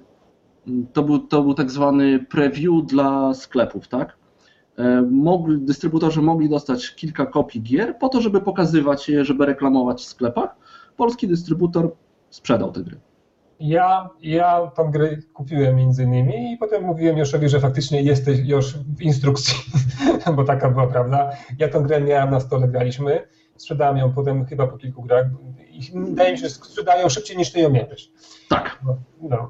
to 0.93 1.03
był, 1.03 1.19
to 1.19 1.43
był 1.43 1.53
tak 1.53 1.71
zwany 1.71 2.19
preview 2.19 2.85
dla 2.85 3.33
sklepów, 3.33 3.87
tak? 3.87 4.17
E, 4.77 5.01
mogli, 5.01 5.61
dystrybutorzy 5.61 6.21
mogli 6.21 6.49
dostać 6.49 6.95
kilka 6.95 7.25
kopii 7.25 7.61
gier 7.61 7.97
po 7.97 8.09
to, 8.09 8.21
żeby 8.21 8.41
pokazywać 8.41 9.09
je, 9.09 9.25
żeby 9.25 9.45
reklamować 9.45 10.01
w 10.01 10.05
sklepach. 10.05 10.55
Polski 10.97 11.27
dystrybutor 11.27 11.95
sprzedał 12.29 12.71
te 12.71 12.81
gry. 12.83 12.99
Ja, 13.59 14.09
ja 14.21 14.71
tą 14.75 14.91
grę 14.91 15.17
kupiłem 15.33 15.75
między 15.75 16.03
innymi 16.03 16.53
i 16.53 16.57
potem 16.57 16.83
mówiłem 16.83 17.17
Joszowi, 17.17 17.49
że 17.49 17.59
faktycznie 17.59 18.01
jesteś 18.01 18.39
już 18.39 18.77
w 18.77 19.01
instrukcji, 19.01 19.55
bo 20.35 20.43
taka 20.43 20.69
była 20.69 20.87
prawda. 20.87 21.31
Ja 21.59 21.69
tą 21.69 21.83
grę 21.83 22.01
miałem 22.01 22.31
na 22.31 22.39
stole, 22.39 22.67
graliśmy, 22.67 23.27
sprzedałem 23.57 23.97
ją 23.97 24.13
potem 24.13 24.45
chyba 24.45 24.67
po 24.67 24.77
kilku 24.77 25.01
grach 25.01 25.25
i 25.71 25.91
wydaje 25.95 26.31
mi 26.31 26.37
się, 26.37 26.43
że 26.43 26.49
sprzedają 26.49 27.09
szybciej 27.09 27.37
niż 27.37 27.51
ty 27.51 27.59
ją 27.59 27.69
miałeś. 27.69 28.11
Tak. 28.49 28.79
No, 28.85 28.97
no. 29.21 29.29
no. 29.29 29.49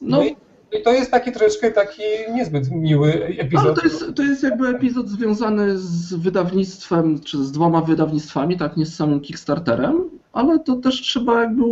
no 0.00 0.24
i 0.24 0.36
i 0.80 0.82
to 0.82 0.92
jest 0.92 1.10
taki 1.10 1.32
troszeczkę 1.32 1.70
taki 1.70 2.02
niezbyt 2.34 2.70
miły 2.70 3.12
epizod. 3.38 3.66
Ale 3.66 3.74
to 3.74 3.84
jest, 3.84 4.14
to 4.14 4.22
jest 4.22 4.42
jakby 4.42 4.68
epizod 4.68 5.08
związany 5.08 5.78
z 5.78 6.14
wydawnictwem, 6.14 7.20
czy 7.20 7.44
z 7.44 7.52
dwoma 7.52 7.80
wydawnictwami, 7.80 8.56
tak, 8.56 8.76
nie 8.76 8.86
z 8.86 8.96
samym 8.96 9.20
Kickstarterem, 9.20 10.10
ale 10.32 10.58
to 10.58 10.76
też 10.76 11.00
trzeba 11.00 11.40
jakby 11.40 11.62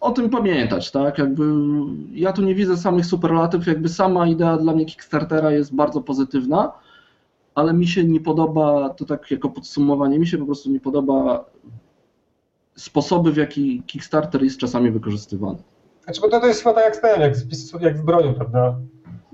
o 0.00 0.10
tym 0.10 0.30
pamiętać, 0.30 0.90
tak, 0.90 1.18
jakby 1.18 1.44
ja 2.12 2.32
tu 2.32 2.42
nie 2.42 2.54
widzę 2.54 2.76
samych 2.76 3.06
superlatyw, 3.06 3.66
jakby 3.66 3.88
sama 3.88 4.26
idea 4.26 4.56
dla 4.56 4.72
mnie 4.72 4.86
Kickstartera 4.86 5.50
jest 5.50 5.74
bardzo 5.74 6.00
pozytywna, 6.00 6.72
ale 7.54 7.72
mi 7.72 7.86
się 7.86 8.04
nie 8.04 8.20
podoba, 8.20 8.88
to 8.88 9.04
tak 9.04 9.30
jako 9.30 9.48
podsumowanie, 9.48 10.18
mi 10.18 10.26
się 10.26 10.38
po 10.38 10.46
prostu 10.46 10.70
nie 10.70 10.80
podoba 10.80 11.44
sposoby, 12.76 13.32
w 13.32 13.36
jaki 13.36 13.82
Kickstarter 13.86 14.42
jest 14.42 14.58
czasami 14.58 14.90
wykorzystywany. 14.90 15.58
Znaczy, 16.04 16.20
bo 16.20 16.28
to, 16.28 16.40
to 16.40 16.46
jest 16.46 16.62
chyba 16.62 16.74
tak 16.74 16.84
jak, 16.84 16.96
ten, 16.96 17.20
jak, 17.20 17.34
jak 17.80 17.98
w 17.98 18.04
broni, 18.04 18.34
prawda? 18.34 18.78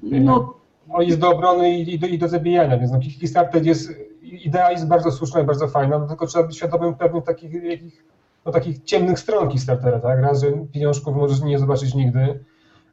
No. 0.03 0.55
On 0.93 1.03
jest 1.03 1.19
do 1.19 1.31
obrony 1.31 1.71
i, 1.71 1.95
i, 1.95 1.99
do, 1.99 2.07
i 2.07 2.19
do 2.19 2.29
zabijania, 2.29 2.79
więc 2.79 2.93
no, 2.93 2.99
Kickstarter 2.99 3.67
jest, 3.67 3.91
idea 4.23 4.73
jest 4.73 4.89
bardzo 4.89 5.13
słuszna 5.13 5.41
i 5.41 5.45
bardzo 5.45 5.69
fajna, 5.69 5.99
no, 5.99 6.07
tylko 6.07 6.27
trzeba 6.27 6.47
być 6.47 6.57
świadomym 6.57 6.95
pewnych 6.95 7.25
takich, 7.25 7.65
jakich, 7.65 8.05
no, 8.47 8.53
takich 8.53 8.85
ciemnych 8.85 9.19
stron 9.19 9.49
Kickstartera, 9.49 10.01
tak? 10.01 10.21
Raz, 10.21 10.41
że 10.41 10.53
pieniążków 10.73 11.17
możesz 11.17 11.43
nie 11.43 11.59
zobaczyć 11.59 11.95
nigdy, 11.95 12.45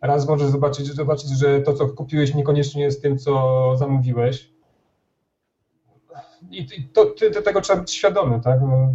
raz 0.02 0.28
możesz 0.28 0.50
zobaczyć, 0.50 0.88
zobaczyć, 0.88 1.30
że 1.30 1.62
to, 1.62 1.74
co 1.74 1.88
kupiłeś, 1.88 2.36
niekoniecznie 2.36 2.84
jest 2.84 3.02
tym, 3.02 3.18
co 3.18 3.74
zamówiłeś. 3.76 4.52
I, 6.52 6.68
i 6.78 6.84
to, 6.94 7.06
to, 7.06 7.42
tego 7.42 7.62
trzeba 7.62 7.80
być 7.80 7.92
świadomy, 7.92 8.42
tak? 8.42 8.62
No, 8.62 8.94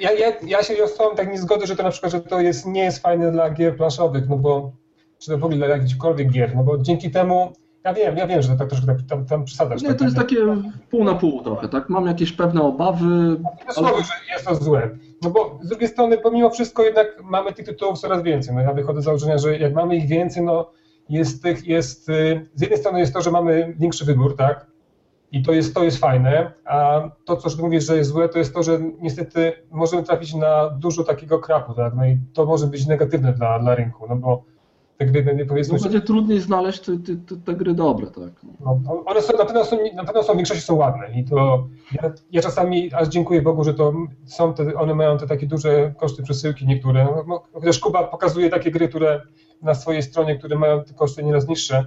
ja, 0.00 0.12
ja, 0.12 0.32
ja 0.46 0.62
się 0.62 0.84
ostałem 0.84 1.16
tak 1.16 1.32
nie 1.32 1.38
zgody, 1.38 1.66
że 1.66 1.76
to 1.76 1.82
na 1.82 1.90
przykład, 1.90 2.12
że 2.12 2.20
to 2.20 2.40
jest, 2.40 2.66
nie 2.66 2.84
jest 2.84 2.98
fajne 2.98 3.32
dla 3.32 3.50
gier 3.50 3.76
planszowych, 3.76 4.28
no 4.28 4.36
bo, 4.36 4.72
czy 5.18 5.30
to 5.30 5.38
w 5.38 5.44
ogóle 5.44 5.56
dla 5.66 5.76
jakichkolwiek 5.76 6.30
gier, 6.30 6.56
no 6.56 6.64
bo 6.64 6.78
dzięki 6.78 7.10
temu, 7.10 7.52
ja 7.84 7.94
wiem, 7.94 8.16
ja 8.16 8.26
wiem, 8.26 8.42
że 8.42 8.48
to 8.48 8.56
tak 8.56 8.68
troszkę 8.68 8.96
tam, 9.08 9.26
tam 9.26 9.44
przesadzasz. 9.44 9.82
Nie, 9.82 9.88
tak, 9.88 9.98
to 9.98 10.04
jest 10.04 10.16
takie 10.16 10.36
pół 10.90 11.04
na 11.04 11.14
pół 11.14 11.42
trochę, 11.42 11.68
tak? 11.68 11.88
Mam 11.88 12.06
jakieś 12.06 12.32
pewne 12.32 12.62
obawy. 12.62 13.36
Słowo, 13.70 13.96
że 13.98 14.32
jest 14.32 14.46
to 14.46 14.54
złe. 14.54 14.90
No 15.22 15.30
bo 15.30 15.58
z 15.62 15.68
drugiej 15.68 15.88
strony, 15.88 16.18
pomimo 16.18 16.50
wszystko 16.50 16.82
jednak 16.82 17.22
mamy 17.24 17.52
tych 17.52 17.66
tytułów 17.66 17.98
coraz 17.98 18.22
więcej. 18.22 18.54
No 18.54 18.60
ja 18.60 18.72
wychodzę 18.72 19.02
z 19.02 19.04
założenia, 19.04 19.38
że 19.38 19.58
jak 19.58 19.74
mamy 19.74 19.96
ich 19.96 20.08
więcej, 20.08 20.42
no 20.42 20.70
jest 21.08 21.42
tych, 21.42 21.66
jest, 21.66 22.08
y, 22.08 22.46
z 22.54 22.60
jednej 22.60 22.78
strony 22.78 23.00
jest 23.00 23.14
to, 23.14 23.22
że 23.22 23.30
mamy 23.30 23.74
większy 23.78 24.04
wybór, 24.04 24.36
tak? 24.36 24.66
I 25.32 25.42
to 25.42 25.52
jest, 25.52 25.74
to 25.74 25.84
jest 25.84 25.98
fajne, 25.98 26.52
a 26.64 27.00
to, 27.24 27.36
co 27.36 27.62
mówisz, 27.62 27.86
że 27.86 27.96
jest 27.96 28.10
złe, 28.10 28.28
to 28.28 28.38
jest 28.38 28.54
to, 28.54 28.62
że 28.62 28.80
niestety 29.00 29.52
możemy 29.70 30.02
trafić 30.02 30.34
na 30.34 30.70
dużo 30.70 31.04
takiego 31.04 31.38
krapu, 31.38 31.74
tak? 31.74 31.94
No 31.94 32.06
i 32.06 32.18
to 32.32 32.46
może 32.46 32.66
być 32.66 32.86
negatywne 32.86 33.32
dla, 33.32 33.58
dla 33.58 33.74
rynku, 33.74 34.06
no 34.08 34.16
bo 34.16 34.44
te 34.96 35.06
gry, 35.06 35.46
powiedzmy... 35.48 35.78
No 35.78 35.82
będzie 35.82 36.00
trudniej 36.00 36.40
znaleźć 36.40 36.80
te, 36.80 36.92
te, 37.28 37.36
te, 37.44 37.54
gry 37.54 37.74
dobre, 37.74 38.06
tak? 38.06 38.32
No, 38.60 38.80
one 39.06 39.22
są, 39.22 39.38
na, 39.38 39.44
pewno 39.44 39.64
są, 39.64 39.78
na 39.94 40.04
pewno 40.04 40.22
są, 40.22 40.32
w 40.32 40.36
większości 40.36 40.62
są 40.62 40.74
ładne 40.74 41.20
i 41.20 41.24
to 41.24 41.66
ja, 41.92 42.12
ja, 42.32 42.42
czasami 42.42 42.94
aż 42.94 43.08
dziękuję 43.08 43.42
Bogu, 43.42 43.64
że 43.64 43.74
to 43.74 43.92
są 44.26 44.54
te, 44.54 44.74
one 44.74 44.94
mają 44.94 45.18
te 45.18 45.26
takie 45.26 45.46
duże 45.46 45.94
koszty 45.96 46.22
przesyłki 46.22 46.66
niektóre, 46.66 47.04
no, 47.04 47.24
no 47.26 47.42
chociaż 47.52 47.78
Kuba 47.78 48.04
pokazuje 48.04 48.50
takie 48.50 48.70
gry, 48.70 48.88
które 48.88 49.22
na 49.62 49.74
swojej 49.74 50.02
stronie, 50.02 50.38
które 50.38 50.58
mają 50.58 50.84
te 50.84 50.94
koszty 50.94 51.24
nieraz 51.24 51.48
niższe, 51.48 51.86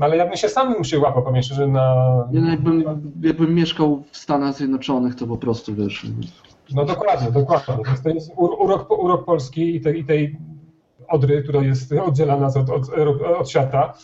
no 0.00 0.06
ale 0.06 0.16
ja 0.16 0.26
bym 0.26 0.36
się 0.36 0.48
sam 0.48 0.84
się 0.84 0.98
łapał, 0.98 1.22
powiem 1.22 1.42
szczerze, 1.42 1.66
na... 1.66 2.28
Nie, 2.32 2.40
no 2.40 2.50
jakbym, 2.50 2.84
jakbym 3.22 3.54
mieszkał 3.54 4.02
w 4.10 4.16
Stanach 4.16 4.54
Zjednoczonych, 4.54 5.14
to 5.14 5.26
po 5.26 5.36
prostu, 5.36 5.74
wiesz... 5.74 6.06
No 6.74 6.84
dokładnie, 6.84 7.30
dokładnie. 7.30 7.74
To 8.02 8.08
jest 8.08 8.32
urok, 8.36 8.90
urok 8.90 9.24
Polski 9.24 9.76
i 9.76 9.80
tej, 9.80 10.00
i 10.00 10.04
tej 10.04 10.36
Odry, 11.08 11.42
która 11.42 11.62
jest 11.62 11.92
oddziela 11.92 12.36
nas 12.36 12.56
od, 12.56 12.70
od, 12.70 12.82
od 13.38 13.50
świata 13.50 13.94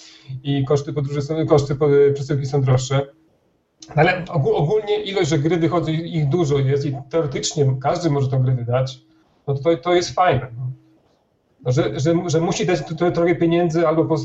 i 0.43 0.65
koszty 0.65 0.93
podróży 0.93 1.23
są, 1.23 1.47
koszty 1.47 1.77
przesyłki 2.15 2.47
są 2.47 2.63
droższe. 2.63 3.07
Ale 3.95 4.25
ogólnie 4.33 5.03
ilość, 5.03 5.29
że 5.29 5.39
gry 5.39 5.57
wychodzi, 5.57 6.17
ich 6.17 6.29
dużo 6.29 6.59
jest 6.59 6.87
i 6.87 6.97
teoretycznie 7.11 7.77
każdy 7.83 8.11
może 8.11 8.29
tą 8.29 8.43
grę 8.43 8.55
wydać, 8.55 9.01
no 9.47 9.55
to, 9.55 9.77
to 9.77 9.95
jest 9.95 10.15
fajne. 10.15 10.51
No 11.65 11.73
że, 11.73 12.01
że, 12.01 12.15
że 12.27 12.41
musi 12.41 12.67
dać 12.67 12.83
trochę 13.15 13.35
pieniędzy 13.35 13.89
albo 13.89 14.17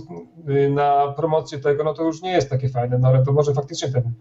y, 0.49 0.69
na 0.69 1.13
promocję 1.17 1.59
tego, 1.59 1.83
no 1.83 1.93
to 1.93 2.03
już 2.03 2.21
nie 2.21 2.31
jest 2.31 2.49
takie 2.49 2.69
fajne, 2.69 2.97
no 2.97 3.07
ale 3.07 3.25
to 3.25 3.33
może 3.33 3.53
faktycznie 3.53 3.91
ten, 3.91 4.13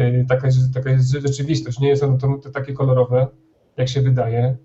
y, 0.00 0.26
taka, 0.28 0.48
taka 0.74 0.90
jest 0.90 1.10
rzeczywistość, 1.10 1.78
nie 1.78 1.88
jest 1.88 2.02
ono 2.02 2.18
to, 2.18 2.38
to 2.42 2.50
takie 2.50 2.72
kolorowe, 2.72 3.26
jak 3.76 3.88
się 3.88 4.02
wydaje. 4.02 4.56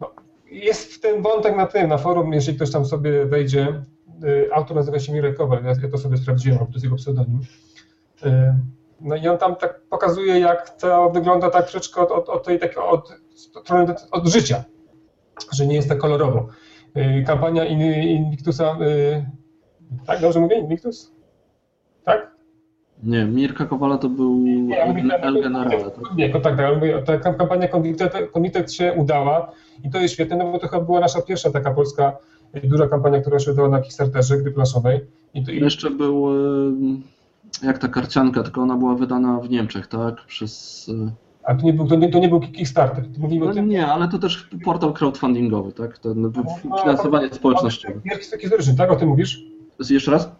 No, 0.00 0.10
jest 0.50 0.92
w 0.94 1.00
ten 1.00 1.22
wątek 1.22 1.56
na 1.56 1.66
tym, 1.66 1.88
na 1.88 1.98
forum, 1.98 2.32
jeżeli 2.32 2.56
ktoś 2.56 2.70
tam 2.70 2.84
sobie 2.84 3.26
wejdzie, 3.26 3.82
y, 4.24 4.48
autor 4.52 4.76
nazywa 4.76 4.98
się 4.98 5.12
Mirek 5.12 5.36
Kowal, 5.36 5.64
ja, 5.64 5.88
to 5.88 5.98
sobie 5.98 6.16
sprawdziłem, 6.16 6.58
to 6.58 6.72
jest 6.72 6.84
jego 6.84 6.96
pseudonim. 6.96 7.40
No 9.00 9.16
i 9.16 9.28
on 9.28 9.38
tam 9.38 9.56
tak 9.56 9.80
pokazuje, 9.80 10.40
jak 10.40 10.70
to 10.70 11.10
wygląda 11.10 11.50
tak 11.50 11.62
troszeczkę 11.62 12.00
od, 12.00 12.10
od, 12.10 12.28
od 12.28 12.44
tej 12.44 12.58
takiej 12.58 12.76
od, 12.82 13.12
od, 13.54 14.08
od 14.10 14.28
życia, 14.28 14.64
że 15.52 15.66
nie 15.66 15.74
jest 15.74 15.88
tak 15.88 15.98
kolorowo. 15.98 16.48
Y, 16.96 17.24
kampania 17.26 17.64
Invictusa, 17.64 18.76
y, 18.80 19.26
tak 20.06 20.20
dobrze 20.20 20.40
mówię, 20.40 20.58
Invictus? 20.58 21.12
Tak? 22.04 22.30
Nie, 23.02 23.24
Mirka 23.24 23.64
Kowala 23.66 23.98
to 23.98 24.08
był 24.08 24.36
nie, 24.36 24.82
El 24.82 25.42
Generale. 25.42 25.90
Nie, 26.16 26.30
tak, 26.30 26.42
tak, 27.06 27.22
ta 27.22 27.34
kampania 27.34 27.68
Convicted 28.32 28.72
się 28.72 28.92
udała 28.92 29.52
i 29.84 29.90
to 29.90 29.98
jest 30.00 30.14
świetne, 30.14 30.36
no 30.36 30.52
bo 30.52 30.58
to 30.58 30.68
chyba 30.68 30.82
była 30.82 31.00
nasza 31.00 31.22
pierwsza 31.22 31.50
taka 31.50 31.70
polska 31.74 32.16
y, 32.56 32.68
duża 32.68 32.88
kampania, 32.88 33.20
która 33.20 33.38
się 33.38 33.52
udała 33.52 33.68
na 33.68 33.80
Kickstarterze, 33.80 34.38
gry 34.38 34.50
planszowej. 34.50 35.00
I 35.34 35.44
to, 35.44 35.52
i... 35.52 35.60
Jeszcze 35.60 35.90
był 35.90 36.26
jak 37.62 37.78
ta 37.78 37.88
karcianka, 37.88 38.42
tylko 38.42 38.62
ona 38.62 38.76
była 38.76 38.94
wydana 38.94 39.40
w 39.40 39.50
Niemczech, 39.50 39.86
tak? 39.86 40.24
Przez 40.26 40.90
A 41.48 41.54
to 41.54 41.62
nie 41.66 41.72
był, 41.72 41.86
to 41.86 41.96
nie, 41.96 42.08
to 42.08 42.18
nie 42.18 42.28
był 42.28 42.40
Kickstarter. 42.40 43.04
To 43.14 43.20
mówimy 43.20 43.44
No 43.44 43.50
o 43.50 43.54
tym. 43.54 43.68
nie, 43.68 43.86
ale 43.86 44.08
to 44.08 44.18
też 44.18 44.48
portal 44.64 44.92
crowdfundingowy, 44.92 45.72
tak? 45.72 45.98
Ten 45.98 46.30
w- 46.30 46.36
No, 46.36 46.44
finansowanie 46.62 47.28
społecznościowe. 47.34 48.00
Wielki 48.04 48.24
historyczny, 48.40 48.74
tak? 48.76 48.90
O 48.92 48.96
tym 48.96 49.08
mówisz? 49.08 49.44
Jeszcze 49.90 50.10
raz? 50.10 50.30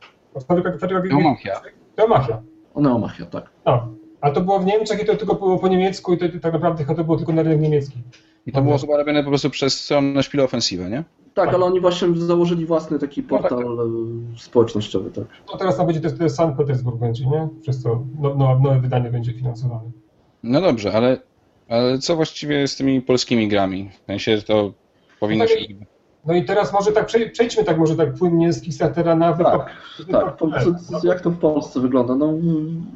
Teomachia. 1.08 1.60
Teomachia. 1.96 2.42
O 2.74 2.80
Neomachia, 2.80 3.26
tak. 3.26 3.50
No. 3.66 3.88
A 4.20 4.30
to 4.30 4.40
było 4.40 4.58
w 4.60 4.64
Niemczech 4.64 5.02
i 5.02 5.06
to 5.06 5.16
tylko 5.16 5.34
było 5.34 5.58
po 5.58 5.68
niemiecku 5.68 6.12
i 6.14 6.18
to, 6.18 6.24
tak 6.42 6.52
naprawdę 6.52 6.94
to 6.94 7.04
było 7.04 7.16
tylko 7.16 7.32
na 7.32 7.42
rynek 7.42 7.60
niemiecki. 7.60 7.98
I 8.46 8.52
to 8.52 8.62
było 8.62 8.78
chyba 8.78 8.96
robione 8.96 9.22
po 9.22 9.28
prostu 9.28 9.50
przez 9.50 9.80
stronę 9.84 10.22
Szpielofensywę, 10.22 10.90
nie? 10.90 11.04
Tak, 11.34 11.54
ale 11.54 11.64
oni 11.64 11.80
właśnie 11.80 12.08
założyli 12.16 12.66
własny 12.66 12.98
taki 12.98 13.22
portal 13.22 13.62
e, 13.62 14.38
społecznościowy, 14.38 15.10
tak. 15.10 15.24
No 15.52 15.58
teraz 15.58 15.76
tam 15.76 15.86
będzie 15.86 16.00
to, 16.00 16.10
to 16.16 16.22
jest 16.24 16.36
Sankt 16.36 16.56
Petersburg 16.58 16.96
będzie, 16.98 17.26
nie? 17.26 17.48
Przez 17.62 17.82
to 17.82 18.04
no, 18.20 18.34
no, 18.34 18.58
nowe 18.58 18.80
wydanie 18.80 19.10
będzie 19.10 19.32
finansowane. 19.32 19.90
No 20.42 20.60
dobrze, 20.60 20.92
ale, 20.92 21.16
ale 21.68 21.98
co 21.98 22.16
właściwie 22.16 22.68
z 22.68 22.76
tymi 22.76 23.02
polskimi 23.02 23.48
grami? 23.48 23.90
W 24.02 24.06
sensie 24.06 24.42
to 24.42 24.72
powinno 25.20 25.44
No 25.44 25.48
się... 25.48 25.56
tak 25.56 25.76
No 26.26 26.34
i 26.34 26.44
teraz 26.44 26.72
może 26.72 26.92
tak 26.92 27.06
przej- 27.06 27.30
przejdźmy 27.30 27.64
tak 27.64 27.78
może 27.78 27.96
tak 27.96 28.14
płynnie 28.14 28.52
z 28.52 28.62
Kickstartera 28.62 29.16
na 29.16 29.32
Tak, 29.32 29.70
tak. 30.12 30.36
Po, 30.36 30.48
co, 30.50 31.06
jak 31.06 31.20
to 31.20 31.30
w 31.30 31.38
Polsce 31.38 31.80
wygląda? 31.80 32.14
No, 32.14 32.28
mm, 32.28 32.86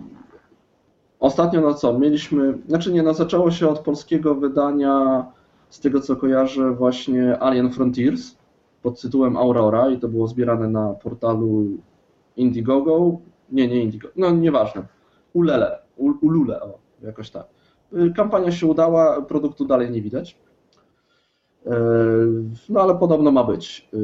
ostatnio 1.20 1.60
no 1.60 1.74
co, 1.74 1.98
mieliśmy, 1.98 2.58
znaczy 2.68 2.92
nie, 2.92 3.02
no 3.02 3.14
zaczęło 3.14 3.50
się 3.50 3.68
od 3.68 3.78
polskiego 3.78 4.34
wydania, 4.34 5.26
z 5.68 5.80
tego 5.80 6.00
co 6.00 6.16
kojarzę, 6.16 6.70
właśnie 6.70 7.38
Alien 7.38 7.70
Frontiers 7.70 8.36
pod 8.82 9.00
tytułem 9.00 9.36
Aurora 9.36 9.90
i 9.90 9.98
to 9.98 10.08
było 10.08 10.26
zbierane 10.28 10.68
na 10.68 10.88
portalu 10.94 11.64
Indiegogo, 12.36 13.16
nie, 13.52 13.68
nie 13.68 13.82
Indiegogo, 13.82 14.14
no 14.16 14.30
nieważne, 14.30 14.82
Ulele, 15.32 15.78
Ulule, 15.96 16.60
o, 16.62 16.78
jakoś 17.02 17.30
tak. 17.30 17.46
Y, 17.92 18.12
Kampania 18.16 18.52
się 18.52 18.66
udała, 18.66 19.22
produktu 19.22 19.64
dalej 19.64 19.90
nie 19.90 20.02
widać. 20.02 20.38
E, 21.66 21.70
No 22.68 22.80
ale 22.80 22.94
podobno 22.94 23.30
ma 23.32 23.44
być. 23.44 23.88
Y, 23.94 23.98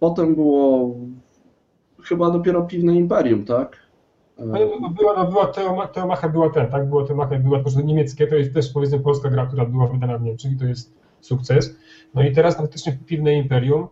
Potem 0.00 0.34
było 0.34 0.94
chyba 2.02 2.30
dopiero 2.30 2.62
Piwne 2.62 2.94
Imperium, 2.94 3.44
tak? 3.44 3.76
No, 4.38 4.58
no, 4.80 4.90
była, 4.90 5.14
no, 5.14 5.30
była 5.30 5.46
Teoma, 5.46 5.86
Teomacha 5.86 6.28
była 6.28 6.50
ten, 6.50 6.70
tak? 6.70 6.88
Była 6.88 7.06
Teomacha, 7.06 7.38
była 7.38 7.56
tylko 7.56 7.70
że 7.70 7.82
niemieckie, 7.84 8.26
to 8.26 8.34
jest 8.34 8.54
też 8.54 8.72
powiedzmy 8.72 9.00
polska 9.00 9.30
gra, 9.30 9.46
która 9.46 9.64
była 9.66 9.86
wydana 9.86 10.18
w 10.18 10.22
Niemczech 10.22 10.52
i 10.52 10.56
to 10.56 10.64
jest 10.64 10.94
sukces. 11.20 11.76
No 12.14 12.22
i 12.22 12.32
teraz 12.32 12.56
faktycznie 12.56 12.98
Piwne 13.06 13.34
Imperium. 13.34 13.88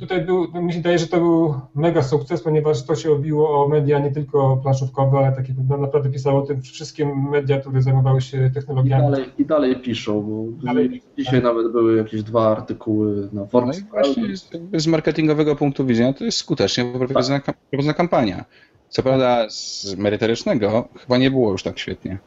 Tutaj 0.00 0.24
był, 0.24 0.46
no, 0.54 0.62
mi 0.62 0.72
się 0.72 0.78
wydaje, 0.78 0.98
że 0.98 1.06
to 1.06 1.16
był 1.20 1.54
mega 1.74 2.02
sukces, 2.02 2.42
ponieważ 2.42 2.82
to 2.86 2.94
się 2.96 3.12
obiło 3.12 3.64
o 3.64 3.68
media 3.68 3.98
nie 3.98 4.10
tylko 4.12 4.56
planszówkowe, 4.62 5.18
ale 5.18 5.32
takie 5.36 5.54
no, 5.68 5.76
naprawdę 5.76 6.10
pisało 6.10 6.42
o 6.42 6.46
tym 6.46 6.62
wszystkie 6.62 7.06
media, 7.30 7.60
które 7.60 7.82
zajmowały 7.82 8.20
się 8.20 8.46
I 8.46 8.50
technologiami. 8.50 9.02
dalej, 9.02 9.24
I 9.38 9.44
dalej 9.46 9.76
piszą, 9.76 10.22
bo 10.22 10.66
Dalej- 10.66 11.02
dzisiaj 11.18 11.42
nawet 11.42 11.72
były 11.72 11.96
jakieś 11.96 12.22
dwa 12.22 12.50
artykuły 12.50 13.16
na 13.32 13.40
No 13.40 13.44
i 13.46 13.48
Forbes. 13.48 13.80
właśnie 13.90 14.36
z, 14.74 14.86
marketingowego 14.86 15.56
punktu 15.56 15.86
widzenia 15.86 16.12
to 16.12 16.24
jest 16.24 16.38
skutecznie 16.38 16.84
prowadzona, 16.84 17.40
prowadzona 17.70 17.94
kampania. 17.94 18.44
Co 18.88 19.02
prawda 19.02 19.50
z 19.50 19.94
merytorycznego 19.98 20.88
chyba 21.00 21.18
nie 21.18 21.30
było 21.30 21.52
już 21.52 21.62
tak 21.62 21.78
świetnie. 21.78 22.18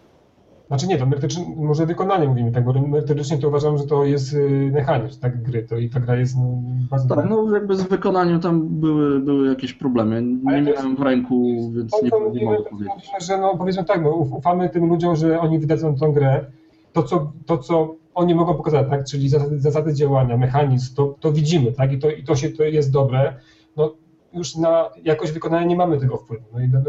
Znaczy 0.71 0.87
nie, 0.87 0.97
to 0.97 1.05
merytorycznie, 1.05 1.55
może 1.57 1.85
wykonanie 1.85 2.27
mówimy 2.27 2.51
tak, 2.51 2.65
bo 2.65 2.73
merytorycznie 2.73 3.37
to 3.37 3.47
uważam, 3.47 3.77
że 3.77 3.83
to 3.83 4.05
jest 4.05 4.33
y, 4.33 4.69
mechanizm 4.73 5.19
tak, 5.21 5.43
gry, 5.43 5.63
to 5.63 5.77
i 5.77 5.89
ta 5.89 5.99
gra 5.99 6.15
jest 6.15 6.35
no, 6.37 6.61
bardzo 6.89 7.15
Tak, 7.15 7.29
no 7.29 7.53
jakby 7.53 7.75
z 7.75 7.81
wykonaniem 7.81 8.39
tam 8.39 8.67
były, 8.67 9.19
były 9.19 9.47
jakieś 9.49 9.73
problemy. 9.73 10.21
Nie 10.21 10.49
Ale 10.49 10.59
jest- 10.59 10.81
miałem 10.83 10.95
w 10.95 11.01
ręku, 11.01 11.71
więc 11.75 11.91
To, 11.91 11.97
nie, 12.03 12.45
mogę 12.45 12.63
powiedzieć. 12.63 12.93
że 13.27 13.37
no, 13.37 13.57
powiedzmy 13.57 13.83
tak, 13.85 14.03
no, 14.03 14.09
uf- 14.09 14.37
ufamy 14.37 14.69
tym 14.69 14.85
ludziom, 14.85 15.15
że 15.15 15.39
oni 15.39 15.59
wydadzą 15.59 15.95
tą 15.95 16.11
grę. 16.11 16.45
To, 16.93 17.03
co, 17.03 17.31
to, 17.45 17.57
co 17.57 17.95
oni 18.15 18.35
mogą 18.35 18.53
pokazać, 18.53 18.87
tak, 18.89 19.05
czyli 19.05 19.29
zasady, 19.29 19.59
zasady 19.59 19.93
działania, 19.93 20.37
mechanizm, 20.37 20.95
to, 20.95 21.15
to 21.19 21.31
widzimy, 21.31 21.71
tak, 21.71 21.91
i 21.93 21.99
to, 21.99 22.09
i 22.09 22.23
to 22.23 22.35
się 22.35 22.49
to 22.49 22.63
jest 22.63 22.91
dobre. 22.91 23.35
No, 23.77 23.93
już 24.33 24.55
na 24.55 24.89
jakość 25.03 25.31
wykonania 25.31 25.65
nie 25.65 25.75
mamy 25.75 25.97
tego 25.99 26.17
wpływu. 26.17 26.43
No, 26.53 26.59
i, 26.59 26.67
no, 26.69 26.79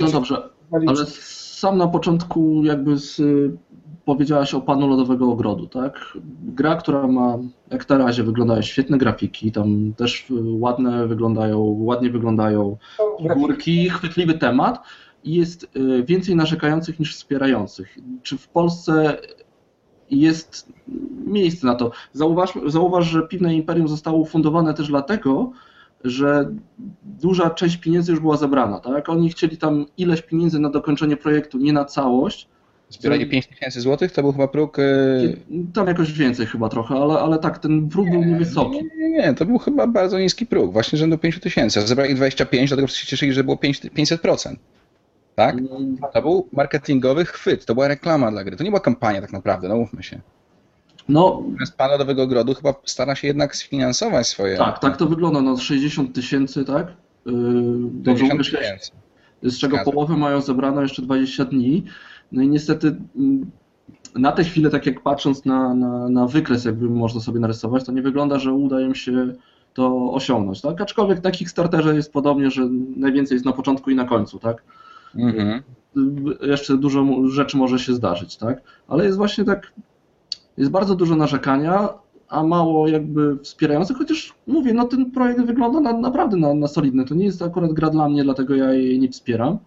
No 0.00 0.08
dobrze, 0.10 0.42
ale 0.72 0.94
sam 1.60 1.78
na 1.78 1.88
początku 1.88 2.64
jakby 2.64 2.98
z, 2.98 3.22
powiedziałaś 4.04 4.54
o 4.54 4.60
Panu 4.60 4.88
Lodowego 4.88 5.32
Ogrodu, 5.32 5.66
tak? 5.66 6.18
Gra, 6.42 6.76
która 6.76 7.06
ma, 7.06 7.38
jak 7.70 7.88
na 7.88 7.98
razie 7.98 8.22
wyglądają 8.22 8.62
świetne 8.62 8.98
grafiki, 8.98 9.52
tam 9.52 9.94
też 9.96 10.30
y, 10.30 10.34
ładne 10.38 11.06
wyglądają, 11.06 11.58
ładnie 11.78 12.10
wyglądają 12.10 12.76
grafiki- 13.20 13.34
górki, 13.34 13.90
chwytliwy 13.90 14.34
temat 14.34 14.82
i 15.24 15.34
jest 15.34 15.76
y, 15.76 16.04
więcej 16.04 16.36
narzekających 16.36 17.00
niż 17.00 17.14
wspierających. 17.16 17.98
Czy 18.22 18.38
w 18.38 18.48
Polsce 18.48 19.18
jest 20.10 20.72
miejsce 21.26 21.66
na 21.66 21.74
to? 21.74 21.90
Zauważ, 22.12 22.52
zauważ 22.66 23.06
że 23.06 23.22
Piwne 23.22 23.54
Imperium 23.54 23.88
zostało 23.88 24.18
ufundowane 24.18 24.74
też 24.74 24.88
dlatego, 24.88 25.52
że 26.04 26.50
duża 27.04 27.50
część 27.50 27.76
pieniędzy 27.76 28.12
już 28.12 28.20
była 28.20 28.36
zebrana, 28.36 28.80
tak? 28.80 29.08
Oni 29.08 29.30
chcieli 29.30 29.56
tam 29.56 29.86
ileś 29.96 30.22
pieniędzy 30.22 30.58
na 30.58 30.70
dokończenie 30.70 31.16
projektu, 31.16 31.58
nie 31.58 31.72
na 31.72 31.84
całość. 31.84 32.48
Zbieranie 32.88 33.26
5 33.26 33.46
tysięcy 33.46 33.80
złotych 33.80 34.12
to 34.12 34.22
był 34.22 34.32
chyba 34.32 34.48
próg... 34.48 34.78
e, 34.78 34.82
Tam 35.74 35.86
jakoś 35.86 36.12
więcej 36.12 36.46
chyba 36.46 36.68
trochę, 36.68 36.94
ale, 36.94 37.14
ale 37.20 37.38
tak, 37.38 37.58
ten 37.58 37.88
próg 37.88 38.10
był 38.10 38.24
niewysoki. 38.24 38.76
Nie, 38.76 39.08
nie, 39.10 39.10
nie, 39.10 39.34
to 39.34 39.46
był 39.46 39.58
chyba 39.58 39.86
bardzo 39.86 40.18
niski 40.18 40.46
próg, 40.46 40.72
właśnie 40.72 40.98
rzędu 40.98 41.18
5 41.18 41.40
tysięcy. 41.40 41.80
Zebrali 41.80 42.14
25, 42.14 42.70
dlatego 42.70 42.88
się 42.88 43.06
cieszyli, 43.06 43.32
że 43.32 43.44
było 43.44 43.56
5 43.56 43.80
500%. 43.82 44.54
Tak? 45.34 45.58
Mm, 45.58 45.96
To 46.14 46.22
był 46.22 46.48
marketingowy 46.52 47.24
chwyt, 47.24 47.64
to 47.66 47.74
była 47.74 47.88
reklama 47.88 48.30
dla 48.30 48.44
gry. 48.44 48.56
To 48.56 48.64
nie 48.64 48.70
była 48.70 48.80
kampania 48.80 49.20
tak 49.20 49.32
naprawdę, 49.32 49.68
no 49.68 49.76
mówmy 49.76 50.02
się. 50.02 50.20
No, 51.10 51.42
Natomiast 51.46 51.76
Pan 51.76 51.90
Lodowego 51.90 52.22
Ogrodu 52.22 52.54
chyba 52.54 52.74
stara 52.84 53.14
się 53.14 53.26
jednak 53.26 53.56
sfinansować 53.56 54.26
swoje... 54.26 54.56
tak, 54.56 54.78
tak 54.78 54.96
to 54.96 55.06
wygląda, 55.06 55.40
no 55.40 55.56
60 55.56 56.14
tysięcy, 56.14 56.64
tak? 56.64 56.86
Yy, 57.26 57.32
Dobrze 57.92 58.24
50 58.24 58.32
mówię, 58.32 58.44
tysięcy. 58.44 58.90
z 59.42 59.58
czego 59.58 59.76
Zgadza. 59.76 59.90
połowę 59.90 60.16
mają 60.16 60.40
zebrano 60.40 60.82
jeszcze 60.82 61.02
20 61.02 61.44
dni. 61.44 61.84
No 62.32 62.42
i 62.42 62.48
niestety 62.48 62.96
mm, 63.16 63.50
na 64.16 64.32
tę 64.32 64.44
chwilę, 64.44 64.70
tak 64.70 64.86
jak 64.86 65.02
patrząc 65.02 65.44
na, 65.44 65.74
na, 65.74 66.08
na 66.08 66.26
wykres, 66.26 66.64
jakby 66.64 66.90
można 66.90 67.20
sobie 67.20 67.40
narysować, 67.40 67.84
to 67.84 67.92
nie 67.92 68.02
wygląda, 68.02 68.38
że 68.38 68.52
uda 68.52 68.80
im 68.80 68.94
się 68.94 69.32
to 69.74 70.12
osiągnąć, 70.12 70.60
tak? 70.60 70.80
Aczkolwiek 70.80 71.24
na 71.24 71.30
Kickstarterze 71.30 71.94
jest 71.94 72.12
podobnie, 72.12 72.50
że 72.50 72.68
najwięcej 72.96 73.34
jest 73.34 73.44
na 73.44 73.52
początku 73.52 73.90
i 73.90 73.94
na 73.94 74.04
końcu, 74.04 74.38
tak? 74.38 74.62
Mhm. 75.14 75.62
Jeszcze 76.40 76.76
dużo 76.76 77.06
rzeczy 77.28 77.56
może 77.56 77.78
się 77.78 77.94
zdarzyć, 77.94 78.36
tak? 78.36 78.62
Ale 78.88 79.04
jest 79.04 79.16
właśnie 79.16 79.44
tak, 79.44 79.72
jest 80.58 80.70
bardzo 80.70 80.94
dużo 80.94 81.16
narzekania, 81.16 81.88
a 82.28 82.42
mało 82.42 82.88
jakby 82.88 83.38
wspierających, 83.38 83.96
chociaż 83.96 84.34
mówię, 84.46 84.74
no 84.74 84.84
ten 84.84 85.10
projekt 85.10 85.40
wygląda 85.40 85.80
na, 85.80 85.92
naprawdę 85.92 86.36
na, 86.36 86.54
na 86.54 86.68
solidny. 86.68 87.04
To 87.04 87.14
nie 87.14 87.24
jest 87.24 87.42
akurat 87.42 87.72
gra 87.72 87.90
dla 87.90 88.08
mnie, 88.08 88.24
dlatego 88.24 88.54
ja 88.54 88.72
jej 88.72 88.98
nie 88.98 89.08
wspieram. 89.08 89.58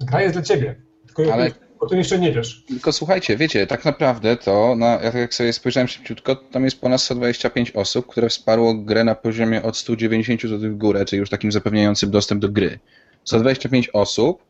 Gra 0.00 0.22
jest 0.22 0.34
dla 0.34 0.42
ciebie, 0.42 0.74
tylko 1.06 1.32
Ale- 1.32 1.50
o 1.80 1.86
tym 1.86 1.98
jeszcze 1.98 2.18
nie 2.18 2.32
wiesz. 2.32 2.64
Tylko 2.68 2.92
słuchajcie, 2.92 3.36
wiecie, 3.36 3.66
tak 3.66 3.84
naprawdę 3.84 4.36
to, 4.36 4.76
na, 4.76 4.86
ja 4.86 4.98
tak 4.98 5.14
jak 5.14 5.34
sobie 5.34 5.52
spojrzałem 5.52 5.88
szybciutko, 5.88 6.36
tam 6.36 6.64
jest 6.64 6.80
ponad 6.80 7.00
125 7.00 7.70
osób, 7.70 8.06
które 8.06 8.28
wsparło 8.28 8.74
grę 8.74 9.04
na 9.04 9.14
poziomie 9.14 9.62
od 9.62 9.76
190 9.76 10.42
zł 10.42 10.70
w 10.70 10.76
górę, 10.76 11.04
czyli 11.04 11.20
już 11.20 11.30
takim 11.30 11.52
zapewniającym 11.52 12.10
dostęp 12.10 12.40
do 12.42 12.48
gry. 12.48 12.78
125 13.24 13.90
osób 13.92 14.42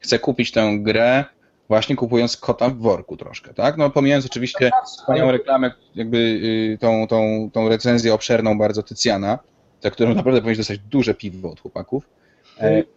chce 0.00 0.18
kupić 0.18 0.52
tę 0.52 0.78
grę 0.78 1.24
właśnie 1.68 1.96
kupując 1.96 2.36
kota 2.36 2.68
w 2.68 2.76
worku 2.76 3.16
troszkę, 3.16 3.54
tak? 3.54 3.76
No 3.76 3.90
pomijając 3.90 4.26
oczywiście 4.26 4.70
wspaniałą 4.86 5.32
reklamę, 5.32 5.72
jakby 5.94 6.16
y, 6.18 6.78
tą, 6.80 7.06
tą, 7.06 7.50
tą 7.52 7.68
recenzję 7.68 8.14
obszerną 8.14 8.58
bardzo 8.58 8.82
Tycjana, 8.82 9.38
za 9.82 9.90
którą 9.90 10.14
naprawdę 10.14 10.40
powinieneś 10.40 10.58
dostać 10.58 10.78
duże 10.78 11.14
piwo 11.14 11.50
od 11.50 11.60
chłopaków, 11.60 12.08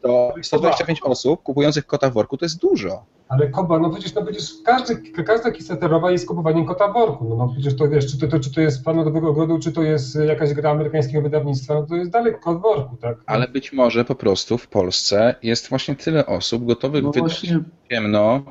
to 0.02 0.34
125 0.42 1.02
osób 1.04 1.44
kupujących 1.44 1.86
kota 1.86 2.10
w 2.10 2.14
worku 2.14 2.38
to 2.38 2.46
jest 2.46 2.60
dużo. 2.60 3.06
Ale 3.30 3.50
Koba, 3.50 3.80
no 3.80 3.90
przecież, 3.90 4.14
no 4.14 4.26
przecież 4.26 4.54
każdy, 4.66 4.96
każda 5.24 5.52
kickstarterowa 5.52 6.12
jest 6.12 6.28
kupowaniem 6.28 6.66
kota 6.66 6.88
w 6.88 6.94
worku. 6.94 7.26
No, 7.30 7.36
no 7.36 7.48
przecież 7.54 7.76
to 7.76 7.90
wiesz, 7.90 8.12
czy 8.12 8.20
to, 8.20 8.28
to, 8.28 8.40
czy 8.40 8.54
to 8.54 8.62
jest 8.62 8.84
Pan 8.84 8.98
Lodowego 8.98 9.30
Ogrodu, 9.30 9.60
czy 9.60 9.72
to 9.72 9.82
jest 9.84 10.16
jakaś 10.16 10.54
gra 10.54 10.72
amerykańskiego 10.72 11.22
wydawnictwa, 11.22 11.74
no 11.74 11.84
to 11.84 11.96
jest 11.96 12.12
dalej 12.12 12.34
kot 12.42 12.58
w 12.58 12.62
worku, 12.62 12.98
tak? 13.02 13.18
Ale 13.26 13.48
być 13.48 13.74
może 13.74 14.06
po 14.06 14.16
prostu 14.16 14.58
w 14.58 14.68
Polsce 14.68 15.36
jest 15.44 15.70
właśnie 15.70 15.96
tyle 15.96 16.26
osób 16.26 16.66
gotowych 16.66 17.04
No 17.04 17.12
wydać 17.12 17.34
właśnie 17.34 17.60
ciemno 17.90 18.42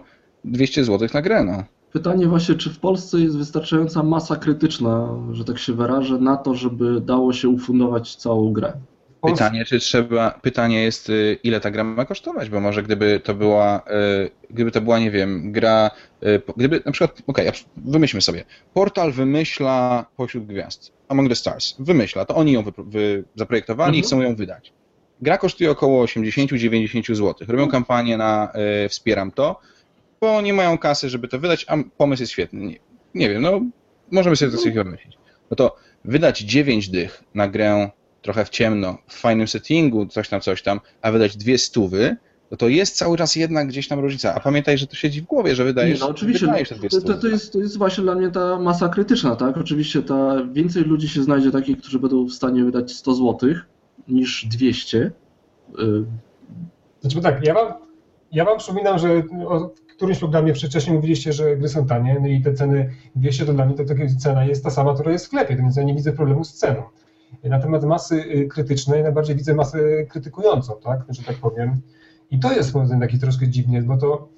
200 0.45 0.85
zł 0.85 1.09
na 1.15 1.23
grę, 1.23 1.45
no. 1.45 1.65
pytanie 1.93 2.27
właśnie, 2.27 2.55
czy 2.55 2.71
w 2.71 2.79
Polsce 2.79 3.21
jest 3.21 3.39
wystarczająca 3.39 4.03
masa 4.03 4.37
krytyczna, 4.37 5.09
że 5.33 5.45
tak 5.45 5.59
się 5.59 5.73
wyrażę, 5.73 6.19
na 6.19 6.37
to, 6.37 6.55
żeby 6.55 7.01
dało 7.01 7.33
się 7.33 7.49
ufundować 7.49 8.17
całą 8.17 8.53
grę. 8.53 8.73
Pytanie, 9.23 9.65
czy 9.65 9.79
trzeba, 9.79 10.31
pytanie 10.31 10.83
jest, 10.83 11.11
y, 11.11 11.39
ile 11.43 11.61
ta 11.61 11.71
gra 11.71 11.85
ma 11.85 12.05
kosztować, 12.05 12.51
bo 12.51 12.61
może 12.61 12.83
gdyby 12.83 13.21
to 13.25 13.35
była, 13.35 13.83
y, 14.25 14.31
gdyby 14.51 14.71
to 14.71 14.81
była, 14.81 14.99
nie 14.99 15.11
wiem, 15.11 15.53
gra, 15.53 15.91
y, 16.23 16.43
gdyby 16.57 16.83
na 16.87 16.93
przykład, 16.93 17.23
okej, 17.27 17.49
okay, 17.49 17.61
wymyślmy 17.77 18.23
sobie, 18.23 18.45
portal 18.75 19.13
wymyśla 19.13 20.07
pośród 20.17 20.47
gwiazd, 20.47 20.93
Among 21.09 21.29
the 21.29 21.35
Stars, 21.35 21.75
wymyśla, 21.79 22.25
to 22.25 22.35
oni 22.35 22.53
ją 22.53 22.63
wy, 22.63 22.73
wy, 22.79 23.25
zaprojektowali 23.35 23.99
i 23.99 24.01
Mhm. 24.01 24.05
chcą 24.05 24.21
ją 24.23 24.37
wydać. 24.37 24.73
Gra 25.23 25.39
kosztuje 25.39 25.71
około 25.71 26.05
80-90 26.05 27.15
zł. 27.15 27.35
Robią 27.49 27.69
kampanię 27.69 28.17
na 28.17 28.53
y, 28.85 28.89
Wspieram 28.89 29.31
to 29.33 29.61
bo 30.21 30.41
nie 30.41 30.53
mają 30.53 30.79
kasy, 30.79 31.09
żeby 31.09 31.29
to 31.29 31.39
wydać, 31.39 31.67
a 31.69 31.77
pomysł 31.97 32.23
jest 32.23 32.33
świetny. 32.33 32.61
Nie, 32.61 32.79
nie 33.15 33.31
wiem, 33.31 33.43
no 33.43 33.61
możemy 34.11 34.37
sobie 34.37 34.53
to 34.53 34.59
sobie 34.59 34.85
wymyślić. 34.85 35.19
No 35.51 35.57
to 35.57 35.77
wydać 36.05 36.41
9 36.41 36.89
dych 36.89 37.25
na 37.35 37.49
grę 37.49 37.91
trochę 38.23 38.45
w 38.45 38.49
ciemno, 38.49 38.99
w 39.07 39.15
fajnym 39.15 39.49
settingu, 39.49 40.07
coś 40.07 40.29
tam, 40.29 40.41
coś 40.41 40.63
tam, 40.63 40.81
a 41.03 41.13
wydać 41.13 41.37
dwie 41.37 41.59
stówy, 41.59 42.17
no 42.51 42.57
to 42.57 42.69
jest 42.69 42.97
cały 42.97 43.19
czas 43.19 43.37
jednak 43.37 43.69
gdzieś 43.69 43.89
tam 43.89 44.01
różnica. 44.01 44.35
A 44.35 44.41
pamiętaj, 44.41 44.79
że 44.79 44.87
to 44.87 44.97
siedzi 44.97 45.21
w 45.21 45.25
głowie, 45.25 45.55
że 45.55 45.65
wydajesz, 45.65 46.01
Nie, 46.01 46.05
no 46.07 46.11
oczywiście, 46.11 46.47
wydajesz 46.47 46.71
no, 46.71 46.75
te 46.77 46.81
dwie 46.81 46.89
to, 46.89 47.01
stówy. 47.01 47.15
to, 47.15 47.21
to, 47.21 47.29
jest, 47.29 47.53
to 47.53 47.59
jest 47.59 47.79
właśnie 47.79 48.05
dla 48.05 48.15
mnie 48.15 48.31
ta 48.31 48.59
masa 48.59 48.89
krytyczna, 48.89 49.37
tak? 49.37 49.57
Oczywiście 49.57 50.03
ta, 50.03 50.45
więcej 50.53 50.83
ludzi 50.83 51.09
się 51.09 51.23
znajdzie 51.23 51.51
takich, 51.51 51.79
którzy 51.79 51.99
będą 51.99 52.27
w 52.27 52.33
stanie 52.33 52.65
wydać 52.65 52.93
100 52.93 53.15
zł 53.15 53.51
niż 54.09 54.47
200. 54.47 54.99
Y, 54.99 55.11
Znaczy, 57.01 57.17
bo 57.17 57.23
tak, 57.23 57.47
ja 57.47 57.55
wam, 57.55 57.73
ja 58.33 58.45
wam 58.45 58.59
przypominam, 58.59 58.99
że 58.99 59.23
o 59.47 59.71
którymś 59.97 60.19
programie 60.19 60.55
wcześniej 60.55 60.97
mówiliście, 60.97 61.33
że 61.33 61.57
gry 61.57 61.69
są 61.69 61.87
tanie, 61.87 62.19
no 62.21 62.29
i 62.29 62.43
te 62.43 62.55
ceny 62.55 62.91
200 63.17 63.47
to 63.47 63.53
dla 63.53 63.67
mnie 63.67 63.75
to 63.75 63.85
taka 63.85 64.03
cena 64.19 64.45
jest 64.45 64.65
ta 64.65 64.71
sama, 64.71 64.95
która 64.95 65.13
jest 65.13 65.25
w 65.25 65.29
sklepie, 65.29 65.57
więc 65.57 65.77
ja 65.77 65.83
nie 65.83 65.95
widzę 65.95 66.13
problemu 66.13 66.45
z 66.45 66.55
ceną. 66.55 66.83
Na 67.45 67.59
temat 67.59 67.85
masy 67.85 68.15
y, 68.15 68.49
krytycznej 68.49 69.03
najbardziej 69.03 69.37
widzę 69.37 69.55
masę 69.55 69.79
krytykującą, 70.05 70.75
tak, 70.83 71.01
że 71.09 71.23
tak 71.23 71.37
powiem. 71.37 71.81
I 72.31 72.39
to 72.39 72.53
jest 72.53 72.75
moim 72.75 72.87
zdaniem 72.87 73.03
taki 73.03 73.19
troszkę 73.19 73.49
dziwnie, 73.49 73.83
bo 73.83 73.97
to, 73.97 74.29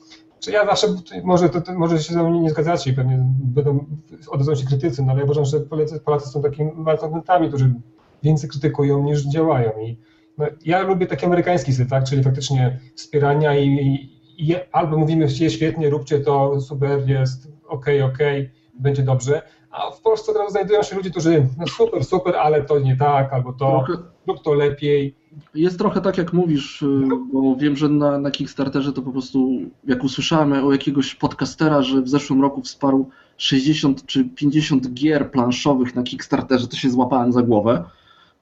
czy 0.41 0.51
ja 0.51 0.66
zawsze, 0.66 0.86
może, 1.24 1.49
to, 1.49 1.61
to, 1.61 1.74
może 1.74 1.99
się 1.99 2.14
ze 2.14 2.22
mną 2.22 2.41
nie 2.41 2.51
zgadzacie 2.51 2.91
i 2.91 2.95
pewnie 2.95 3.18
będą, 3.38 3.86
odezwą 4.28 4.55
się 4.55 4.66
krytycy, 4.66 5.03
no 5.03 5.12
ale 5.12 5.18
ja 5.18 5.24
uważam, 5.24 5.45
że 5.45 5.61
Polacy, 5.61 6.01
Polacy 6.01 6.28
są 6.28 6.43
takimi 6.43 6.72
malcontentami, 6.72 7.49
którzy 7.49 7.74
więcej 8.22 8.51
krytykują 8.51 9.03
niż 9.03 9.26
działają 9.26 9.70
i 9.80 9.99
no, 10.38 10.47
ja 10.64 10.82
lubię 10.82 11.07
taki 11.07 11.26
amerykański 11.26 11.72
styl, 11.72 11.86
tak, 11.86 12.05
czyli 12.05 12.22
faktycznie 12.22 12.78
wspierania 12.95 13.57
i, 13.57 13.66
i, 13.68 14.51
i 14.51 14.57
albo 14.72 14.99
mówimy, 14.99 15.24
jest 15.24 15.55
świetnie, 15.55 15.91
róbcie 15.91 16.20
to, 16.20 16.61
super, 16.61 17.09
jest, 17.09 17.49
okej, 17.68 18.03
okej, 18.03 18.51
będzie 18.74 19.03
dobrze, 19.03 19.43
a 19.70 19.90
w 19.90 20.00
Polsce 20.00 20.32
teraz 20.32 20.52
znajdują 20.52 20.82
się 20.82 20.96
ludzie, 20.96 21.10
którzy 21.10 21.46
no 21.58 21.66
super, 21.66 22.04
super, 22.04 22.36
ale 22.36 22.62
to 22.62 22.78
nie 22.78 22.96
tak, 22.96 23.32
albo 23.32 23.52
to, 23.52 23.58
trochę, 23.58 24.02
lub 24.26 24.42
to 24.42 24.54
lepiej. 24.54 25.14
jest 25.54 25.78
trochę 25.78 26.00
tak, 26.00 26.18
jak 26.18 26.32
mówisz, 26.32 26.82
y, 26.82 26.86
bo 27.32 27.56
wiem, 27.56 27.76
że 27.76 27.88
na, 27.88 28.18
na 28.18 28.30
Kickstarterze 28.30 28.92
to 28.92 29.02
po 29.02 29.12
prostu, 29.12 29.58
jak 29.84 30.04
usłyszałem 30.04 30.52
o 30.52 30.72
jakiegoś 30.72 31.14
podcastera, 31.14 31.82
że 31.82 32.02
w 32.02 32.08
zeszłym 32.08 32.42
roku 32.42 32.62
wsparł 32.62 33.08
60 33.36 34.06
czy 34.06 34.24
50 34.24 34.92
gier 34.92 35.30
planszowych 35.30 35.94
na 35.94 36.02
Kickstarterze, 36.02 36.68
to 36.68 36.76
się 36.76 36.90
złapałem 36.90 37.32
za 37.32 37.42
głowę. 37.42 37.84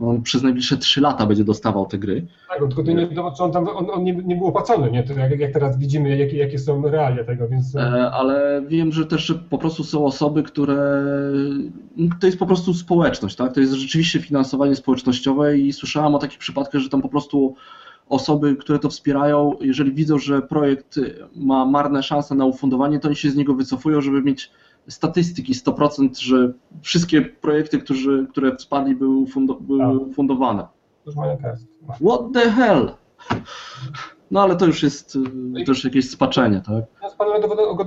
On 0.00 0.22
przez 0.22 0.42
najbliższe 0.42 0.76
3 0.76 1.00
lata 1.00 1.26
będzie 1.26 1.44
dostawał 1.44 1.86
te 1.86 1.98
gry. 1.98 2.26
Tak, 2.48 2.58
tylko 2.58 2.82
to 2.82 2.92
nie 2.92 3.08
wiadomo, 3.08 3.32
czy 3.36 3.42
on 3.42 3.52
tam, 3.52 3.68
on, 3.68 3.90
on 3.90 4.04
nie, 4.04 4.14
nie 4.14 4.36
był 4.36 4.46
opłacony, 4.46 4.90
nie? 4.90 5.02
To 5.02 5.12
jak, 5.12 5.38
jak 5.38 5.52
teraz 5.52 5.78
widzimy, 5.78 6.16
jakie, 6.16 6.36
jakie 6.36 6.58
są 6.58 6.82
realia 6.82 7.24
tego, 7.24 7.48
więc... 7.48 7.76
E, 7.76 8.10
ale 8.10 8.62
wiem, 8.68 8.92
że 8.92 9.06
też 9.06 9.34
po 9.50 9.58
prostu 9.58 9.84
są 9.84 10.04
osoby, 10.04 10.42
które. 10.42 11.04
To 12.20 12.26
jest 12.26 12.38
po 12.38 12.46
prostu 12.46 12.74
społeczność, 12.74 13.36
tak? 13.36 13.52
To 13.52 13.60
jest 13.60 13.72
rzeczywiście 13.72 14.20
finansowanie 14.20 14.76
społecznościowe 14.76 15.58
i 15.58 15.72
słyszałem 15.72 16.14
o 16.14 16.18
takich 16.18 16.38
przypadkach, 16.38 16.80
że 16.80 16.88
tam 16.88 17.02
po 17.02 17.08
prostu 17.08 17.54
osoby, 18.08 18.56
które 18.56 18.78
to 18.78 18.88
wspierają, 18.88 19.52
jeżeli 19.60 19.92
widzą, 19.92 20.18
że 20.18 20.42
projekt 20.42 21.00
ma 21.36 21.66
marne 21.66 22.02
szanse 22.02 22.34
na 22.34 22.44
ufundowanie, 22.44 23.00
to 23.00 23.08
oni 23.08 23.16
się 23.16 23.30
z 23.30 23.36
niego 23.36 23.54
wycofują, 23.54 24.00
żeby 24.00 24.22
mieć 24.22 24.50
statystyki 24.88 25.54
100%, 25.54 26.18
że 26.18 26.52
wszystkie 26.82 27.22
projekty, 27.22 27.78
którzy, 27.78 28.26
które 28.30 28.56
wsparli, 28.56 28.94
były, 28.94 29.16
ufundo, 29.16 29.54
były 29.54 29.98
ufundowane. 29.98 30.66
Już 31.06 31.16
mają 31.16 31.38
kasę. 31.38 31.66
What 31.86 32.20
the 32.34 32.50
hell? 32.50 32.90
No 34.30 34.42
ale 34.42 34.56
to 34.56 34.66
już 34.66 34.82
jest 34.82 35.16
y, 35.60 35.64
też 35.64 35.84
jakieś 35.84 36.10
spaczenie, 36.10 36.60
tak? 36.66 36.84
No, 37.02 37.10
z 37.10 37.14
panem 37.14 37.42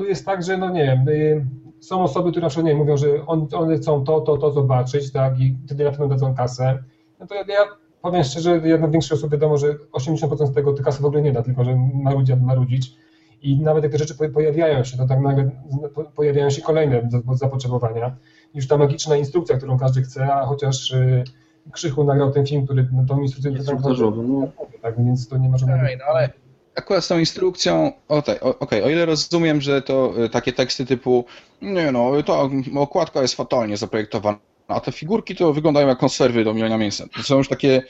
jest 0.07 0.25
tak, 0.25 0.43
że 0.43 0.57
no 0.57 0.69
nie 0.69 0.83
wiem, 0.85 1.07
y, 1.07 1.45
są 1.79 2.03
osoby, 2.03 2.31
które 2.31 2.47
na 2.57 2.61
nie 2.61 2.75
mówią, 2.75 2.97
że 2.97 3.25
on, 3.25 3.47
one 3.53 3.77
chcą 3.77 4.03
to, 4.03 4.21
to, 4.21 4.37
to 4.37 4.51
zobaczyć, 4.51 5.11
tak, 5.11 5.39
i 5.39 5.57
wtedy 5.65 5.83
na 5.83 5.91
pewno 5.91 6.07
dadzą 6.07 6.35
kasę. 6.35 6.83
No 7.19 7.27
to 7.27 7.35
ja, 7.35 7.41
ja 7.41 7.59
powiem 8.01 8.23
szczerze, 8.23 8.61
ja 8.63 8.77
na 8.77 8.87
większość 8.87 9.11
osób 9.11 9.31
wiadomo, 9.31 9.57
że 9.57 9.73
80% 9.73 10.47
z 10.47 10.53
tego 10.53 10.73
ty 10.73 10.83
kasy 10.83 11.01
w 11.01 11.05
ogóle 11.05 11.21
nie 11.21 11.31
da, 11.31 11.43
tylko 11.43 11.63
że 11.63 11.75
marudzi, 12.03 12.35
marudzić. 12.35 12.97
I 13.41 13.59
nawet 13.59 13.83
jak 13.83 13.91
te 13.91 13.97
rzeczy 13.97 14.15
po- 14.15 14.29
pojawiają 14.29 14.83
się, 14.83 14.97
to 14.97 15.07
tak 15.07 15.19
nagle 15.19 15.51
po- 15.95 16.03
pojawiają 16.03 16.49
się 16.49 16.61
kolejne 16.61 17.09
za- 17.09 17.35
zapotrzebowania. 17.35 18.15
Już 18.53 18.67
ta 18.67 18.77
magiczna 18.77 19.15
instrukcja, 19.17 19.57
którą 19.57 19.79
każdy 19.79 20.01
chce, 20.01 20.33
a 20.33 20.45
chociaż 20.45 20.91
y, 20.91 21.23
Krzychu 21.71 22.03
nagrał 22.03 22.31
ten 22.31 22.45
film, 22.45 22.65
który 22.65 22.87
no, 22.93 23.05
tą 23.07 23.21
instrukcję 23.21 23.51
Instruktażowy, 23.51 24.23
no. 24.27 24.47
tak, 24.81 25.05
więc 25.05 25.27
to 25.27 25.37
nie 25.37 25.49
ma 25.49 25.57
żadnego... 25.57 25.85
Ej, 25.87 25.97
no 25.97 26.05
ale 26.05 26.29
akurat 26.75 27.03
z 27.05 27.07
tą 27.07 27.19
instrukcją, 27.19 27.91
okej, 28.07 28.39
o, 28.39 28.59
okej, 28.59 28.83
o 28.83 28.89
ile 28.89 29.05
rozumiem, 29.05 29.61
że 29.61 29.81
to 29.81 30.13
y, 30.25 30.29
takie 30.29 30.53
teksty 30.53 30.85
typu 30.85 31.25
nie 31.61 31.91
no, 31.91 32.23
ta 32.23 32.33
okładka 32.79 33.21
jest 33.21 33.35
fatalnie 33.35 33.77
zaprojektowana, 33.77 34.37
a 34.67 34.79
te 34.79 34.91
figurki 34.91 35.35
to 35.35 35.53
wyglądają 35.53 35.87
jak 35.87 35.97
konserwy 35.97 36.43
do 36.43 36.53
mielenia 36.53 36.77
mięsa. 36.77 37.05
To 37.17 37.23
są 37.23 37.37
już 37.37 37.49
takie, 37.49 37.81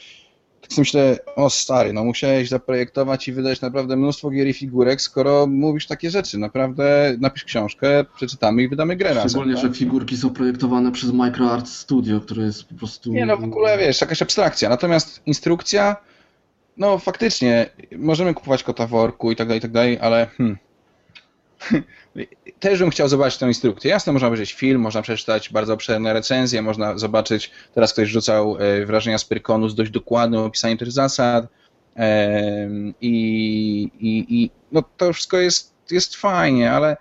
tak 0.61 0.73
sobie 0.73 0.81
myślę, 0.81 1.17
o 1.35 1.49
stary, 1.49 1.93
no 1.93 2.03
musiałeś 2.03 2.49
zaprojektować 2.49 3.27
i 3.27 3.33
wydać 3.33 3.61
naprawdę 3.61 3.95
mnóstwo 3.95 4.29
gier 4.29 4.47
i 4.47 4.53
figurek, 4.53 5.01
skoro 5.01 5.47
mówisz 5.47 5.87
takie 5.87 6.11
rzeczy. 6.11 6.37
Naprawdę 6.37 7.15
napisz 7.19 7.43
książkę, 7.43 8.05
przeczytamy 8.15 8.63
i 8.63 8.67
wydamy 8.67 8.95
grę 8.95 9.13
razem. 9.13 9.29
Szczególnie, 9.29 9.53
tak? 9.53 9.63
że 9.63 9.73
figurki 9.73 10.17
są 10.17 10.29
projektowane 10.29 10.91
przez 10.91 11.13
MicroArts 11.13 11.77
Studio, 11.77 12.21
które 12.21 12.43
jest 12.43 12.63
po 12.63 12.75
prostu... 12.75 13.13
Nie 13.13 13.25
no, 13.25 13.37
w 13.37 13.43
ogóle 13.43 13.77
wiesz, 13.77 14.01
jakaś 14.01 14.21
abstrakcja. 14.21 14.69
Natomiast 14.69 15.21
instrukcja, 15.25 15.95
no 16.77 16.97
faktycznie, 16.97 17.69
możemy 17.97 18.33
kupować 18.33 18.63
kota 18.63 18.87
worku 18.87 19.31
i 19.31 19.35
tak 19.35 19.47
dalej, 19.47 19.59
i 19.59 19.61
tak 19.61 19.71
dalej, 19.71 19.99
ale 20.01 20.27
hmm. 20.37 20.57
Też 22.59 22.79
bym 22.79 22.89
chciał 22.89 23.07
zobaczyć 23.07 23.39
tę 23.39 23.47
instrukcję. 23.47 23.91
Jasne, 23.91 24.13
można 24.13 24.27
obejrzeć 24.27 24.53
film, 24.53 24.81
można 24.81 25.01
przeczytać 25.01 25.49
bardzo 25.49 25.73
obszerne 25.73 26.13
recenzje, 26.13 26.61
można 26.61 26.97
zobaczyć, 26.97 27.51
teraz 27.73 27.93
ktoś 27.93 28.09
rzucał 28.09 28.57
e, 28.59 28.85
wrażenia 28.85 29.17
z 29.17 29.25
Pyrkonu 29.25 29.69
z 29.69 29.75
dość 29.75 29.91
dokładnym 29.91 30.41
opisaniem 30.41 30.77
tych 30.77 30.91
zasad 30.91 31.47
i, 33.01 33.89
i, 33.99 34.25
i 34.29 34.51
no 34.71 34.83
to 34.97 35.13
wszystko 35.13 35.37
jest, 35.37 35.73
jest 35.91 36.15
fajnie, 36.15 36.71
ale 36.71 36.97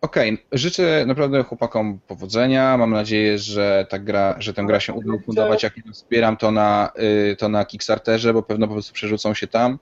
Okej, 0.00 0.44
życzę 0.52 1.04
naprawdę 1.06 1.42
chłopakom 1.42 2.00
powodzenia. 2.06 2.76
Mam 2.76 2.90
nadzieję, 2.90 3.38
że 3.38 3.86
ta 3.90 3.98
gra, 3.98 4.36
że 4.38 4.54
tę 4.54 4.64
gra 4.64 4.80
się 4.80 4.92
uda 4.92 5.14
ufundować. 5.14 5.62
Jak 5.62 5.74
wspieram 5.92 6.36
to 6.36 6.50
na, 6.50 6.92
y, 7.32 7.36
to 7.36 7.48
na 7.48 7.64
Kickstarterze, 7.64 8.34
bo 8.34 8.42
pewno 8.42 8.66
po 8.66 8.72
prostu 8.72 8.92
przerzucą 8.92 9.34
się 9.34 9.46
tam, 9.46 9.78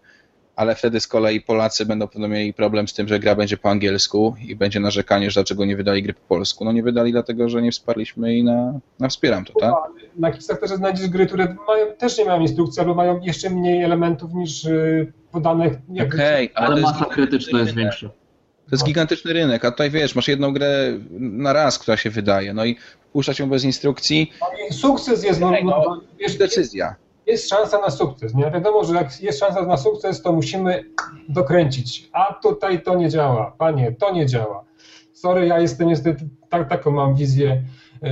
ale 0.58 0.74
wtedy 0.74 1.00
z 1.00 1.06
kolei 1.06 1.40
Polacy 1.40 1.86
będą 1.86 2.08
pewno 2.08 2.28
mieli 2.28 2.54
problem 2.54 2.88
z 2.88 2.94
tym, 2.94 3.08
że 3.08 3.18
gra 3.18 3.34
będzie 3.34 3.56
po 3.56 3.70
angielsku 3.70 4.36
i 4.48 4.56
będzie 4.56 4.80
narzekanie, 4.80 5.30
że 5.30 5.40
dlaczego 5.40 5.64
nie 5.64 5.76
wydali 5.76 6.02
gry 6.02 6.14
po 6.14 6.20
polsku. 6.28 6.64
No 6.64 6.72
nie 6.72 6.82
wydali 6.82 7.12
dlatego, 7.12 7.48
że 7.48 7.62
nie 7.62 7.72
wsparliśmy 7.72 8.36
i 8.36 8.44
na, 8.44 8.80
na 8.98 9.08
wspieram 9.08 9.44
to, 9.44 9.52
tak? 9.60 9.74
Na 10.16 10.30
Kickstarterze 10.30 10.76
znajdziesz 10.76 11.08
gry, 11.08 11.26
które 11.26 11.56
mają, 11.66 11.86
też 11.98 12.18
nie 12.18 12.24
mają 12.24 12.40
instrukcji, 12.40 12.80
albo 12.80 12.94
mają 12.94 13.20
jeszcze 13.20 13.50
mniej 13.50 13.82
elementów 13.82 14.34
niż 14.34 14.64
y, 14.64 15.12
podanych. 15.32 15.72
Okej, 16.06 16.50
ale, 16.54 16.66
Ale 16.66 16.80
masa 16.80 17.04
krytyczna 17.04 17.60
jest 17.60 17.74
większa. 17.74 18.08
To 18.08 18.72
jest 18.72 18.84
gigantyczny 18.84 19.32
rynek, 19.32 19.64
a 19.64 19.70
tutaj 19.70 19.90
wiesz, 19.90 20.14
masz 20.14 20.28
jedną 20.28 20.52
grę 20.52 20.98
na 21.20 21.52
raz, 21.52 21.78
która 21.78 21.96
się 21.96 22.10
wydaje, 22.10 22.54
no 22.54 22.64
i 22.64 22.76
puszczać 23.12 23.38
ją 23.38 23.48
bez 23.48 23.64
instrukcji, 23.64 24.32
Sukces 24.70 25.24
jest, 25.24 25.40
no, 25.40 25.50
no, 25.50 25.60
no, 25.62 26.00
wiesz, 26.18 26.20
jest 26.20 26.38
decyzja. 26.38 26.94
Jest 27.28 27.48
szansa 27.48 27.80
na 27.80 27.90
sukces. 27.90 28.34
Nie? 28.34 28.50
Wiadomo, 28.50 28.84
że 28.84 28.94
jak 28.94 29.20
jest 29.20 29.38
szansa 29.38 29.62
na 29.62 29.76
sukces, 29.76 30.22
to 30.22 30.32
musimy 30.32 30.84
dokręcić. 31.28 32.10
A 32.12 32.34
tutaj 32.34 32.82
to 32.82 32.94
nie 32.94 33.08
działa. 33.08 33.54
Panie, 33.58 33.92
to 33.92 34.12
nie 34.12 34.26
działa. 34.26 34.64
Sorry, 35.12 35.46
ja 35.46 35.60
jestem 35.60 35.88
niestety, 35.88 36.28
tak, 36.48 36.68
taką 36.68 36.90
mam 36.90 37.14
wizję 37.14 37.62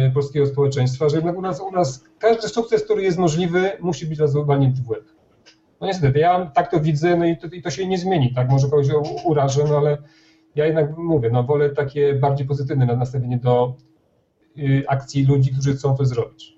y, 0.08 0.10
polskiego 0.14 0.46
społeczeństwa, 0.46 1.08
że 1.08 1.16
jednak 1.16 1.36
u 1.36 1.42
nas, 1.42 1.60
u 1.60 1.70
nas 1.70 2.04
każdy 2.18 2.48
sukces, 2.48 2.84
który 2.84 3.02
jest 3.02 3.18
możliwy, 3.18 3.70
musi 3.80 4.06
być 4.06 4.18
razu 4.18 4.44
walnięty 4.44 4.82
w 4.82 4.90
łeb. 4.90 5.04
No 5.80 5.86
niestety, 5.86 6.18
ja 6.18 6.50
tak 6.54 6.70
to 6.70 6.80
widzę, 6.80 7.16
no 7.16 7.24
i 7.26 7.36
to, 7.36 7.46
i 7.46 7.62
to 7.62 7.70
się 7.70 7.86
nie 7.86 7.98
zmieni, 7.98 8.34
tak? 8.34 8.50
Może 8.50 8.68
kogoś 8.68 8.86
urażę, 9.24 9.64
no 9.68 9.76
ale 9.76 9.98
ja 10.54 10.66
jednak 10.66 10.96
mówię, 10.96 11.30
no 11.30 11.42
wolę 11.42 11.70
takie 11.70 12.14
bardziej 12.14 12.46
pozytywne 12.46 12.96
nastawienie 12.96 13.38
do 13.38 13.74
y, 14.58 14.84
akcji 14.88 15.26
ludzi, 15.26 15.52
którzy 15.52 15.74
chcą 15.74 15.96
coś 15.96 16.06
zrobić. 16.06 16.55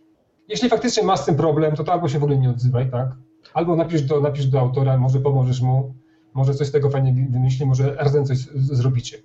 Jeśli 0.49 0.69
faktycznie 0.69 1.03
masz 1.03 1.21
z 1.21 1.25
tym 1.25 1.37
problem, 1.37 1.77
to, 1.77 1.85
to 1.85 1.93
albo 1.93 2.09
się 2.09 2.19
w 2.19 2.23
ogóle 2.23 2.39
nie 2.39 2.51
odzywaj, 2.51 2.91
tak? 2.91 3.09
Albo 3.55 3.77
napisz 3.77 4.03
do, 4.03 4.21
napisz 4.21 4.47
do 4.47 4.61
autora, 4.61 4.99
może 4.99 5.21
pomożesz 5.21 5.61
mu, 5.61 5.95
może 6.35 6.55
coś 6.55 6.67
z 6.67 6.73
tego 6.73 6.91
fajnie 6.91 7.27
wymyśli, 7.31 7.67
może 7.67 7.95
razem 7.95 8.25
coś 8.25 8.39
zrobicie. 8.55 9.19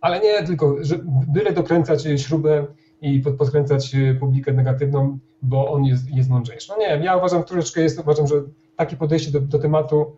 Ale 0.00 0.20
nie 0.20 0.42
tylko, 0.42 0.76
że 0.80 0.98
byle 1.28 1.52
dokręcać 1.52 2.02
śrubę 2.16 2.66
i 3.00 3.20
pod, 3.20 3.36
podkręcać 3.36 3.94
y, 3.94 4.16
publikę 4.20 4.52
negatywną, 4.52 5.18
bo 5.42 5.72
on 5.72 5.84
jest, 5.84 6.10
jest 6.10 6.30
mądrzejszy. 6.30 6.68
No 6.68 6.76
nie 6.76 6.88
wiem, 6.88 7.02
ja 7.02 7.16
uważam 7.16 7.44
troszeczkę 7.44 7.80
jest, 7.80 8.00
uważam, 8.00 8.26
że 8.26 8.34
takie 8.76 8.96
podejście 8.96 9.30
do, 9.30 9.40
do 9.40 9.58
tematu, 9.58 10.16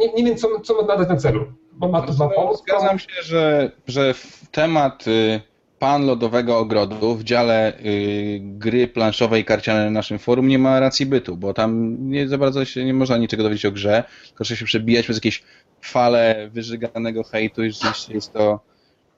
nie, 0.00 0.12
nie 0.12 0.24
wiem, 0.24 0.36
co, 0.36 0.60
co 0.60 0.74
ma 0.74 0.82
nadać 0.82 1.08
na 1.08 1.16
celu. 1.16 1.44
Bo 1.72 1.88
ma 1.88 2.02
to 2.02 2.12
ma 2.12 2.28
pomóc, 2.28 2.62
Zgadzam 2.62 2.98
się, 2.98 3.22
że, 3.22 3.70
że 3.86 4.14
temat 4.50 5.06
y, 5.06 5.40
pan 5.84 6.06
lodowego 6.06 6.58
ogrodu 6.58 7.14
w 7.14 7.24
dziale 7.24 7.72
y, 7.78 8.40
gry 8.42 8.88
planszowej 8.88 9.42
i 9.42 9.44
karciane 9.44 9.84
na 9.84 9.90
naszym 9.90 10.18
forum 10.18 10.48
nie 10.48 10.58
ma 10.58 10.80
racji 10.80 11.06
bytu, 11.06 11.36
bo 11.36 11.54
tam 11.54 11.96
nie 12.10 12.28
za 12.28 12.38
bardzo 12.38 12.64
się 12.64 12.84
nie 12.84 12.94
można 12.94 13.16
niczego 13.16 13.42
dowiedzieć 13.42 13.66
o 13.66 13.72
grze, 13.72 14.04
tylko 14.26 14.44
trzeba 14.44 14.58
się 14.58 14.64
przebijać 14.64 15.04
przez 15.04 15.16
jakieś 15.16 15.42
fale 15.80 16.50
wyżyganego 16.52 17.24
hejtu 17.24 17.64
i 17.64 17.70
rzeczywiście 17.70 18.14
jest 18.14 18.32
to 18.32 18.60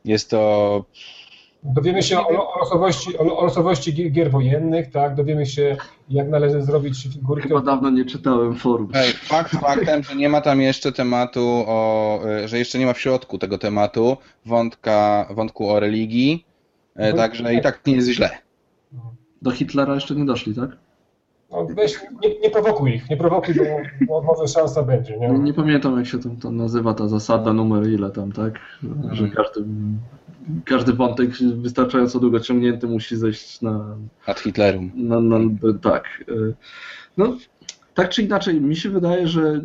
jest 0.04 0.30
to 0.30 0.84
Dowiemy 1.62 2.02
się 2.02 2.18
o, 2.18 2.28
o, 2.28 2.58
losowości, 2.58 3.18
o, 3.18 3.38
o 3.38 3.44
losowości 3.44 4.12
gier 4.12 4.30
wojennych, 4.30 4.90
tak? 4.90 5.14
Dowiemy 5.14 5.46
się, 5.46 5.76
jak 6.08 6.28
należy 6.28 6.62
zrobić 6.62 7.02
figurki. 7.02 7.48
Chyba 7.48 7.60
dawno 7.60 7.90
nie 7.90 8.04
czytałem 8.04 8.54
forum. 8.54 8.90
Ej, 8.94 9.12
fakt 9.12 9.50
faktem, 9.50 10.02
że 10.02 10.14
nie 10.14 10.28
ma 10.28 10.40
tam 10.40 10.60
jeszcze 10.60 10.92
tematu 10.92 11.64
o, 11.66 12.20
y, 12.44 12.48
że 12.48 12.58
jeszcze 12.58 12.78
nie 12.78 12.86
ma 12.86 12.92
w 12.92 13.00
środku 13.00 13.38
tego 13.38 13.58
tematu 13.58 14.16
wątka, 14.46 15.26
wątku 15.30 15.70
o 15.70 15.80
religii, 15.80 16.45
także 17.16 17.54
i 17.54 17.60
tak 17.60 17.86
nie 17.86 17.94
jest 17.94 18.08
źle. 18.08 18.30
Do 19.42 19.50
Hitlera 19.50 19.94
jeszcze 19.94 20.14
nie 20.14 20.24
doszli, 20.24 20.54
tak? 20.54 20.70
No, 21.50 21.66
weź, 21.70 22.00
nie, 22.22 22.40
nie 22.40 22.50
prowokuj 22.50 22.94
ich, 22.94 23.10
nie 23.10 23.16
prowokuj, 23.16 23.54
bo, 23.54 23.64
bo 24.06 24.22
może 24.22 24.48
szansa 24.48 24.82
będzie. 24.82 25.16
Nie? 25.18 25.28
Nie, 25.28 25.54
pamiętam 25.54 25.96
jak 25.96 26.06
się 26.06 26.18
to, 26.18 26.28
to 26.40 26.50
nazywa 26.50 26.94
ta 26.94 27.08
zasada 27.08 27.52
numer 27.52 27.86
ile 27.90 28.10
tam, 28.10 28.32
tak? 28.32 28.58
Że 29.12 29.28
każdy, 29.28 29.64
każdy 30.64 30.92
wątek 30.92 31.30
wystarczająco 31.56 32.20
długo 32.20 32.40
ciągnięty 32.40 32.86
musi 32.86 33.16
zejść 33.16 33.62
na, 33.62 33.96
Ad 34.26 34.40
Hitlerum. 34.40 34.90
no, 34.94 35.20
no, 35.20 35.38
tak. 35.82 36.24
No, 37.16 37.36
tak 37.94 38.08
czy 38.08 38.22
inaczej, 38.22 38.60
mi 38.60 38.76
się 38.76 38.90
wydaje, 38.90 39.28
że 39.28 39.60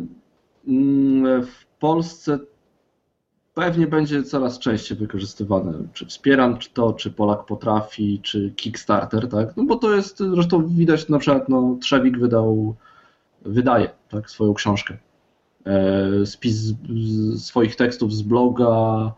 mm, 0.68 1.42
w 1.42 1.66
Polsce 1.78 2.38
pewnie 3.54 3.86
będzie 3.86 4.22
coraz 4.22 4.58
częściej 4.58 4.98
wykorzystywane. 4.98 5.72
Czy 5.92 6.06
wspieram 6.06 6.58
czy 6.58 6.70
to, 6.70 6.92
czy 6.92 7.10
Polak 7.10 7.44
potrafi, 7.44 8.20
czy 8.22 8.50
Kickstarter, 8.56 9.28
tak? 9.28 9.56
No 9.56 9.64
bo 9.64 9.76
to 9.76 9.94
jest, 9.94 10.18
zresztą 10.18 10.68
widać 10.68 11.08
na 11.08 11.18
przykład, 11.18 11.48
no 11.48 11.76
Trzewik 11.80 12.18
wydał, 12.18 12.74
wydaje, 13.42 13.90
tak, 14.08 14.30
swoją 14.30 14.54
książkę. 14.54 14.96
E, 15.66 16.26
spis 16.26 16.74
swoich 17.36 17.76
tekstów 17.76 18.12
z 18.12 18.22
bloga, 18.22 19.12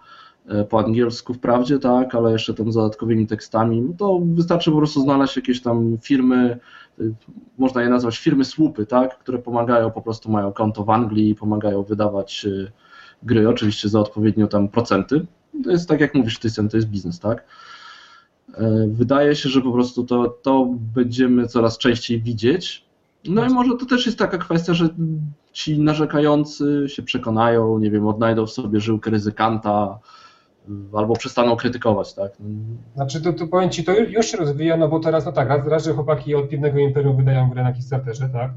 po 0.68 0.78
angielsku 0.78 1.34
wprawdzie, 1.34 1.78
tak, 1.78 2.14
ale 2.14 2.32
jeszcze 2.32 2.54
tam 2.54 2.72
z 2.72 2.74
dodatkowymi 2.74 3.26
tekstami, 3.26 3.80
no 3.80 3.94
to 3.98 4.20
wystarczy 4.24 4.70
po 4.70 4.76
prostu 4.76 5.00
znaleźć 5.00 5.36
jakieś 5.36 5.62
tam 5.62 5.98
firmy, 6.02 6.58
można 7.58 7.82
je 7.82 7.88
nazwać 7.88 8.18
firmy 8.18 8.44
słupy, 8.44 8.86
tak, 8.86 9.18
które 9.18 9.38
pomagają, 9.38 9.90
po 9.90 10.02
prostu 10.02 10.30
mają 10.30 10.52
konto 10.52 10.84
w 10.84 10.90
Anglii 10.90 11.34
pomagają 11.34 11.82
wydawać 11.82 12.46
gry, 13.24 13.48
oczywiście 13.48 13.88
za 13.88 14.00
odpowiednio 14.00 14.46
tam 14.46 14.68
procenty. 14.68 15.26
To 15.64 15.70
jest 15.70 15.88
tak 15.88 16.00
jak 16.00 16.14
mówisz, 16.14 16.38
Tycen, 16.38 16.68
to 16.68 16.76
jest 16.76 16.88
biznes, 16.88 17.20
tak. 17.20 17.44
Wydaje 18.88 19.36
się, 19.36 19.48
że 19.48 19.60
po 19.60 19.72
prostu 19.72 20.04
to, 20.04 20.28
to 20.28 20.68
będziemy 20.94 21.48
coraz 21.48 21.78
częściej 21.78 22.20
widzieć. 22.20 22.84
No 23.24 23.46
i 23.46 23.48
może 23.48 23.76
to 23.76 23.86
też 23.86 24.06
jest 24.06 24.18
taka 24.18 24.38
kwestia, 24.38 24.74
że 24.74 24.88
ci 25.52 25.78
narzekający 25.80 26.84
się 26.88 27.02
przekonają, 27.02 27.78
nie 27.78 27.90
wiem, 27.90 28.06
odnajdą 28.06 28.46
w 28.46 28.50
sobie 28.50 28.80
żyłkę 28.80 29.10
ryzykanta, 29.10 29.98
albo 30.96 31.16
przestaną 31.16 31.56
krytykować, 31.56 32.14
tak? 32.14 32.32
Znaczy, 32.94 33.20
to, 33.20 33.32
to 33.32 33.46
powiem 33.46 33.70
Ci, 33.70 33.84
to 33.84 33.98
już 33.98 34.26
się 34.26 34.36
rozwija, 34.36 34.76
no 34.76 34.88
bo 34.88 35.00
teraz, 35.00 35.26
no 35.26 35.32
tak, 35.32 35.48
raz, 35.48 35.66
raz 35.66 35.84
że 35.84 35.94
chłopaki 35.94 36.34
od 36.34 36.48
Piwnego 36.48 36.78
Imperium 36.78 37.16
wydają 37.16 37.50
grę 37.50 37.62
na 37.62 37.72
Kickstarterze, 37.72 38.28
tak? 38.28 38.50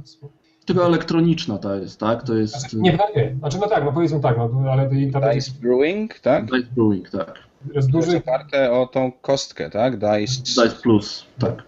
Tylko 0.68 0.86
elektroniczna 0.86 1.57
to 1.57 1.76
jest, 1.76 1.99
tak? 1.99 2.24
To 2.24 2.36
jest... 2.36 2.59
Znaczy, 2.59 2.78
nie, 2.78 2.97
nie, 3.15 3.36
znaczy 3.39 3.57
no 3.61 3.68
tak, 3.68 3.86
no 3.86 3.91
powiedzmy 3.93 4.20
tak, 4.20 4.38
no 4.38 4.72
ale... 4.72 4.89
Ta 5.13 5.34
Dice 5.34 5.51
Brewing, 5.61 6.20
tak? 6.20 6.45
Dice 6.45 6.68
Brewing, 6.76 7.09
tak. 7.09 7.34
Jest 7.74 7.91
duży... 7.91 8.11
jest 8.11 8.28
oparte 8.28 8.72
o 8.72 8.88
tą 8.88 9.11
kostkę, 9.11 9.70
tak? 9.70 9.97
Dice... 9.97 10.41
Dice 10.41 10.82
Plus, 10.84 11.26
tak. 11.39 11.63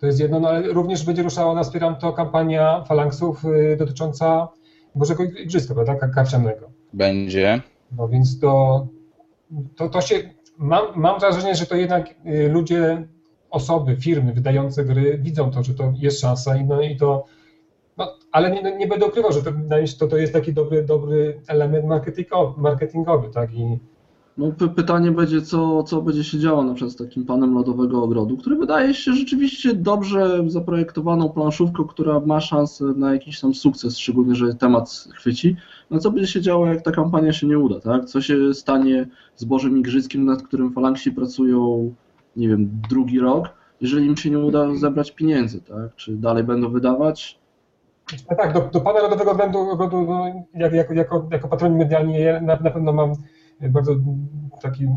To 0.00 0.06
jest 0.06 0.20
jedno, 0.20 0.40
no 0.40 0.48
ale 0.48 0.62
również 0.62 1.04
będzie 1.04 1.22
ruszała 1.22 1.54
na 1.54 1.62
Wspieram 1.62 1.96
to 1.96 2.12
kampania 2.12 2.84
Falanksów 2.84 3.44
y, 3.44 3.76
dotycząca 3.78 4.48
Bożego 4.94 5.24
Igrzyska, 5.24 5.74
prawda, 5.74 6.08
karcianego. 6.08 6.70
Będzie. 6.92 7.62
No 7.96 8.08
więc 8.08 8.40
to, 8.40 8.86
to, 9.76 9.88
to 9.88 10.00
się, 10.00 10.14
mam, 10.58 10.84
mam 10.94 11.20
wrażenie, 11.20 11.54
że 11.54 11.66
to 11.66 11.74
jednak 11.74 12.14
y, 12.26 12.48
ludzie, 12.48 13.06
osoby, 13.50 13.96
firmy 13.96 14.32
wydające 14.32 14.84
gry 14.84 15.18
widzą 15.18 15.50
to, 15.50 15.62
że 15.62 15.74
to 15.74 15.92
jest 15.96 16.20
szansa 16.20 16.56
i, 16.56 16.64
no, 16.64 16.82
i 16.82 16.96
to, 16.96 17.06
no, 17.06 17.34
ale 18.34 18.50
nie, 18.50 18.76
nie 18.76 18.86
będę 18.86 19.06
ukrywał, 19.06 19.32
że 19.32 19.42
to, 19.42 19.50
to, 19.98 20.06
to 20.06 20.16
jest 20.16 20.32
taki 20.32 20.52
dobry, 20.52 20.82
dobry 20.82 21.40
element 21.48 21.84
marketingowy, 22.56 23.30
tak, 23.34 23.54
i 23.54 23.78
no, 24.38 24.52
pytanie 24.76 25.10
będzie, 25.10 25.42
co, 25.42 25.82
co 25.82 26.02
będzie 26.02 26.24
się 26.24 26.38
działo 26.38 26.64
na 26.64 26.74
przykład 26.74 26.92
z 26.92 26.96
takim 26.96 27.26
panem 27.26 27.54
lodowego 27.54 28.02
ogrodu, 28.02 28.36
który 28.36 28.56
wydaje 28.56 28.94
się 28.94 29.12
rzeczywiście 29.12 29.74
dobrze 29.74 30.44
zaprojektowaną 30.46 31.28
planszówką, 31.28 31.84
która 31.84 32.20
ma 32.20 32.40
szansę 32.40 32.84
na 32.84 33.12
jakiś 33.12 33.40
tam 33.40 33.54
sukces, 33.54 33.98
szczególnie, 33.98 34.34
że 34.34 34.54
temat 34.54 35.08
chwyci. 35.14 35.56
No 35.90 35.98
co 35.98 36.10
będzie 36.10 36.26
się 36.26 36.40
działo, 36.40 36.66
jak 36.66 36.82
ta 36.82 36.90
kampania 36.90 37.32
się 37.32 37.46
nie 37.46 37.58
uda, 37.58 37.80
tak? 37.80 38.04
Co 38.04 38.20
się 38.20 38.54
stanie 38.54 39.06
z 39.36 39.44
Bożym 39.44 39.78
Igrzyckiem, 39.78 40.24
nad 40.24 40.42
którym 40.42 40.72
falanksi 40.72 41.12
pracują, 41.12 41.94
nie 42.36 42.48
wiem, 42.48 42.70
drugi 42.90 43.20
rok, 43.20 43.48
jeżeli 43.80 44.06
im 44.06 44.16
się 44.16 44.30
nie 44.30 44.38
uda 44.38 44.74
zebrać 44.74 45.10
pieniędzy, 45.10 45.60
tak? 45.60 45.94
Czy 45.96 46.16
dalej 46.16 46.44
będą 46.44 46.70
wydawać? 46.70 47.43
Tak, 48.36 48.52
do, 48.52 48.60
do 48.60 48.80
pana 48.80 49.00
lodowego 49.00 49.30
ogrodu, 49.70 50.02
no, 50.02 50.44
jak, 50.54 50.72
jako, 50.72 50.94
jako, 50.94 51.28
jako 51.30 51.48
patroni 51.48 51.76
medialni 51.76 52.18
na, 52.42 52.56
na 52.56 52.70
pewno 52.70 52.92
mam 52.92 53.12
bardzo 53.60 53.92
taki 54.62 54.88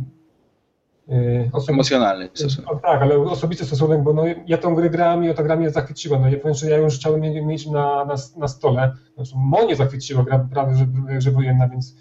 Yy, 1.08 1.52
Emocjonalny 1.70 2.30
stosunek. 2.34 2.82
Tak, 2.82 3.02
ale 3.02 3.20
osobisty 3.20 3.66
stosunek, 3.66 4.04
bo 4.04 4.14
no, 4.14 4.24
ja 4.48 4.58
tą 4.58 4.76
grę 4.76 4.90
grałem 4.90 5.24
i 5.24 5.34
ta 5.34 5.44
gra 5.44 5.56
mnie 5.56 5.70
zachwyciła. 5.70 6.20
No, 6.20 6.30
ja 6.30 6.38
powiem, 6.38 6.54
że 6.54 6.70
ja 6.70 6.78
już 6.78 6.96
chciałem 6.96 7.22
mieć 7.22 7.68
na, 7.68 8.06
na, 8.06 8.16
na 8.38 8.48
stole. 8.48 8.94
Zresztą 9.16 9.46
mnie 9.46 9.76
zachwyciła 9.76 10.24
gra 10.24 10.40
prawie 10.40 10.76
że, 10.76 10.86
że 11.18 11.32
wojenna, 11.32 11.68
więc 11.68 11.96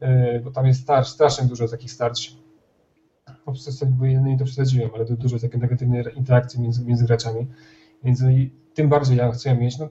yy, 0.00 0.40
bo 0.44 0.50
tam 0.50 0.66
jest 0.66 0.80
starsz, 0.80 1.08
strasznie 1.08 1.48
dużo 1.48 1.68
takich 1.68 1.92
starć. 1.92 2.36
O 3.46 3.52
przestępstwie 3.52 3.86
wojennej 3.98 4.38
to 4.38 4.44
przesadziłem, 4.44 4.90
ale 4.94 5.04
to 5.04 5.16
dużo 5.16 5.38
takiej 5.38 5.60
negatywnej 5.60 6.04
interakcji 6.14 6.60
między, 6.60 6.84
między 6.84 7.06
graczami. 7.06 7.46
Więc 8.04 8.20
no, 8.20 8.28
tym 8.74 8.88
bardziej 8.88 9.16
ja 9.16 9.32
chcę 9.32 9.56
mieć. 9.56 9.78
No, 9.78 9.88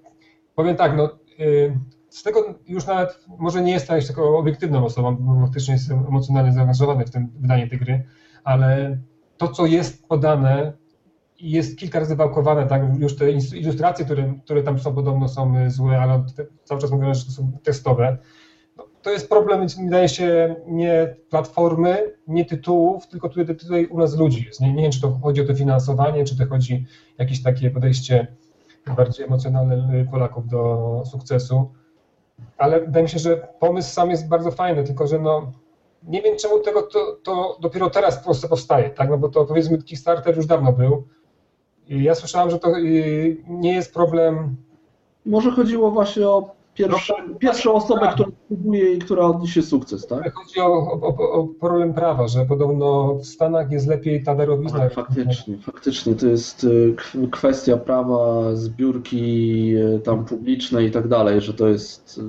powiem 0.55 0.75
tak, 0.75 0.97
no, 0.97 1.09
yy, 1.37 1.79
z 2.09 2.23
tego 2.23 2.59
już 2.67 2.85
nawet 2.85 3.25
może 3.37 3.61
nie 3.61 3.71
jestem 3.71 4.01
taką 4.01 4.37
obiektywną 4.37 4.85
osobą, 4.85 5.15
bo 5.15 5.41
faktycznie 5.41 5.73
jestem 5.73 5.99
emocjonalnie 6.07 6.53
zaangażowany 6.53 7.05
w 7.05 7.11
tym 7.11 7.31
wydanie 7.39 7.67
tej 7.67 7.79
gry, 7.79 8.03
ale 8.43 8.97
to, 9.37 9.47
co 9.47 9.65
jest 9.65 10.07
podane 10.07 10.73
jest 11.39 11.77
kilka 11.77 11.99
razy 11.99 12.15
wałkowane, 12.15 12.67
tak, 12.67 12.81
już 12.99 13.15
te 13.15 13.31
ilustracje, 13.31 14.05
które, 14.05 14.33
które 14.45 14.63
tam 14.63 14.79
są 14.79 14.95
podobno 14.95 15.29
są 15.29 15.53
złe, 15.67 15.99
ale 15.99 16.25
cały 16.63 16.81
czas 16.81 16.91
mówią, 16.91 17.13
że 17.13 17.25
to 17.25 17.31
są 17.31 17.51
testowe, 17.63 18.17
no, 18.77 18.87
to 19.01 19.11
jest 19.11 19.29
problem, 19.29 19.67
wydaje 19.83 20.09
się, 20.09 20.55
nie 20.67 21.15
platformy, 21.29 21.97
nie 22.27 22.45
tytułów, 22.45 23.07
tylko 23.07 23.29
tutaj, 23.29 23.55
tutaj 23.55 23.85
u 23.85 23.99
nas 23.99 24.17
ludzi 24.17 24.45
jest. 24.45 24.61
Nie, 24.61 24.73
nie 24.73 24.83
wiem, 24.83 24.91
czy 24.91 25.01
to 25.01 25.11
chodzi 25.11 25.41
o 25.41 25.45
to 25.45 25.55
finansowanie, 25.55 26.23
czy 26.23 26.37
to 26.37 26.45
chodzi 26.45 26.85
o 27.19 27.21
jakieś 27.21 27.43
takie 27.43 27.71
podejście 27.71 28.27
bardziej 28.97 29.25
emocjonalne 29.25 30.05
Polaków 30.11 30.47
do 30.47 31.03
sukcesu 31.05 31.71
ale 32.57 32.81
wydaje 32.81 33.03
mi 33.03 33.09
się, 33.09 33.19
że 33.19 33.47
pomysł 33.59 33.93
sam 33.93 34.09
jest 34.09 34.27
bardzo 34.27 34.51
fajny, 34.51 34.83
tylko 34.83 35.07
że 35.07 35.19
no, 35.19 35.51
nie 36.03 36.21
wiem 36.21 36.37
czemu 36.37 36.59
tego 36.59 36.81
to, 36.81 37.17
to 37.23 37.57
dopiero 37.61 37.89
teraz 37.89 38.19
w 38.19 38.23
Polsce 38.23 38.47
powstaje, 38.47 38.89
tak? 38.89 39.09
No 39.09 39.17
bo 39.17 39.29
to 39.29 39.45
powiedzmy 39.45 39.83
Kickstarter 39.83 40.37
już 40.37 40.45
dawno 40.45 40.71
był. 40.71 41.07
I 41.87 42.03
ja 42.03 42.15
słyszałem, 42.15 42.49
że 42.49 42.59
to 42.59 42.79
nie 43.47 43.73
jest 43.73 43.93
problem. 43.93 44.55
Może 45.25 45.51
chodziło 45.51 45.91
właśnie 45.91 46.27
o 46.29 46.55
pierwsze, 46.75 47.13
no, 47.27 47.35
pierwszą 47.35 47.73
osobę, 47.73 48.01
tak. 48.01 48.13
która 48.13 48.29
próbuje 48.47 48.93
i 48.93 48.99
która 48.99 49.25
odniesie 49.25 49.61
sukces, 49.61 50.07
tak? 50.07 50.33
Chodzi 50.33 50.59
o, 50.59 50.65
o, 50.65 51.31
o, 51.31 51.47
problem 51.47 51.93
prawa, 51.93 52.27
że 52.27 52.45
podobno 52.45 53.15
w 53.15 53.25
Stanach 53.25 53.71
jest 53.71 53.87
lepiej 53.87 54.23
ta 54.23 54.35
darowizna. 54.35 54.79
Tak, 54.79 54.93
faktycznie, 54.93 55.57
faktycznie 55.57 56.15
to 56.15 56.27
jest 56.27 56.63
y, 56.63 56.95
kwestia 57.31 57.77
prawa 57.77 58.55
zbiórki 58.55 59.75
y, 59.75 59.99
tam 59.99 60.25
publicznej 60.25 60.87
i 60.87 60.91
tak 60.91 61.07
dalej, 61.07 61.41
że 61.41 61.53
to 61.53 61.67
jest... 61.67 62.17
Y, 62.17 62.21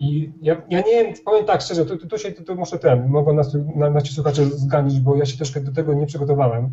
I 0.00 0.30
ja, 0.42 0.62
ja 0.70 0.78
nie 0.78 1.04
wiem, 1.04 1.14
powiem 1.24 1.44
tak 1.44 1.62
szczerze, 1.62 1.86
tu, 1.86 1.96
tu, 1.96 2.18
się, 2.18 2.32
tu, 2.32 2.44
tu 2.44 2.54
muszę 2.54 2.78
ten, 2.78 3.08
mogą 3.08 3.34
nas, 3.34 3.56
na, 3.76 3.90
nasi 3.90 4.14
słuchacze 4.14 4.44
zganić, 4.44 5.00
bo 5.00 5.16
ja 5.16 5.26
się 5.26 5.36
troszkę 5.36 5.60
do 5.60 5.72
tego 5.72 5.94
nie 5.94 6.06
przygotowałem, 6.06 6.70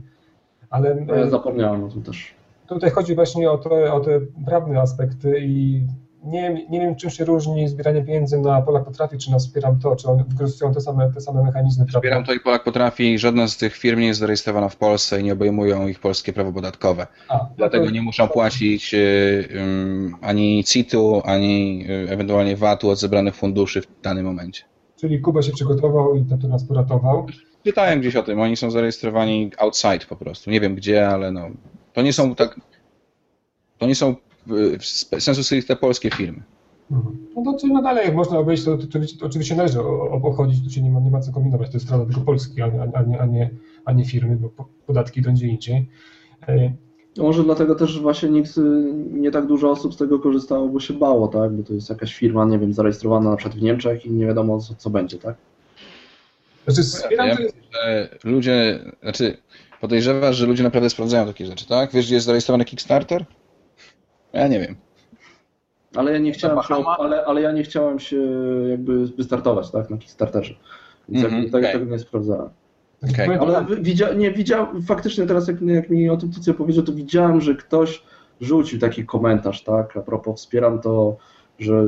ale... 0.70 1.06
Ja 1.08 1.30
zapomniałem 1.30 1.84
o 1.84 1.90
tym 1.90 2.04
też. 2.04 2.36
Tutaj 2.68 2.92
chodzi 2.92 3.16
właśnie 3.16 3.52
o, 3.52 3.58
to, 3.58 3.96
o 3.96 4.00
te 4.00 4.20
prawne 4.46 4.82
aspekty 4.82 5.40
i 5.40 5.82
nie, 6.24 6.66
nie 6.70 6.80
wiem, 6.80 6.96
czym 6.96 7.10
się 7.10 7.26
różni 7.26 7.68
zbieranie 7.68 8.02
pieniędzy 8.02 8.40
na 8.40 8.62
Polak 8.62 8.86
Potrafi, 8.86 9.18
czy 9.18 9.32
na 9.32 9.40
Wspieram 9.40 9.80
To, 9.80 9.96
czy 9.96 10.08
one 10.08 10.24
wykorzystują 10.28 10.74
te 10.74 10.82
same, 10.82 11.14
te 11.14 11.22
same 11.22 11.44
mechanizmy. 11.44 11.86
Wspieram 11.86 12.24
To 12.24 12.34
i 12.34 12.40
Polak 12.40 12.64
Potrafi, 12.64 13.20
żadna 13.20 13.48
z 13.48 13.58
tych 13.58 13.76
firm 13.76 14.00
nie 14.00 14.08
jest 14.08 14.20
zarejestrowana 14.20 14.70
w 14.70 14.76
Polsce 14.76 15.22
i 15.22 15.24
nie 15.24 15.34
obejmują 15.34 15.88
ich 15.88 16.00
polskie 16.00 16.34
prawo 16.34 16.52
podatkowe. 16.52 17.08
A, 17.30 17.38
no 17.38 17.50
Dlatego 17.58 17.86
to... 17.86 17.92
nie 17.92 18.02
muszą 18.02 18.28
płacić 18.28 18.96
um, 19.56 20.16
ani 20.22 20.64
CIT-u, 20.64 21.22
ani 21.26 21.86
um, 21.90 22.10
ewentualnie 22.10 22.56
VAT-u 22.56 22.90
od 22.90 23.00
zebranych 23.00 23.36
funduszy 23.36 23.82
w 23.82 24.02
danym 24.02 24.26
momencie. 24.26 24.64
Czyli 24.96 25.22
Kuba 25.22 25.42
się 25.42 25.52
przygotował 25.52 26.16
i 26.16 26.26
to 26.26 26.38
tu 26.38 26.48
nas 26.48 26.64
poratował. 26.64 27.28
Czytałem 27.64 28.00
gdzieś 28.00 28.16
o 28.16 28.24
tym, 28.24 28.42
oni 28.42 28.58
są 28.58 28.72
zarejestrowani 28.72 29.52
outside 29.58 30.06
po 30.10 30.16
prostu. 30.16 30.52
Nie 30.52 30.60
wiem 30.60 30.76
gdzie, 30.76 31.08
ale 31.08 31.32
no. 31.32 31.50
To 31.94 32.02
nie 32.02 32.14
są 32.14 32.36
tak. 32.36 32.60
To 33.78 33.86
nie 33.86 33.96
są 33.96 34.10
y, 34.10 34.16
sensu 35.20 35.44
stricte 35.44 35.76
polskie 35.76 36.10
firmy. 36.10 36.44
No 37.36 37.44
to 37.46 37.58
czyli 37.62 37.74
no 37.74 37.82
dalej, 37.82 38.06
jak 38.06 38.16
można 38.16 38.38
obejść, 38.40 38.64
to, 38.64 38.78
to, 38.78 38.86
to 39.20 39.26
oczywiście 39.26 39.56
należy 39.56 39.80
obchodzić, 40.12 40.64
tu 40.64 40.70
się 40.70 40.82
nie 40.82 40.92
ma, 40.92 41.00
nie 41.00 41.12
ma 41.12 41.20
co 41.20 41.32
kombinować, 41.32 41.70
to 41.70 41.74
jest 41.74 41.86
strona 41.86 42.06
tylko 42.06 42.22
Polski, 42.22 42.62
a, 42.62 42.68
nie- 42.68 42.82
a, 42.98 43.02
nie, 43.04 43.20
a, 43.22 43.26
nie, 43.26 43.50
a 43.86 43.92
nie 43.94 44.06
firmy, 44.06 44.36
bo 44.36 44.50
po- 44.50 44.68
podatki 44.88 45.20
idą 45.20 45.34
gdzie 45.34 45.48
indziej. 45.48 45.90
E, 46.48 46.74
Może 47.18 47.44
dlatego 47.44 47.76
też 47.76 48.00
właśnie 48.02 48.30
nikt, 48.30 48.58
y, 48.58 48.62
nie 49.12 49.32
tak 49.32 49.48
dużo 49.48 49.72
osób 49.72 49.94
z 49.94 49.98
tego 49.98 50.20
korzystało, 50.20 50.68
bo 50.68 50.80
się 50.80 50.94
bało, 50.94 51.28
tak? 51.28 51.52
Bo 51.52 51.64
to 51.64 51.74
jest 51.74 51.90
jakaś 51.90 52.16
firma, 52.16 52.46
nie 52.46 52.60
wiem, 52.60 52.74
zarejestrowana 52.74 53.30
na 53.30 53.36
przykład 53.38 53.60
w 53.60 53.62
Niemczech 53.62 54.06
i 54.06 54.12
nie 54.12 54.26
wiadomo 54.26 54.60
co, 54.60 54.76
co 54.76 54.90
będzie, 54.90 55.18
tak? 55.18 55.36
Znaczy 56.68 56.84
wspieram 56.84 57.28
Ja 57.28 57.36
to 57.36 57.42
myślę, 57.44 57.60
że 57.74 58.10
ludzie, 58.24 58.80
znaczy 59.02 59.38
podejrzewasz, 59.82 60.36
że 60.36 60.46
ludzie 60.46 60.64
naprawdę 60.64 60.90
sprawdzają 60.90 61.26
takie 61.28 61.46
rzeczy, 61.46 61.68
tak? 61.68 61.92
Wiesz, 61.92 62.06
gdzie 62.06 62.16
jest 62.16 62.26
zarejestrowany 62.26 62.66
Kickstarter? 62.66 63.26
Ja 64.34 64.48
nie 64.48 64.60
wiem. 64.60 64.76
Ale 65.96 66.12
ja 66.12 66.18
nie 66.18 66.32
chciałem 66.32 66.64
się, 66.64 66.76
ale, 67.00 67.26
ale 67.26 67.42
ja 67.42 67.52
nie 67.52 67.64
chciałem 67.64 68.00
się 68.00 68.18
jakby 68.70 69.08
wystartować, 69.08 69.72
tak? 69.72 69.90
Na 69.90 69.98
Kickstarterze. 69.98 70.54
Więc 71.10 71.24
Mhm, 71.26 71.44
jakby 71.44 71.58
tego, 71.58 71.68
okej. 71.68 71.80
tego 71.80 71.92
nie 71.92 72.00
sprawdzałem. 72.00 72.50
Znaczy, 73.00 73.16
powiem 73.26 73.42
Ale 73.42 73.54
tak, 73.54 73.68
wi- 73.68 73.82
widzia, 73.84 74.14
nie, 74.14 74.32
widziałem, 74.32 74.82
faktycznie 74.82 75.26
teraz 75.26 75.48
jak, 75.48 75.62
jak 75.62 75.90
mi 75.90 76.10
o 76.10 76.18
tym 76.18 76.32
Tucja 76.32 76.54
powiedział, 76.54 76.84
to 76.84 76.94
widziałem, 76.94 77.42
że 77.42 77.56
ktoś 77.56 78.04
rzucił 78.42 78.80
taki 78.80 79.06
komentarz, 79.06 79.64
tak, 79.64 79.98
a 79.98 80.02
propos 80.02 80.40
wspieram 80.42 80.82
to, 80.82 81.18
że 81.60 81.86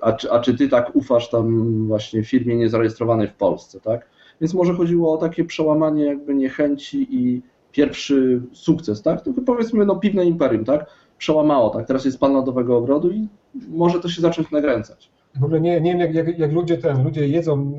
a, 0.00 0.12
czy- 0.12 0.32
a 0.32 0.40
czy 0.40 0.54
ty 0.58 0.68
tak 0.68 0.96
ufasz 0.96 1.30
tam 1.30 1.74
właśnie 1.86 2.24
firmie 2.24 2.56
niezarejestrowanej 2.56 3.28
w 3.28 3.34
Polsce, 3.34 3.80
tak? 3.80 4.06
Więc 4.40 4.54
może 4.54 4.74
chodziło 4.74 5.12
o 5.12 5.16
takie 5.16 5.44
przełamanie 5.44 6.04
jakby 6.04 6.34
niechęci 6.34 7.06
i 7.16 7.42
pierwszy 7.72 8.42
sukces, 8.52 9.02
tak? 9.02 9.22
To 9.22 9.30
powiedzmy 9.46 9.86
no 9.86 9.96
piwne 9.96 10.24
imperium, 10.24 10.64
tak? 10.64 10.86
Przełamało, 11.22 11.70
tak? 11.70 11.86
Teraz 11.86 12.04
jest 12.04 12.18
pan 12.18 12.32
Lodowego 12.32 12.76
Ogrodu 12.76 13.10
i 13.10 13.28
może 13.68 14.00
to 14.00 14.08
się 14.08 14.22
zacząć 14.22 14.50
nagręcać. 14.50 15.10
w 15.40 15.44
ogóle 15.44 15.60
nie, 15.60 15.80
nie 15.80 15.90
wiem, 15.92 16.00
jak, 16.00 16.14
jak, 16.14 16.38
jak 16.38 16.52
ludzie 16.52 16.78
ten, 16.78 17.04
ludzie 17.04 17.28
jedzą 17.28 17.72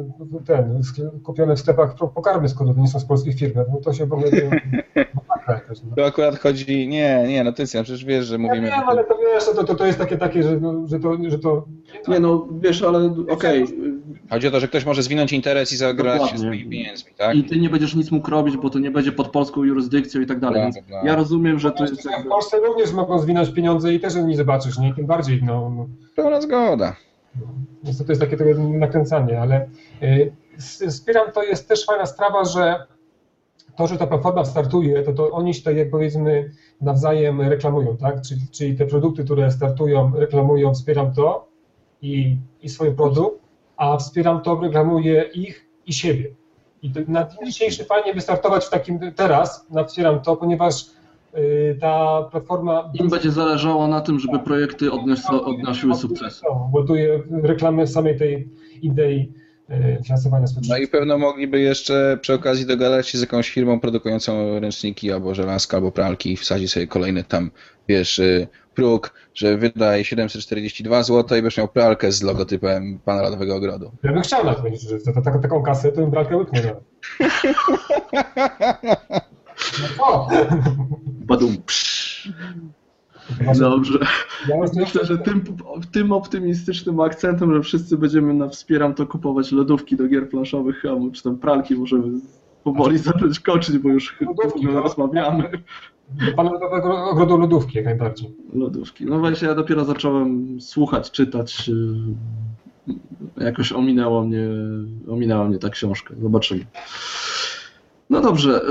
ten, 0.45 0.81
kupione 1.23 1.55
w 1.55 1.59
sklepach 1.59 1.95
pokarmy, 1.95 2.49
skoro 2.49 2.73
to 2.73 2.79
nie 2.79 2.87
są 2.87 2.99
z 2.99 3.05
polskich 3.05 3.35
firm, 3.35 3.59
no 3.71 3.79
to 3.83 3.93
się 3.93 4.05
w 4.05 4.13
ogóle 4.13 4.31
no. 4.31 5.03
To 5.97 6.05
akurat 6.05 6.39
chodzi. 6.39 6.87
Nie, 6.87 7.25
nie, 7.27 7.43
no 7.43 7.51
ty 7.51 7.65
przecież 7.65 8.05
wiesz, 8.05 8.25
że 8.25 8.35
Ja 8.35 8.39
mówimy. 8.39 8.67
wiem, 8.67 8.83
ale 8.87 9.03
to 9.03 9.17
wiesz, 9.17 9.45
to, 9.45 9.63
to, 9.63 9.75
to 9.75 9.85
jest 9.85 9.99
takie, 9.99 10.17
takie 10.17 10.43
że, 10.43 10.59
no, 10.59 10.87
że, 10.87 10.99
to, 10.99 11.17
że 11.27 11.39
to... 11.39 11.65
Nie 12.07 12.19
no, 12.19 12.47
wiesz, 12.61 12.83
ale 12.83 13.15
okej, 13.29 13.65
Chodzi 14.33 14.47
o 14.47 14.51
to, 14.51 14.59
że 14.59 14.67
ktoś 14.67 14.85
może 14.85 15.03
zwinąć 15.03 15.33
interes 15.33 15.71
i 15.73 15.77
zagrać 15.77 16.13
Dokładnie. 16.13 16.39
swoimi 16.39 16.69
pieniędzmi, 16.69 17.11
tak? 17.17 17.35
i 17.35 17.43
ty 17.43 17.59
nie 17.59 17.69
będziesz 17.69 17.95
nic 17.95 18.11
mógł 18.11 18.31
robić, 18.31 18.57
bo 18.57 18.69
to 18.69 18.79
nie 18.79 18.91
będzie 18.91 19.11
pod 19.11 19.27
polską 19.27 19.63
jurysdykcją 19.63 20.21
i 20.21 20.25
tak 20.25 20.39
dalej. 20.39 20.61
Więc 20.61 20.87
bla. 20.87 21.01
ja 21.05 21.15
rozumiem, 21.15 21.59
że 21.59 21.71
to 21.71 21.83
jest 21.83 22.03
W. 22.03 22.29
Polsce 22.29 22.57
również 22.59 22.91
mogą 22.91 23.19
zwinąć 23.19 23.49
pieniądze 23.49 23.93
i 23.93 23.99
też 23.99 24.15
nie 24.15 24.37
zobaczysz, 24.37 24.77
nie? 24.77 24.93
Tym 24.93 25.05
bardziej, 25.05 25.43
no, 25.43 25.69
no. 25.75 25.87
Pełna 26.15 26.41
zgoda. 26.41 26.95
To 27.97 28.05
jest 28.09 28.21
takie 28.21 28.37
trochę 28.37 28.53
nakręcanie, 28.53 29.41
ale 29.41 29.69
y, 30.03 30.33
wspieram 30.89 31.31
to 31.31 31.43
jest 31.43 31.67
też 31.67 31.85
fajna 31.85 32.05
sprawa, 32.05 32.45
że 32.45 32.87
to, 33.77 33.87
że 33.87 33.97
ta 33.97 34.07
platforma 34.07 34.45
startuje, 34.45 35.03
to, 35.03 35.13
to 35.13 35.31
oni 35.31 35.53
się 35.53 35.63
tak 35.63 35.75
jak 35.75 35.89
powiedzmy 35.89 36.51
nawzajem 36.81 37.41
reklamują, 37.41 37.97
tak? 37.97 38.21
Czyli, 38.21 38.41
czyli 38.51 38.77
te 38.77 38.85
produkty, 38.85 39.23
które 39.23 39.51
startują, 39.51 40.11
reklamują, 40.15 40.73
wspieram 40.73 41.13
to 41.13 41.47
i, 42.01 42.37
i 42.61 42.69
swój 42.69 42.91
produkt, 42.91 43.42
a 43.83 43.97
wspieram 43.97 44.41
to, 44.41 44.59
reklamuje 44.61 45.23
ich 45.33 45.65
i 45.85 45.93
siebie. 45.93 46.29
I 46.81 46.91
na 47.07 47.27
dzień 47.27 47.45
dzisiejszy 47.45 47.85
fajnie 47.85 48.13
wystartować 48.13 48.65
w 48.65 48.69
takim 48.69 48.99
teraz, 49.15 49.65
na 49.69 49.83
wspieram 49.83 50.21
to, 50.21 50.35
ponieważ 50.35 50.85
y, 51.37 51.77
ta 51.81 52.23
platforma 52.31 52.91
Im 52.93 53.09
będzie 53.09 53.31
zależało 53.31 53.87
na 53.87 54.01
tym, 54.01 54.19
żeby 54.19 54.39
projekty 54.39 54.91
odniosły, 54.91 55.43
odnosiły 55.43 55.95
sukces. 55.95 56.41
Ładuje 56.73 57.23
reklamy 57.43 57.87
samej 57.87 58.17
tej 58.17 58.49
idei 58.81 59.31
e, 59.69 60.03
finansowania 60.03 60.41
No 60.41 60.47
społecznego. 60.47 60.83
i 60.83 60.87
pewno 60.87 61.17
mogliby 61.17 61.59
jeszcze 61.59 62.17
przy 62.21 62.33
okazji 62.33 62.65
dogadać 62.65 63.07
się 63.07 63.17
z 63.17 63.21
jakąś 63.21 63.49
firmą 63.49 63.79
produkującą 63.79 64.59
ręczniki 64.59 65.11
albo 65.11 65.35
żelazka, 65.35 65.77
albo 65.77 65.91
pralki 65.91 66.31
i 66.31 66.37
wsadzić 66.37 66.71
sobie 66.71 66.87
kolejny 66.87 67.23
tam, 67.23 67.51
wiesz, 67.87 68.19
y, 68.19 68.47
próg, 68.73 69.13
że 69.33 69.57
wydaj 69.57 70.05
742 70.05 71.03
zł 71.03 71.37
i 71.37 71.41
będziesz 71.41 71.57
miał 71.57 71.67
pralkę 71.67 72.11
z 72.11 72.23
logotypem 72.23 72.99
Pana 73.05 73.21
Radowego 73.21 73.55
Ogrodu. 73.55 73.91
Ja 74.03 74.13
bym 74.13 74.21
chciał 74.21 74.45
na 74.45 74.55
to 74.55 74.63
mieć, 74.63 74.81
że 74.81 74.99
za 74.99 75.13
ta, 75.13 75.39
taką 75.39 75.63
kasę 75.63 75.91
to 75.91 76.01
bym 76.01 76.11
bralkę 76.11 76.37
łyknął. 76.37 76.63
nawet. 76.63 76.83
No 79.81 79.87
co? 79.97 80.27
Badum, 81.05 81.57
psz. 81.57 82.29
Dobrze. 83.59 83.99
Myślę, 84.75 85.05
że 85.05 85.17
tym, 85.17 85.43
tym 85.91 86.11
optymistycznym 86.11 86.99
akcentem, 86.99 87.53
że 87.53 87.61
wszyscy 87.61 87.97
będziemy 87.97 88.33
na 88.33 88.49
wspieram 88.49 88.93
to 88.93 89.07
kupować 89.07 89.51
lodówki 89.51 89.95
do 89.95 90.07
gier 90.07 90.29
planszowych, 90.29 90.83
czy 91.13 91.23
tam 91.23 91.37
pralki 91.37 91.75
możemy 91.75 92.19
powoli 92.63 92.97
zacząć 92.97 93.39
koczyć, 93.39 93.77
bo 93.77 93.89
już 93.89 94.21
Lodówki, 94.21 94.61
chyba 94.61 94.73
no. 94.73 94.81
rozmawiamy. 94.81 95.49
Do 96.09 96.35
pana 96.35 96.51
ogrodu 97.09 97.37
lodówki 97.37 97.77
jak 97.77 97.85
najbardziej. 97.85 98.35
Lodówki. 98.53 99.05
No 99.05 99.19
właśnie, 99.19 99.47
ja 99.47 99.55
dopiero 99.55 99.85
zacząłem 99.85 100.61
słuchać, 100.61 101.11
czytać. 101.11 101.67
yy, 102.87 102.95
Jakoś 103.37 103.71
ominęło 103.71 104.23
mnie, 104.23 104.47
ominęła 105.07 105.47
mnie 105.47 105.57
ta 105.59 105.69
książka. 105.69 106.13
Zobaczymy. 106.21 106.65
No 108.09 108.21
dobrze. 108.21 108.61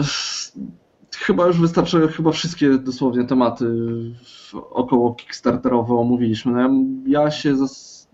Chyba 1.16 1.46
już 1.46 1.60
wystarczy, 1.60 2.08
chyba 2.08 2.32
wszystkie 2.32 2.78
dosłownie 2.78 3.24
tematy 3.24 3.66
około 4.70 5.14
Kickstarterowe 5.14 5.94
omówiliśmy. 5.94 6.52
No 6.52 6.84
ja, 7.06 7.30
się 7.30 7.56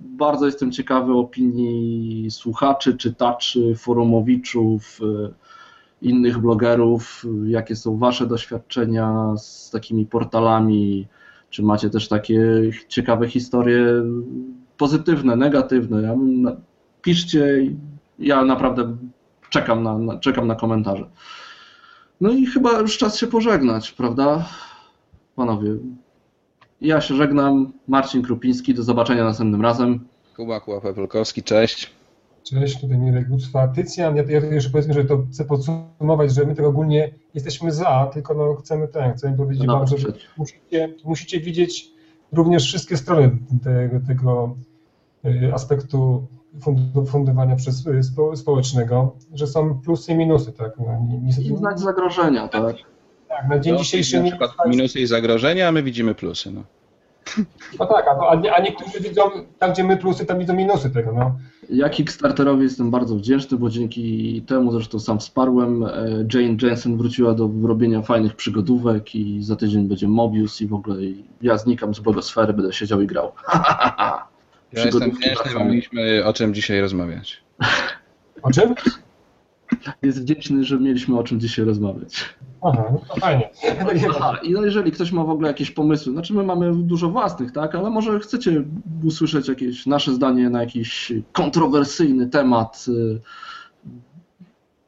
bardzo 0.00 0.46
jestem 0.46 0.72
ciekawy 0.72 1.12
opinii 1.12 2.30
słuchaczy, 2.30 2.96
czytaczy, 2.96 3.74
forumowiczów, 3.76 5.00
yy, 5.02 5.34
innych 6.03 6.38
blogerów, 6.38 7.26
jakie 7.44 7.76
są 7.76 7.99
Wasze 7.99 8.26
doświadczenia 8.26 9.34
z 9.36 9.70
takimi 9.70 10.07
portalami, 10.07 11.07
czy 11.51 11.62
macie 11.62 11.90
też 11.90 12.09
takie 12.09 12.40
ciekawe 12.88 13.28
historie 13.28 13.84
pozytywne, 14.76 15.36
negatywne. 15.36 16.16
Piszcie, 17.03 17.74
ja 18.18 18.44
naprawdę 18.44 18.96
czekam 19.51 19.82
na, 19.82 19.99
na, 19.99 20.18
czekam 20.18 20.46
na 20.46 20.55
komentarze. 20.55 21.09
No 22.20 22.30
i 22.30 22.46
chyba 22.46 22.80
już 22.80 22.99
czas 22.99 23.18
się 23.18 23.26
pożegnać, 23.26 23.92
prawda? 23.92 24.49
Panowie, 25.36 25.76
ja 26.80 27.01
się 27.01 27.14
żegnam, 27.14 27.72
Marcin 27.88 28.22
Krupiński, 28.22 28.74
do 28.74 28.82
zobaczenia 28.82 29.24
następnym 29.24 29.62
razem. 29.62 30.01
Kuba, 30.36 30.61
Kuba 30.61 30.80
Pepelkowski, 30.80 31.42
cześć. 31.42 31.97
Cześć, 32.51 32.80
tutaj 32.80 32.99
Mirek 32.99 33.28
Gucwa. 33.28 33.68
Tycjan, 33.68 34.16
ja, 34.16 34.22
ja 34.22 34.40
jeszcze 34.40 34.70
powiedzmy, 34.70 34.94
że 34.94 35.05
to 35.05 35.26
chcę 35.32 35.44
podsumować, 35.44 36.34
że 36.34 36.44
my 36.44 36.55
tego 36.55 36.68
ogólnie 36.68 37.11
jesteśmy 37.34 37.72
za, 37.72 38.11
tylko 38.12 38.34
no 38.34 38.55
chcemy 38.55 38.88
ten, 38.88 39.14
chcemy 39.14 39.36
powiedzieć 39.36 39.66
No, 39.66 39.78
wam, 39.78 39.86
że 39.86 39.96
musicie, 40.36 40.94
musicie 41.05 41.40
widzieć 41.40 41.90
również 42.32 42.64
wszystkie 42.64 42.96
strony 42.96 43.38
tego, 43.64 44.01
tego 44.07 44.57
y, 45.24 45.55
aspektu 45.55 46.26
fundowania 47.07 47.57
przez, 47.57 47.86
y, 47.86 48.03
spo, 48.03 48.36
społecznego, 48.36 49.16
że 49.34 49.46
są 49.46 49.80
plusy 49.80 50.12
i 50.12 50.14
minusy, 50.14 50.53
tak? 50.53 50.72
No, 50.78 51.09
I 51.28 51.57
znać 51.57 51.80
zagrożenia, 51.80 52.49
tak? 52.49 52.76
tak, 53.28 53.49
na 53.49 53.59
dzień 53.59 53.78
dzisiejszy 53.78 54.16
na 54.16 54.22
nie 54.22 54.30
przykład 54.30 54.51
minusy 54.66 55.01
i 55.01 55.07
zagrożenia, 55.07 55.68
a 55.68 55.72
my 55.72 55.82
widzimy 55.82 56.14
plusy. 56.14 56.51
No. 56.51 56.62
No 57.79 57.87
tak, 57.87 58.07
a, 58.09 58.29
a, 58.31 58.35
nie- 58.35 58.53
a 58.55 58.61
niektórzy 58.62 59.01
widzą, 59.01 59.22
tam 59.59 59.72
gdzie 59.72 59.85
my 59.85 59.97
plusy, 59.97 60.26
tam 60.26 60.39
widzą 60.39 60.55
minusy 60.55 60.91
tego, 60.91 61.12
no. 61.12 61.39
Ja 61.70 61.89
Kickstarterowi 61.89 62.63
jestem 62.63 62.91
bardzo 62.91 63.14
wdzięczny, 63.14 63.59
bo 63.59 63.71
dzięki 63.71 64.42
temu 64.46 64.72
zresztą 64.72 64.99
sam 64.99 65.18
wsparłem. 65.18 65.83
e, 65.84 65.88
Jane 66.34 66.57
Jensen 66.63 66.96
wróciła 66.96 67.34
do 67.34 67.50
robienia 67.63 68.03
fajnych 68.03 68.37
przygodówek 68.37 69.14
i 69.14 69.42
za 69.42 69.57
tydzień 69.57 69.88
będzie 69.88 70.09
Mobius 70.09 70.61
i 70.61 70.67
w 70.67 70.75
ogóle 70.75 70.96
ja 71.42 71.59
znikam 71.59 71.95
z 71.95 72.00
blogosfery, 72.00 72.53
będę 72.53 72.72
siedział 72.72 73.00
i 73.00 73.07
grał. 73.07 73.33
Ja 74.72 74.84
jestem 74.84 75.11
wdzięczny, 75.11 75.50
bo 75.59 75.64
mieliśmy 75.64 76.25
o 76.25 76.33
czym 76.33 76.55
dzisiaj 76.55 76.80
rozmawiać. 76.80 77.42
O 78.42 78.50
czym? 78.50 78.75
Jest 80.03 80.22
wdzięczny, 80.22 80.64
że 80.64 80.80
mieliśmy 80.80 81.18
o 81.18 81.22
czym 81.24 81.40
dzisiaj 81.40 81.64
rozmawiać. 81.64 82.24
Aha, 82.62 82.84
no 82.92 83.20
fajnie. 83.20 83.50
Aha, 84.11 84.38
i 84.42 84.53
no 84.53 84.64
jeżeli 84.64 84.92
ktoś 84.92 85.12
ma 85.12 85.24
w 85.24 85.30
ogóle 85.30 85.49
jakieś 85.49 85.70
pomysły, 85.70 86.12
znaczy 86.12 86.34
my 86.34 86.42
mamy 86.42 86.74
dużo 86.74 87.08
własnych, 87.11 87.53
tak, 87.53 87.74
ale 87.74 87.90
może 87.90 88.20
chcecie 88.20 88.64
usłyszeć 89.04 89.49
jakieś 89.49 89.86
nasze 89.86 90.12
zdanie 90.12 90.50
na 90.50 90.61
jakiś 90.61 91.12
kontrowersyjny 91.32 92.26
temat. 92.26 92.84
y, 92.88 93.20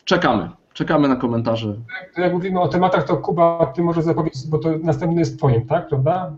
Czekamy. 0.04 0.50
Czekamy 0.72 1.08
na 1.08 1.16
komentarze. 1.16 1.74
Jak 2.16 2.32
mówimy 2.32 2.60
o 2.60 2.68
tematach, 2.68 3.04
to 3.06 3.16
Kuba, 3.16 3.72
ty 3.76 3.82
może 3.82 4.02
zapowiedz, 4.02 4.46
bo 4.46 4.58
to 4.58 4.78
następny 4.78 5.18
jest 5.20 5.38
twoim, 5.38 5.66
tak, 5.66 5.88
prawda? 5.88 6.36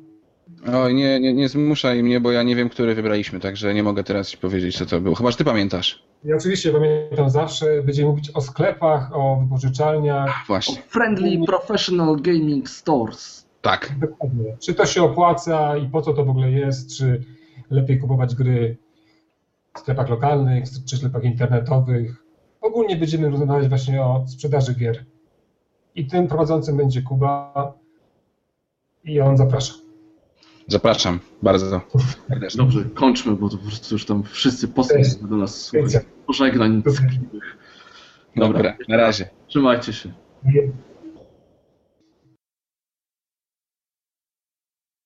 Oj, 0.66 0.94
nie, 0.94 1.20
nie, 1.20 1.32
nie 1.34 1.48
zmuszaj 1.48 2.02
mnie, 2.02 2.20
bo 2.20 2.32
ja 2.32 2.42
nie 2.42 2.56
wiem, 2.56 2.68
który 2.68 2.94
wybraliśmy, 2.94 3.40
także 3.40 3.74
nie 3.74 3.82
mogę 3.82 4.04
teraz 4.04 4.28
ci 4.28 4.38
powiedzieć, 4.38 4.78
co 4.78 4.86
to 4.86 5.00
było. 5.00 5.14
Chyba, 5.14 5.30
że 5.30 5.36
ty 5.36 5.44
pamiętasz. 5.44 6.02
I 6.24 6.32
oczywiście 6.32 6.72
pamiętam 6.72 7.30
zawsze, 7.30 7.82
będziemy 7.82 8.08
mówić 8.08 8.30
o 8.30 8.40
sklepach, 8.40 9.10
o 9.16 9.36
wypożyczalniach. 9.42 10.30
O 10.30 10.46
Właśnie, 10.46 10.76
friendly 10.88 11.46
Professional 11.46 12.16
Gaming 12.20 12.68
Stores. 12.68 13.46
tak. 13.62 13.94
Dokładnie. 13.98 14.56
Czy 14.60 14.74
to 14.74 14.86
się 14.86 15.02
opłaca 15.02 15.76
i 15.76 15.88
po 15.88 16.02
co 16.02 16.12
to 16.12 16.24
w 16.24 16.30
ogóle 16.30 16.50
jest? 16.50 16.96
Czy 16.96 17.24
lepiej 17.70 17.98
kupować 17.98 18.34
gry 18.34 18.76
w 19.74 19.78
sklepach 19.78 20.08
lokalnych, 20.08 20.64
czy 20.88 20.96
sklepach 20.96 21.24
internetowych? 21.24 22.24
Ogólnie 22.60 22.96
będziemy 22.96 23.30
rozmawiać 23.30 23.68
właśnie 23.68 24.02
o 24.02 24.24
sprzedaży 24.28 24.74
gier. 24.74 25.04
I 25.94 26.06
tym 26.06 26.28
prowadzącym 26.28 26.76
będzie 26.76 27.02
Kuba. 27.02 27.72
I 29.04 29.20
on 29.20 29.36
zaprasza. 29.36 29.74
Zapraszam 30.72 31.20
bardzo 31.42 31.82
serdecznie. 32.28 32.58
Dobrze, 32.58 32.84
kończmy, 32.94 33.32
bo 33.32 33.48
to 33.48 33.56
po 33.56 33.62
prostu 33.66 33.94
już 33.94 34.04
tam 34.06 34.22
wszyscy 34.22 34.68
posłuch 34.68 34.98
Cześć. 34.98 35.16
do 35.16 35.36
nas 35.36 35.60
słuchać. 35.64 35.92
Cześć. 35.92 36.04
Pożegnań. 36.26 36.82
Dobra, 38.36 38.52
Dobra, 38.58 38.76
na 38.88 38.96
razie. 38.96 39.28
trzymajcie 39.48 39.92
się. 39.92 40.12
Nie- 40.44 40.62